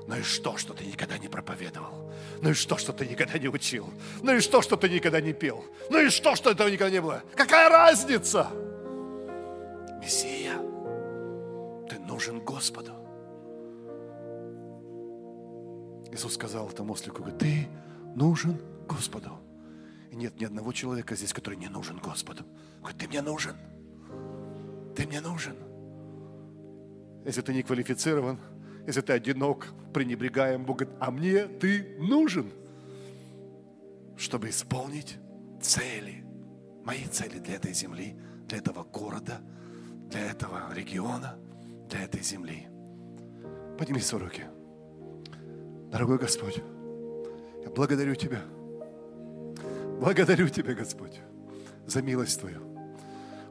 Ну 0.06 0.16
и 0.16 0.22
что, 0.22 0.56
что 0.56 0.74
ты 0.74 0.84
никогда 0.84 1.18
не 1.18 1.28
проповедовал? 1.28 2.10
Ну 2.40 2.50
и 2.50 2.54
что, 2.54 2.76
что 2.76 2.92
ты 2.92 3.06
никогда 3.06 3.38
не 3.38 3.48
учил? 3.48 3.88
Ну 4.22 4.34
и 4.34 4.40
что, 4.40 4.60
что 4.62 4.76
ты 4.76 4.88
никогда 4.88 5.20
не 5.20 5.32
пел? 5.32 5.64
Ну 5.88 6.00
и 6.00 6.08
что, 6.08 6.34
что 6.34 6.50
этого 6.50 6.68
никогда 6.68 6.90
не 6.90 7.00
было? 7.00 7.22
Какая 7.36 7.68
разница? 7.68 8.50
Мессия, 10.00 10.56
ты 11.88 11.98
нужен 12.00 12.40
Господу. 12.40 12.92
Иисус 16.12 16.34
сказал 16.34 16.68
этому 16.68 16.94
ослику, 16.94 17.22
ты 17.38 17.68
нужен 18.16 18.60
Господу. 18.88 19.30
И 20.10 20.16
нет 20.16 20.40
ни 20.40 20.44
одного 20.44 20.72
человека 20.72 21.14
здесь, 21.14 21.32
который 21.32 21.54
не 21.54 21.68
нужен 21.68 21.98
Господу. 21.98 22.44
Говорит, 22.80 22.98
ты 22.98 23.06
мне 23.06 23.22
нужен. 23.22 23.54
Ты 24.94 25.06
мне 25.06 25.20
нужен. 25.20 25.56
Если 27.24 27.42
ты 27.42 27.52
не 27.52 27.62
квалифицирован, 27.62 28.38
если 28.86 29.00
ты 29.00 29.12
одинок, 29.12 29.68
пренебрегаем, 29.92 30.64
Бог 30.64 30.78
говорит, 30.78 30.96
а 31.00 31.10
мне 31.10 31.46
ты 31.46 31.96
нужен, 31.98 32.50
чтобы 34.16 34.48
исполнить 34.48 35.18
цели, 35.60 36.24
мои 36.84 37.04
цели 37.04 37.38
для 37.38 37.56
этой 37.56 37.72
земли, 37.72 38.16
для 38.46 38.58
этого 38.58 38.84
города, 38.84 39.40
для 40.08 40.30
этого 40.30 40.72
региона, 40.74 41.36
для 41.88 42.04
этой 42.04 42.22
земли. 42.22 42.68
Подними 43.78 44.00
свои 44.00 44.22
руки. 44.22 44.44
Дорогой 45.90 46.18
Господь, 46.18 46.62
я 47.62 47.70
благодарю 47.70 48.14
Тебя– 48.14 48.42
Благодарю 50.00 50.48
Тебя, 50.48 50.72
Господь, 50.72 51.20
за 51.86 52.00
милость 52.00 52.40
Твою. 52.40 52.69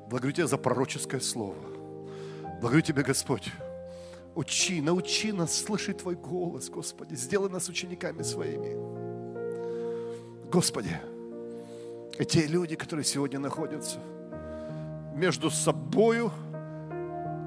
Благодарю 0.09 0.33
Тебя 0.33 0.47
за 0.47 0.57
пророческое 0.57 1.21
слово. 1.21 1.55
Благодарю 2.59 2.81
Тебя, 2.81 3.03
Господь. 3.03 3.51
Учи, 4.33 4.81
научи 4.81 5.31
нас 5.31 5.55
слышать 5.55 5.99
Твой 5.99 6.15
голос, 6.15 6.69
Господи. 6.69 7.13
Сделай 7.13 7.49
нас 7.49 7.69
учениками 7.69 8.23
своими. 8.23 8.75
Господи, 10.49 10.97
и 12.17 12.25
те 12.25 12.47
люди, 12.47 12.75
которые 12.75 13.05
сегодня 13.05 13.39
находятся 13.39 13.99
между 15.13 15.51
собою 15.51 16.31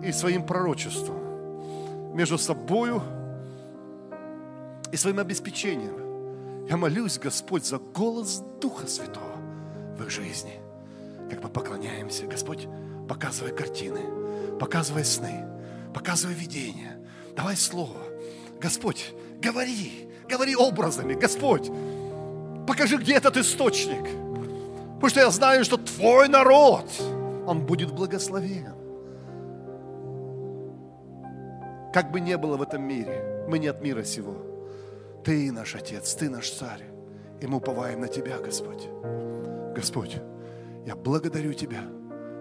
и 0.04 0.12
своим 0.12 0.46
пророчеством, 0.46 2.14
между 2.14 2.38
собою 2.38 3.02
и 4.92 4.96
своим 4.96 5.18
обеспечением, 5.18 6.66
я 6.68 6.76
молюсь, 6.76 7.18
Господь, 7.18 7.66
за 7.66 7.78
голос 7.78 8.40
Духа 8.60 8.86
Святого 8.86 9.36
в 9.96 10.02
их 10.02 10.10
жизни. 10.10 10.61
Как 11.32 11.42
мы 11.42 11.48
поклоняемся, 11.48 12.26
Господь, 12.26 12.68
показывай 13.08 13.52
картины, 13.52 14.00
показывай 14.60 15.02
сны, 15.02 15.46
показывай 15.94 16.34
видения, 16.34 16.98
давай 17.34 17.56
слово. 17.56 17.96
Господь, 18.60 19.14
говори, 19.40 20.10
говори 20.28 20.54
образами, 20.54 21.14
Господь, 21.14 21.70
покажи, 22.66 22.98
где 22.98 23.14
этот 23.14 23.38
источник. 23.38 24.04
Потому 24.96 25.08
что 25.08 25.20
я 25.20 25.30
знаю, 25.30 25.64
что 25.64 25.78
Твой 25.78 26.28
народ, 26.28 26.84
он 27.46 27.64
будет 27.64 27.92
благословен. 27.92 28.74
Как 31.94 32.10
бы 32.12 32.20
ни 32.20 32.34
было 32.34 32.58
в 32.58 32.62
этом 32.62 32.82
мире, 32.82 33.46
мы 33.48 33.58
не 33.58 33.68
от 33.68 33.80
мира 33.80 34.04
сего– 34.04 34.36
ты 35.24 35.50
наш 35.52 35.74
Отец, 35.74 36.14
Ты 36.14 36.28
наш 36.28 36.50
Царь. 36.50 36.82
И 37.40 37.46
мы 37.46 37.56
уповаем 37.56 38.00
на 38.00 38.08
Тебя, 38.08 38.38
Господь. 38.38 38.88
Господь, 39.74 40.16
я 40.86 40.96
благодарю 40.96 41.52
Тебя 41.52 41.84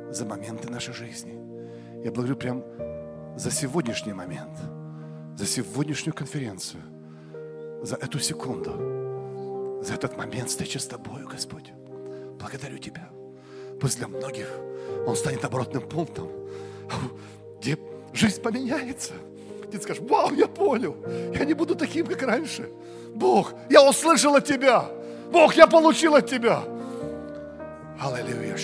за 0.10 0.26
моменты 0.26 0.70
нашей 0.70 0.94
жизни. 0.94 1.34
Я 2.04 2.12
благодарю 2.12 2.36
прям 2.36 2.64
за 3.38 3.52
сегодняшний 3.52 4.14
момент, 4.14 4.58
за 5.38 5.46
сегодняшнюю 5.46 6.14
конференцию, 6.14 6.82
за 7.82 7.96
эту 7.96 8.20
секунду, 8.20 9.82
за 9.84 9.94
этот 9.94 10.18
момент 10.18 10.50
встречи 10.50 10.78
с 10.78 10.86
Тобою, 10.86 11.28
Господь. 11.28 11.72
Благодарю 12.40 12.78
Тебя. 12.78 13.10
Пусть 13.80 13.98
для 13.98 14.08
многих 14.08 14.48
он 15.08 15.16
станет 15.16 15.46
оборотным 15.46 15.88
пунктом, 15.88 16.30
где 17.60 17.78
жизнь 18.14 18.42
поменяется– 18.42 19.14
ты 19.72 19.82
скажешь, 19.82 20.04
вау, 20.08 20.34
я 20.34 20.48
понял, 20.48 20.98
я 21.34 21.46
не 21.46 21.54
буду 21.54 21.76
таким, 21.76 22.06
как 22.06 22.22
раньше. 22.24 22.70
Бог, 23.16 23.54
я 23.70 23.88
услышал 23.88 24.36
от 24.36 24.46
Тебя. 24.46 24.86
Бог, 25.32 25.56
я 25.56 25.66
получил 25.66 26.16
от 26.16 26.30
Тебя. 26.30 26.62
Аллилуйя. 28.02 28.58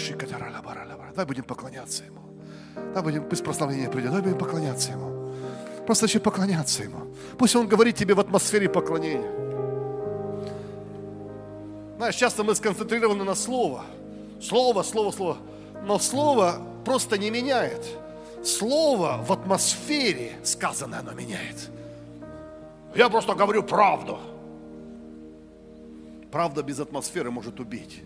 Давай 1.12 1.26
будем 1.26 1.44
поклоняться 1.44 2.04
Ему. 2.04 2.22
Давай 2.76 3.04
будем, 3.04 3.30
пусть 3.30 3.44
прославление 3.44 3.90
придет, 3.90 4.10
давай 4.10 4.22
будем 4.22 4.38
поклоняться 4.38 4.92
Ему. 4.92 5.32
Просто 5.86 6.06
начни 6.06 6.20
поклоняться 6.20 6.84
Ему. 6.84 7.14
Пусть 7.38 7.56
Он 7.56 7.68
говорит 7.68 7.96
тебе 7.96 8.14
в 8.16 8.20
атмосфере 8.20 8.68
поклонения. 8.68 9.32
Знаешь, 11.98 12.16
часто 12.16 12.44
мы 12.44 12.56
сконцентрированы 12.56 13.24
на 13.24 13.36
слово. 13.36 13.86
Слово, 14.42 14.84
слово, 14.84 15.12
слово. 15.12 15.38
Но 15.84 16.00
слово 16.00 16.62
просто 16.84 17.18
не 17.18 17.30
меняет 17.30 17.86
слово 18.44 19.24
в 19.28 19.32
атмосфере 19.32 20.32
сказанное, 20.44 21.00
оно 21.00 21.14
меняет. 21.14 21.70
Я 22.96 23.10
просто 23.10 23.34
говорю 23.36 23.64
правду. 23.64 24.20
Правда 26.32 26.64
без 26.64 26.80
атмосферы 26.80 27.32
может 27.32 27.60
убить. 27.60 28.02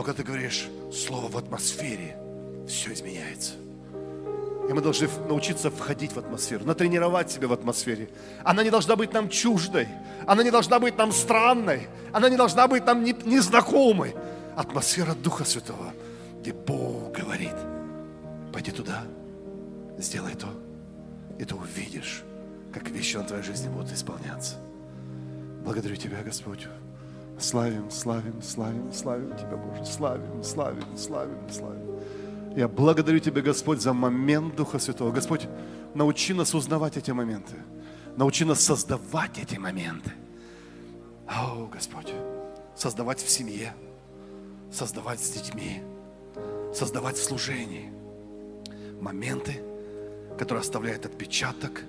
Но 0.00 0.04
когда 0.04 0.22
ты 0.22 0.26
говоришь 0.26 0.66
слово 0.90 1.28
в 1.28 1.36
атмосфере, 1.36 2.16
все 2.66 2.90
изменяется. 2.94 3.52
И 4.66 4.72
мы 4.72 4.80
должны 4.80 5.10
научиться 5.28 5.70
входить 5.70 6.12
в 6.12 6.18
атмосферу, 6.18 6.64
натренировать 6.64 7.30
себя 7.30 7.48
в 7.48 7.52
атмосфере. 7.52 8.08
Она 8.42 8.64
не 8.64 8.70
должна 8.70 8.96
быть 8.96 9.12
нам 9.12 9.28
чуждой, 9.28 9.88
она 10.26 10.42
не 10.42 10.50
должна 10.50 10.80
быть 10.80 10.96
нам 10.96 11.12
странной, 11.12 11.86
она 12.14 12.30
не 12.30 12.38
должна 12.38 12.66
быть 12.66 12.86
нам 12.86 13.04
незнакомой. 13.04 14.14
Атмосфера 14.56 15.14
Духа 15.14 15.44
Святого, 15.44 15.92
где 16.40 16.54
Бог 16.54 17.12
говорит, 17.12 17.56
пойди 18.54 18.70
туда, 18.70 19.02
сделай 19.98 20.34
то, 20.34 20.48
и 21.38 21.44
ты 21.44 21.54
увидишь, 21.54 22.22
как 22.72 22.88
вещи 22.88 23.18
на 23.18 23.24
твоей 23.24 23.42
жизни 23.42 23.68
будут 23.68 23.92
исполняться. 23.92 24.56
Благодарю 25.62 25.96
Тебя, 25.96 26.22
Господь. 26.22 26.68
Славим, 27.40 27.90
славим, 27.90 28.42
славим, 28.42 28.92
славим 28.92 29.34
Тебя, 29.36 29.56
Боже. 29.56 29.84
Славим, 29.86 30.44
славим, 30.44 30.96
славим, 30.96 31.50
славим. 31.50 32.00
Я 32.54 32.68
благодарю 32.68 33.18
Тебя, 33.18 33.40
Господь, 33.40 33.80
за 33.80 33.94
момент 33.94 34.56
Духа 34.56 34.78
Святого. 34.78 35.10
Господь, 35.10 35.48
научи 35.94 36.34
нас 36.34 36.54
узнавать 36.54 36.98
эти 36.98 37.12
моменты. 37.12 37.56
Научи 38.16 38.44
нас 38.44 38.60
создавать 38.60 39.38
эти 39.38 39.56
моменты. 39.56 40.12
О, 41.26 41.66
Господь, 41.72 42.12
создавать 42.76 43.22
в 43.22 43.30
семье, 43.30 43.72
создавать 44.70 45.20
с 45.20 45.30
детьми, 45.30 45.80
создавать 46.74 47.16
в 47.16 47.24
служении. 47.24 47.90
Моменты, 49.00 49.62
которые 50.36 50.60
оставляют 50.60 51.06
отпечаток 51.06 51.82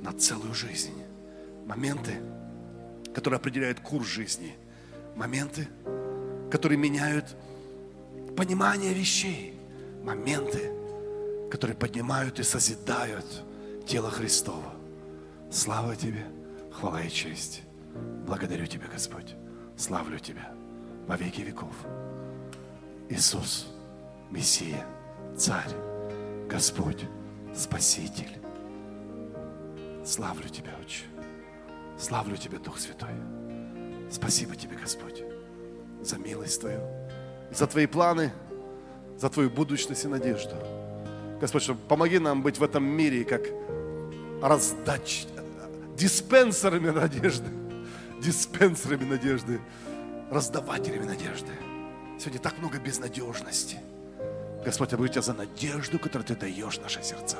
на 0.00 0.12
целую 0.12 0.54
жизнь. 0.54 0.94
Моменты, 1.66 2.14
которые 3.12 3.36
определяют 3.36 3.80
курс 3.80 4.06
жизни. 4.06 4.56
Моменты, 5.18 5.66
которые 6.48 6.78
меняют 6.78 7.36
понимание 8.36 8.94
вещей. 8.94 9.58
Моменты, 10.04 10.70
которые 11.50 11.76
поднимают 11.76 12.38
и 12.38 12.44
созидают 12.44 13.26
тело 13.84 14.12
Христова. 14.12 14.72
Слава 15.50 15.96
Тебе, 15.96 16.24
хвала 16.72 17.02
и 17.02 17.10
честь. 17.10 17.62
Благодарю 18.28 18.66
Тебя, 18.66 18.86
Господь. 18.86 19.34
Славлю 19.76 20.20
Тебя 20.20 20.52
во 21.08 21.16
веки 21.16 21.40
веков. 21.40 21.74
Иисус, 23.08 23.66
Мессия, 24.30 24.86
Царь, 25.36 25.74
Господь, 26.48 27.06
Спаситель. 27.56 28.38
Славлю 30.04 30.48
Тебя, 30.48 30.70
Отче. 30.80 31.06
Славлю 31.98 32.36
Тебя, 32.36 32.60
Дух 32.60 32.78
Святой. 32.78 33.10
Спасибо 34.10 34.56
Тебе, 34.56 34.76
Господь, 34.76 35.22
за 36.02 36.18
милость 36.18 36.60
Твою, 36.60 36.80
за 37.50 37.66
Твои 37.66 37.86
планы, 37.86 38.32
за 39.18 39.28
Твою 39.28 39.50
будущность 39.50 40.04
и 40.04 40.08
надежду. 40.08 40.54
Господь, 41.40 41.62
чтобы 41.62 41.80
помоги 41.88 42.18
нам 42.18 42.42
быть 42.42 42.58
в 42.58 42.62
этом 42.62 42.84
мире 42.84 43.24
как 43.24 43.42
раздач, 44.42 45.26
диспенсерами 45.96 46.90
надежды, 46.90 47.48
диспенсерами 48.20 49.04
надежды, 49.04 49.60
раздавателями 50.30 51.04
надежды. 51.04 51.52
Сегодня 52.18 52.40
так 52.40 52.58
много 52.58 52.78
безнадежности. 52.78 53.78
Господь, 54.64 54.90
я 54.90 54.98
благодарю 54.98 55.12
Тебя 55.12 55.22
за 55.22 55.34
надежду, 55.34 55.98
которую 55.98 56.26
Ты 56.26 56.34
даешь 56.34 56.78
в 56.78 56.82
наши 56.82 57.02
сердца. 57.02 57.38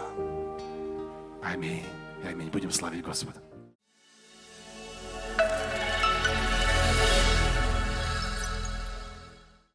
Аминь. 1.43 1.85
Аминь. 2.25 2.49
Будем 2.51 2.71
славить 2.71 3.05
Господа. 3.05 3.41